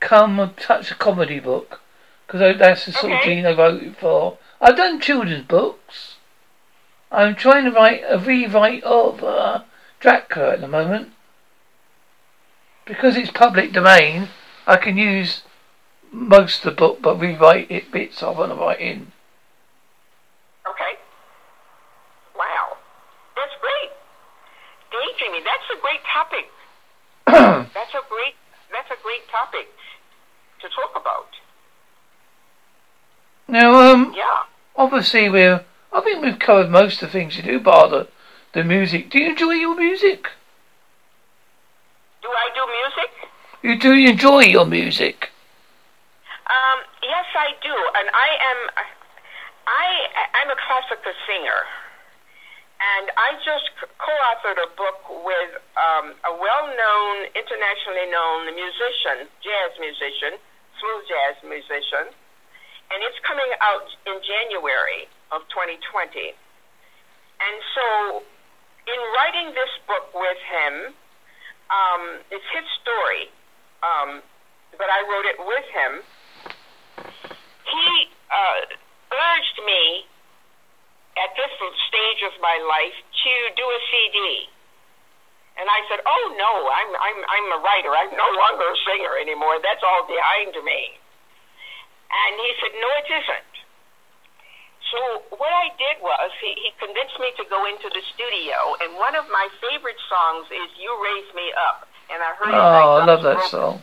come 0.00 0.54
touch 0.56 0.90
of 0.90 0.98
comedy 0.98 1.38
book 1.40 1.80
because 2.26 2.56
that's 2.58 2.86
the 2.86 2.92
sort 2.92 3.12
of 3.12 3.18
Okay. 3.18 3.34
gene 3.36 3.46
I 3.46 3.52
wrote 3.52 3.96
for. 4.00 4.38
I've 4.60 4.76
done 4.76 5.00
children's 5.00 5.46
books. 5.46 6.11
I'm 7.12 7.34
trying 7.36 7.66
to 7.66 7.70
write 7.70 8.00
a 8.08 8.18
rewrite 8.18 8.82
of 8.84 9.22
uh, 9.22 9.62
Dracula 10.00 10.54
at 10.54 10.60
the 10.62 10.68
moment 10.68 11.10
because 12.86 13.16
it's 13.16 13.30
public 13.30 13.72
domain. 13.72 14.28
I 14.66 14.76
can 14.76 14.96
use 14.96 15.42
most 16.10 16.64
of 16.64 16.74
the 16.74 16.76
book, 16.76 17.02
but 17.02 17.20
rewrite 17.20 17.70
it 17.70 17.92
bits 17.92 18.22
I 18.22 18.30
want 18.30 18.52
to 18.52 18.56
write 18.56 18.80
in. 18.80 19.12
Okay. 20.66 20.98
Wow. 22.34 22.78
That's 23.36 23.52
great. 23.60 23.90
Daydreaming. 24.90 25.44
That's 25.44 25.68
a 25.70 25.80
great 25.82 26.00
topic. 26.10 26.48
That's 27.74 27.94
a 27.94 28.00
great. 28.08 28.34
That's 28.72 28.90
a 28.90 29.02
great 29.02 29.28
topic 29.30 29.68
to 30.62 30.68
talk 30.68 30.92
about. 30.98 31.28
Now, 33.48 33.92
um, 33.92 34.14
Yeah. 34.16 34.44
obviously 34.76 35.28
we're. 35.28 35.64
I 35.92 36.00
think 36.00 36.22
we've 36.24 36.38
covered 36.38 36.70
most 36.70 37.02
of 37.02 37.08
the 37.08 37.12
things 37.12 37.36
you 37.36 37.42
do, 37.42 37.60
bar 37.60 37.88
the, 37.88 38.08
the 38.54 38.64
music. 38.64 39.10
Do 39.10 39.18
you 39.18 39.30
enjoy 39.30 39.52
your 39.52 39.76
music? 39.76 40.28
Do 42.22 42.28
I 42.28 42.48
do 42.54 42.64
music? 42.64 43.10
You 43.62 43.78
do 43.78 43.92
enjoy 43.92 44.48
your 44.48 44.64
music? 44.64 45.28
Um, 46.48 46.78
yes, 47.02 47.28
I 47.36 47.52
do, 47.60 47.76
and 47.76 48.08
I 48.08 48.28
am. 48.40 48.58
I 49.68 49.86
I'm 50.34 50.50
a 50.50 50.58
classical 50.58 51.12
singer, 51.28 51.60
and 52.80 53.12
I 53.14 53.38
just 53.44 53.70
co-authored 54.00 54.58
a 54.58 54.70
book 54.74 55.06
with 55.22 55.52
um, 55.78 56.18
a 56.26 56.32
well-known, 56.34 57.30
internationally 57.30 58.10
known 58.10 58.50
musician, 58.50 59.30
jazz 59.38 59.70
musician, 59.78 60.40
smooth 60.80 61.04
jazz 61.06 61.36
musician, 61.46 62.10
and 62.90 62.98
it's 63.06 63.20
coming 63.22 63.48
out 63.62 63.86
in 64.08 64.18
January 64.18 65.06
of 65.32 65.42
2020. 65.50 66.36
And 67.42 67.56
so, 67.74 67.86
in 68.86 69.00
writing 69.16 69.56
this 69.56 69.72
book 69.88 70.12
with 70.14 70.40
him, 70.46 70.94
um, 71.72 72.02
it's 72.30 72.46
his 72.52 72.66
story, 72.84 73.32
um, 73.82 74.22
but 74.76 74.86
I 74.86 75.00
wrote 75.08 75.26
it 75.26 75.38
with 75.40 75.66
him 75.72 76.04
he 77.72 78.08
uh, 78.28 78.60
urged 79.12 79.58
me 79.64 80.04
at 81.16 81.30
this 81.36 81.52
stage 81.88 82.20
of 82.28 82.34
my 82.40 82.56
life 82.64 82.96
to 82.96 83.32
do 83.56 83.64
a 83.64 83.80
CD. 83.92 84.48
And 85.60 85.68
I 85.68 85.84
said, 85.88 86.00
"Oh 86.00 86.24
no, 86.32 86.52
I'm 86.72 86.90
I'm 86.96 87.18
I'm 87.28 87.46
a 87.52 87.60
writer. 87.60 87.92
I'm 87.92 88.12
no 88.16 88.28
longer 88.40 88.64
a 88.64 88.78
singer 88.88 89.20
anymore. 89.20 89.60
That's 89.60 89.84
all 89.84 90.08
behind 90.08 90.56
me." 90.64 90.80
And 92.08 92.32
he 92.40 92.50
said, 92.56 92.72
"No, 92.80 92.88
it 93.04 93.08
isn't." 93.12 93.51
So 94.92 95.00
what 95.40 95.48
I 95.48 95.72
did 95.80 96.04
was 96.04 96.28
he, 96.36 96.52
he 96.60 96.68
convinced 96.76 97.16
me 97.16 97.32
to 97.40 97.44
go 97.48 97.64
into 97.64 97.88
the 97.88 98.04
studio, 98.12 98.76
and 98.84 98.92
one 99.00 99.16
of 99.16 99.24
my 99.32 99.48
favorite 99.56 99.96
songs 100.04 100.44
is 100.52 100.68
"You 100.76 100.92
Raise 101.00 101.32
Me 101.32 101.48
Up." 101.56 101.88
And 102.12 102.20
I 102.20 102.36
heard 102.36 102.52
it. 102.52 102.60
Oh, 102.60 103.00
I 103.00 103.08
love 103.08 103.24
that 103.24 103.40
song. 103.48 103.80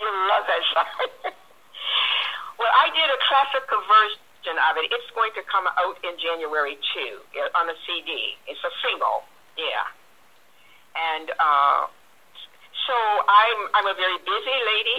You 0.00 0.08
love 0.08 0.44
that 0.48 0.64
song. 0.72 0.88
well, 2.58 2.72
I 2.80 2.88
did 2.96 3.08
a 3.12 3.20
classical 3.28 3.76
version 3.84 4.56
of 4.56 4.80
it. 4.80 4.88
It's 4.88 5.12
going 5.12 5.36
to 5.36 5.44
come 5.44 5.68
out 5.68 6.00
in 6.00 6.16
January 6.16 6.80
too 6.96 7.20
uh, 7.36 7.60
on 7.60 7.68
a 7.68 7.76
CD. 7.84 8.40
It's 8.48 8.64
a 8.64 8.72
single, 8.80 9.28
yeah. 9.60 9.84
And 10.96 11.28
uh, 11.28 11.92
so 12.88 12.96
I'm 13.28 13.58
I'm 13.76 13.86
a 13.92 13.96
very 14.00 14.16
busy 14.24 14.58
lady. 14.64 14.98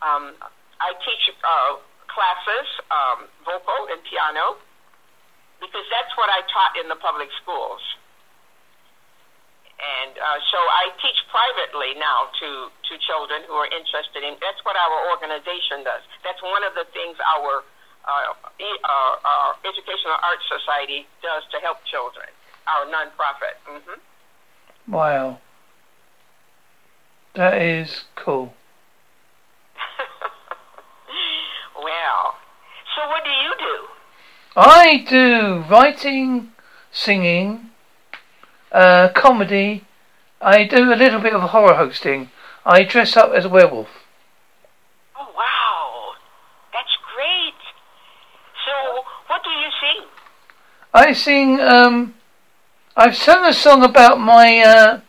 Um, 0.00 0.32
I 0.80 0.96
teach 1.04 1.36
uh, 1.44 1.84
classes, 2.10 2.66
um, 2.90 3.18
vocal 3.46 3.88
and 3.90 4.02
piano, 4.04 4.58
because 5.60 5.86
that's 5.90 6.12
what 6.16 6.28
I 6.30 6.42
taught 6.50 6.74
in 6.80 6.88
the 6.88 6.98
public 6.98 7.28
schools. 7.42 7.80
And 9.80 10.12
uh, 10.12 10.38
so 10.52 10.60
I 10.60 10.92
teach 11.00 11.16
privately 11.32 11.96
now 11.96 12.28
to, 12.28 12.48
to 12.68 12.92
children 13.00 13.48
who 13.48 13.56
are 13.56 13.70
interested 13.72 14.20
in. 14.20 14.36
That's 14.36 14.60
what 14.68 14.76
our 14.76 15.08
organization 15.08 15.88
does. 15.88 16.04
That's 16.20 16.40
one 16.44 16.60
of 16.68 16.76
the 16.76 16.84
things 16.92 17.16
our 17.24 17.64
uh, 18.04 18.32
e- 18.60 18.82
uh, 18.84 19.14
our 19.24 19.56
Educational 19.64 20.16
Arts 20.20 20.44
Society 20.52 21.08
does 21.22 21.44
to 21.52 21.60
help 21.64 21.80
children. 21.88 22.28
Our 22.68 22.86
nonprofit. 22.92 23.56
hmm 23.64 24.92
Wow. 24.92 25.38
That 27.34 27.60
is 27.62 28.04
cool. 28.16 28.52
Well, 31.82 32.34
so 32.94 33.08
what 33.08 33.24
do 33.24 33.30
you 33.30 33.54
do? 33.58 33.88
I 34.56 35.04
do 35.08 35.64
writing, 35.70 36.52
singing, 36.90 37.70
uh, 38.72 39.08
comedy. 39.14 39.84
I 40.40 40.64
do 40.64 40.92
a 40.92 40.96
little 40.96 41.20
bit 41.20 41.34
of 41.34 41.42
horror 41.50 41.74
hosting. 41.74 42.30
I 42.64 42.82
dress 42.82 43.16
up 43.16 43.32
as 43.32 43.44
a 43.44 43.48
werewolf. 43.48 43.88
Oh 45.16 45.28
wow, 45.36 46.12
that's 46.72 46.96
great. 47.14 47.54
So 48.64 49.02
what 49.28 49.42
do 49.44 49.50
you 49.50 49.68
sing? 49.80 50.06
I 50.92 51.12
sing, 51.12 51.60
um, 51.60 52.14
I've 52.96 53.16
sung 53.16 53.44
a 53.44 53.52
song 53.52 53.84
about 53.84 54.18
my, 54.20 54.58
uh, 54.58 55.00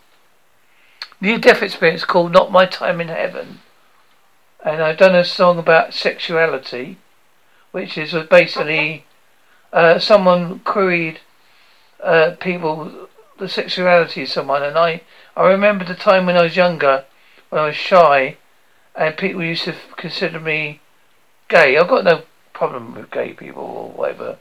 near 1.19 1.37
death 1.37 1.61
experience 1.61 2.05
called 2.05 2.31
Not 2.31 2.51
My 2.51 2.65
Time 2.65 3.01
in 3.01 3.07
Heaven. 3.07 3.59
And 4.63 4.81
I've 4.81 4.97
done 4.97 5.15
a 5.15 5.25
song 5.25 5.57
about 5.57 5.93
sexuality, 5.93 6.97
which 7.71 7.97
is 7.97 8.13
basically, 8.29 9.05
uh, 9.73 9.99
someone 9.99 10.59
queried, 10.59 11.19
uh, 12.03 12.35
people, 12.39 13.07
the 13.39 13.49
sexuality 13.49 14.23
of 14.23 14.29
someone. 14.29 14.63
And 14.63 14.77
I, 14.77 15.01
I 15.35 15.47
remember 15.47 15.85
the 15.85 15.95
time 15.95 16.25
when 16.25 16.37
I 16.37 16.43
was 16.43 16.55
younger, 16.55 17.05
when 17.49 17.61
I 17.61 17.67
was 17.67 17.75
shy, 17.75 18.37
and 18.95 19.17
people 19.17 19.43
used 19.43 19.63
to 19.63 19.75
consider 19.97 20.39
me 20.39 20.81
gay. 21.47 21.77
I've 21.77 21.87
got 21.87 22.03
no 22.03 22.23
problem 22.53 22.93
with 22.93 23.09
gay 23.09 23.33
people 23.33 23.63
or 23.63 23.89
whatever 23.91 24.37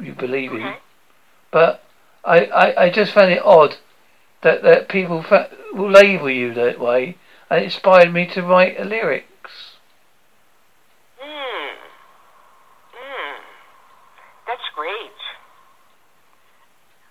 you 0.00 0.12
believe 0.12 0.52
in. 0.52 0.74
But 1.50 1.82
I, 2.24 2.44
I, 2.44 2.82
I 2.84 2.90
just 2.90 3.12
found 3.12 3.32
it 3.32 3.42
odd 3.42 3.76
that, 4.42 4.62
that 4.62 4.88
people 4.88 5.22
fa- 5.22 5.50
will 5.72 5.90
label 5.90 6.30
you 6.30 6.52
that 6.54 6.78
way, 6.78 7.16
and 7.48 7.60
it 7.60 7.64
inspired 7.64 8.12
me 8.12 8.26
to 8.34 8.42
write 8.42 8.78
a 8.78 8.84
lyrics. 8.84 9.76
Hmm. 11.18 11.76
Hmm. 12.92 13.42
That's 14.46 14.68
great. 14.74 15.18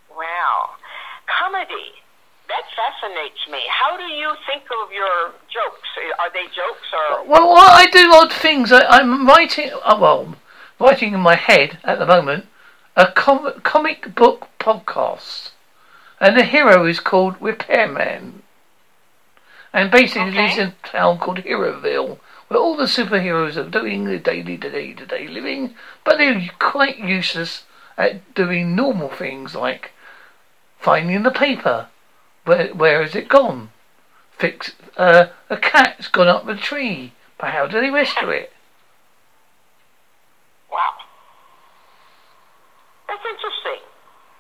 Wow. 0.10 0.76
Comedy. 1.28 2.04
That 2.48 2.64
fascinates 2.80 3.44
me. 3.52 3.60
How 3.68 3.98
do 3.98 4.04
you 4.04 4.32
think 4.48 4.64
of 4.84 4.92
your 4.92 5.34
jokes? 5.52 5.90
Are 6.20 6.32
they 6.32 6.46
jokes 6.46 6.88
or? 6.94 7.28
Well, 7.28 7.54
well 7.54 7.70
I 7.70 7.88
do 7.88 8.12
odd 8.14 8.32
things. 8.32 8.72
I, 8.72 8.86
I'm 8.86 9.28
writing, 9.28 9.72
uh, 9.84 9.98
well, 10.00 10.36
writing 10.80 11.14
in 11.14 11.20
my 11.20 11.36
head 11.36 11.78
at 11.84 12.00
the 12.00 12.06
moment 12.06 12.46
a 12.96 13.12
com- 13.12 13.62
comic 13.64 14.16
book 14.16 14.48
podcast, 14.60 15.52
and 16.20 16.38
the 16.38 16.44
hero 16.44 16.86
is 16.86 17.00
called 17.00 17.36
Repairman, 17.40 18.44
and 19.74 19.92
basically 19.92 20.30
Okay. 20.30 20.42
lives 20.42 20.58
in 20.58 20.68
a 20.70 20.88
town 20.88 21.18
called 21.20 21.40
Heroville. 21.40 22.20
where 22.48 22.60
all 22.60 22.76
the 22.76 22.86
superheroes 22.86 23.56
are 23.58 23.70
doing 23.70 24.06
the 24.06 24.18
daily 24.18 24.58
to 24.58 24.72
day 24.72 24.92
to 24.94 25.06
day 25.06 25.28
living, 25.28 25.76
but 26.04 26.18
they're 26.18 26.50
quite 26.58 26.98
useless 26.98 27.64
at 27.96 28.34
doing 28.34 28.76
normal 28.76 29.10
things 29.10 29.54
like 29.54 29.92
finding 30.80 31.22
the 31.22 31.30
paper. 31.32 31.88
Where 32.50 32.74
where 32.74 33.04
has 33.04 33.14
it 33.14 33.30
gone? 33.30 33.70
Fix 34.32 34.72
uh, 34.98 35.28
a 35.52 35.58
cat's 35.58 36.08
gone 36.08 36.28
up 36.28 36.48
the 36.48 36.56
tree, 36.56 37.14
but 37.38 37.52
how 37.52 37.68
did 37.68 37.84
he 37.84 37.92
rescue 37.92 38.30
it? 38.30 38.52
Wow. 40.72 40.96
That's 43.08 43.22
interesting. 43.24 43.86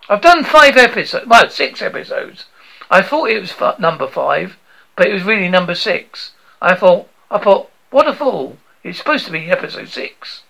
I've 0.10 0.22
done 0.22 0.44
five 0.44 0.76
episodes, 0.76 1.28
well, 1.28 1.52
six 1.52 1.84
episodes. 1.84 2.46
I 2.90 3.04
thought 3.04 3.30
it 3.30 3.42
was 3.42 3.52
f- 3.52 3.80
number 3.80 4.08
five, 4.08 4.58
but 4.96 5.06
it 5.06 5.14
was 5.14 5.22
really 5.22 5.48
number 5.48 5.76
six. 5.76 6.32
I 6.60 6.74
thought, 6.74 7.08
I 7.30 7.38
thought, 7.38 7.70
what 7.92 8.08
a 8.08 8.16
fool! 8.16 8.58
It's 8.84 8.98
supposed 8.98 9.28
to 9.28 9.32
be 9.32 9.52
episode 9.52 9.90
six. 9.90 10.42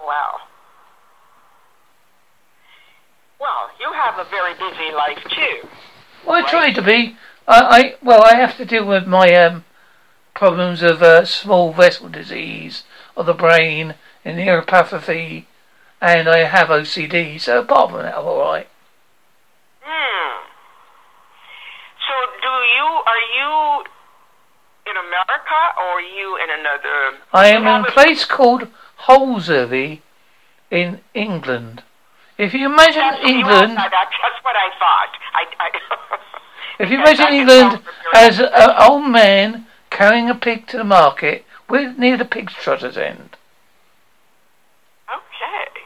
wow. 0.00 0.46
Well, 3.38 3.70
you 3.78 3.92
have 4.16 4.26
a 4.26 4.30
very 4.30 4.54
busy 4.54 4.92
life 4.94 5.22
too. 5.28 5.68
Well, 6.24 6.36
I 6.36 6.40
Right. 6.40 6.50
try 6.50 6.72
to 6.72 6.82
be. 6.82 7.16
I, 7.46 7.60
I 7.78 7.94
well, 8.02 8.22
I 8.22 8.36
have 8.36 8.56
to 8.56 8.64
deal 8.64 8.84
with 8.84 9.06
my 9.06 9.32
um, 9.34 9.64
problems 10.34 10.82
of 10.82 11.02
uh, 11.02 11.24
small 11.24 11.72
vessel 11.72 12.08
disease 12.08 12.84
of 13.16 13.26
the 13.26 13.34
brain 13.34 13.94
and 14.24 14.38
neuropathy, 14.38 15.44
and 16.00 16.28
I 16.28 16.44
have 16.44 16.68
OCD. 16.68 17.40
So 17.40 17.60
apart 17.60 17.90
from 17.90 18.02
that, 18.02 18.16
I'm 18.16 18.24
all 18.24 18.40
right. 18.40 18.68
Hmm. 19.82 20.46
So, 22.08 22.14
do 22.40 22.48
you 22.48 22.86
are 23.12 23.24
you 23.38 23.84
in 24.90 24.96
America 24.96 25.60
or 25.78 25.84
are 25.84 26.00
you 26.00 26.36
in 26.36 26.50
another? 26.60 27.18
I 27.32 27.48
am 27.48 27.66
in 27.66 27.86
a 27.86 27.90
place 27.92 28.24
called 28.24 28.68
Holsworthy 29.06 30.00
in 30.70 31.00
England. 31.14 31.82
If 32.38 32.52
you 32.52 32.66
imagine 32.66 33.02
you 33.22 33.28
England, 33.38 33.76
that- 33.76 33.90
that's 33.90 34.44
what 34.44 34.56
I 34.56 34.68
thought. 34.78 35.12
I, 35.34 35.44
I 35.58 36.18
if 36.78 36.90
you 36.90 36.98
imagine 36.98 37.26
England 37.32 37.70
tell 37.70 37.80
from 37.80 37.84
your 38.12 38.16
as 38.16 38.40
an 38.40 38.74
old 38.90 39.10
man 39.10 39.66
carrying 39.90 40.28
a 40.28 40.34
pig 40.34 40.66
to 40.68 40.76
the 40.78 40.84
market, 40.84 41.44
we're 41.68 41.92
near 41.94 42.16
the 42.18 42.24
pig 42.26 42.50
trotter's 42.50 42.98
end. 42.98 43.36
Okay. 45.08 45.80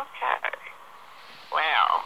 Okay. 0.00 0.56
Wow. 1.52 2.04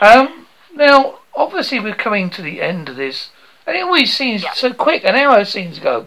Um, 0.00 0.46
now, 0.74 1.18
obviously, 1.34 1.78
we're 1.80 1.94
coming 1.94 2.30
to 2.30 2.42
the 2.42 2.60
end 2.62 2.88
of 2.88 2.96
this, 2.96 3.30
and 3.66 3.76
it 3.76 3.82
always 3.82 4.14
seems 4.16 4.42
Yeah. 4.42 4.52
so 4.54 4.72
quick. 4.72 5.04
An 5.04 5.14
hour 5.14 5.44
seems 5.44 5.76
to 5.78 5.82
go. 5.82 6.06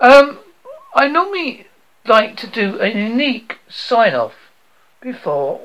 Um, 0.00 0.38
I 0.94 1.08
normally 1.08 1.66
like 2.06 2.36
to 2.38 2.46
do 2.46 2.80
a 2.80 2.88
unique 2.88 3.58
sign 3.68 4.14
off 4.14 4.34
before 5.06 5.60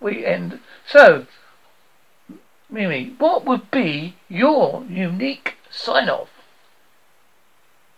we 0.00 0.24
end. 0.24 0.60
So, 0.86 1.26
Mamie, 2.70 3.14
what 3.18 3.44
would 3.44 3.68
be 3.72 4.14
your 4.28 4.84
unique 4.88 5.54
sign 5.70 6.08
off? 6.08 6.28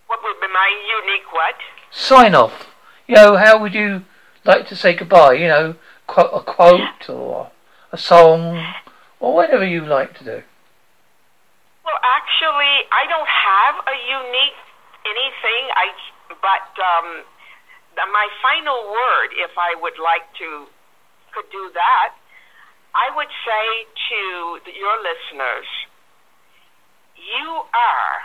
What 0.06 0.20
would 0.24 0.40
be 0.40 0.48
my 0.48 0.70
unique 1.04 1.30
what? 1.30 1.56
Sign 1.90 2.34
off. 2.34 2.68
You 3.06 3.16
know, 3.16 3.36
how 3.36 3.60
would 3.60 3.74
you 3.74 4.02
like 4.44 4.66
to 4.68 4.76
say 4.76 4.94
goodbye? 4.94 5.34
You 5.34 5.48
know, 5.48 5.74
quote 6.06 6.30
a 6.32 6.40
quote 6.40 7.10
or 7.10 7.50
a 7.92 7.98
song 7.98 8.64
or 9.20 9.34
whatever 9.34 9.66
you 9.66 9.84
like 9.84 10.16
to 10.18 10.24
do. 10.24 10.42
Well, 11.84 12.00
actually, 12.16 12.76
I 12.90 13.04
don't 13.08 13.28
have 13.28 13.74
a 13.84 13.96
unique 14.08 14.58
anything. 15.04 15.62
I 15.76 15.86
but 16.28 16.72
um, 16.80 17.24
my 18.04 18.28
final 18.44 18.92
word, 18.92 19.32
if 19.40 19.56
I 19.56 19.72
would 19.80 19.96
like 19.96 20.28
to, 20.44 20.68
could 21.32 21.48
do 21.48 21.72
that. 21.72 22.12
I 22.92 23.12
would 23.16 23.32
say 23.44 23.64
to 23.88 24.20
your 24.72 24.96
listeners, 25.00 25.68
you 27.16 27.48
are 27.72 28.16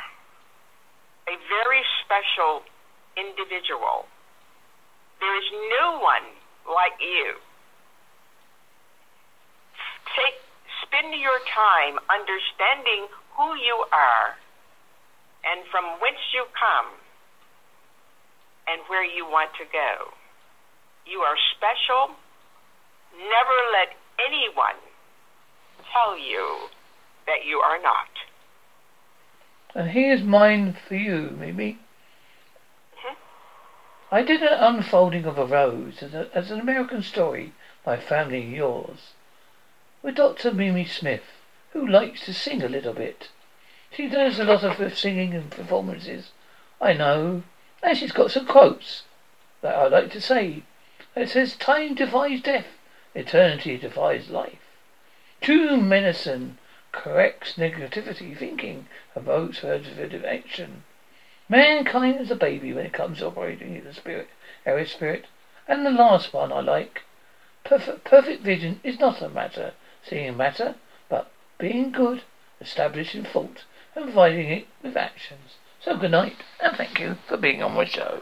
a 1.32 1.36
very 1.47 1.84
special 2.03 2.63
individual. 3.15 4.07
There 5.19 5.36
is 5.39 5.47
no 5.80 5.99
one 5.99 6.28
like 6.67 6.99
you. 6.99 7.39
Take 10.15 10.39
spend 10.84 11.15
your 11.15 11.39
time 11.47 11.95
understanding 12.11 13.07
who 13.38 13.55
you 13.55 13.78
are 13.95 14.36
and 15.47 15.63
from 15.72 15.86
whence 16.03 16.19
you 16.36 16.43
come 16.51 17.01
and 18.68 18.82
where 18.88 19.03
you 19.03 19.26
want 19.26 19.51
to 19.59 19.66
go. 19.66 20.14
You 21.05 21.20
are 21.20 21.36
special. 21.55 22.16
Never 23.14 23.57
let 23.74 23.97
anyone 24.20 24.80
tell 25.91 26.18
you 26.18 26.70
that 27.26 27.45
you 27.45 27.57
are 27.57 27.82
not. 27.82 28.09
And 29.74 29.91
here's 29.91 30.24
mine 30.24 30.78
for 30.88 30.95
you, 30.95 31.36
Mamie. 31.38 31.80
Mhm. 32.97 33.16
I 34.12 34.22
did 34.22 34.41
an 34.41 34.59
unfolding 34.59 35.26
of 35.26 35.38
a 35.38 35.45
rose 35.45 36.03
as, 36.03 36.14
a, 36.14 36.30
as 36.34 36.51
an 36.51 36.59
American 36.59 37.01
story, 37.03 37.53
my 37.86 37.97
family 37.97 38.43
and 38.43 38.53
yours, 38.53 39.14
with 40.01 40.16
Dr. 40.16 40.51
Mamie 40.51 40.86
Smith, 40.86 41.24
who 41.72 41.88
likes 41.88 42.26
to 42.26 42.34
sing 42.34 42.62
a 42.62 42.70
little 42.70 42.93
bit. 42.93 43.30
She 43.91 44.07
does 44.07 44.39
a 44.39 44.43
lot 44.43 44.64
of 44.64 44.97
singing 44.97 45.34
and 45.34 45.49
performances, 45.49 46.32
I 46.80 46.93
know, 46.93 47.43
and 47.84 47.97
she's 47.97 48.11
got 48.11 48.32
some 48.32 48.45
quotes 48.45 49.03
that 49.61 49.75
I'd 49.75 49.91
like 49.91 50.11
to 50.11 50.21
say. 50.21 50.63
It 51.15 51.29
says, 51.29 51.55
Time 51.55 51.95
defies 51.95 52.41
death, 52.41 52.67
eternity 53.13 53.77
defies 53.77 54.29
life. 54.29 54.59
True 55.41 55.77
medicine 55.77 56.57
corrects 56.91 57.53
negativity 57.53 58.38
thinking, 58.38 58.88
evokes 59.15 59.59
positive 59.59 60.25
action. 60.25 60.84
Mankind 61.49 62.21
is 62.21 62.32
a 62.32 62.36
baby 62.36 62.71
when 62.71 62.86
it 62.86 62.93
comes 62.93 63.19
to 63.19 63.27
operating 63.27 63.75
in 63.75 63.84
the 63.84 63.93
spirit, 63.93 64.29
area 64.65 64.88
spirit. 64.88 65.25
And 65.67 65.86
the 65.86 65.91
last 65.91 66.34
one 66.34 66.51
I 66.51 66.61
like. 66.61 67.03
Perfect, 67.63 68.03
perfect 68.03 68.43
vision 68.43 68.79
is 68.84 68.99
not 68.99 69.21
a 69.21 69.29
matter, 69.29 69.73
seeing 70.03 70.38
matter, 70.38 70.75
but 71.09 71.29
being 71.57 71.91
good, 71.91 72.23
establishing 72.59 73.23
fault, 73.23 73.65
and 73.95 74.05
providing 74.05 74.49
it 74.49 74.67
with 74.82 74.95
actions. 74.95 75.55
So 75.84 75.97
good 75.97 76.11
night, 76.11 76.38
and 76.59 76.77
thank 76.77 76.99
you 76.99 77.15
for 77.27 77.38
being 77.38 77.63
on 77.63 77.73
my 77.73 77.86
show. 77.86 78.21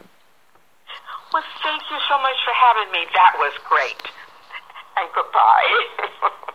Well, 1.32 1.44
thank 1.62 1.82
you 1.90 1.98
so 2.08 2.16
much 2.22 2.36
for 2.44 2.54
having 2.56 2.90
me. 2.92 3.06
That 3.14 3.34
was 3.36 3.52
great. 3.68 4.02
And 4.96 5.08
goodbye. 5.14 6.46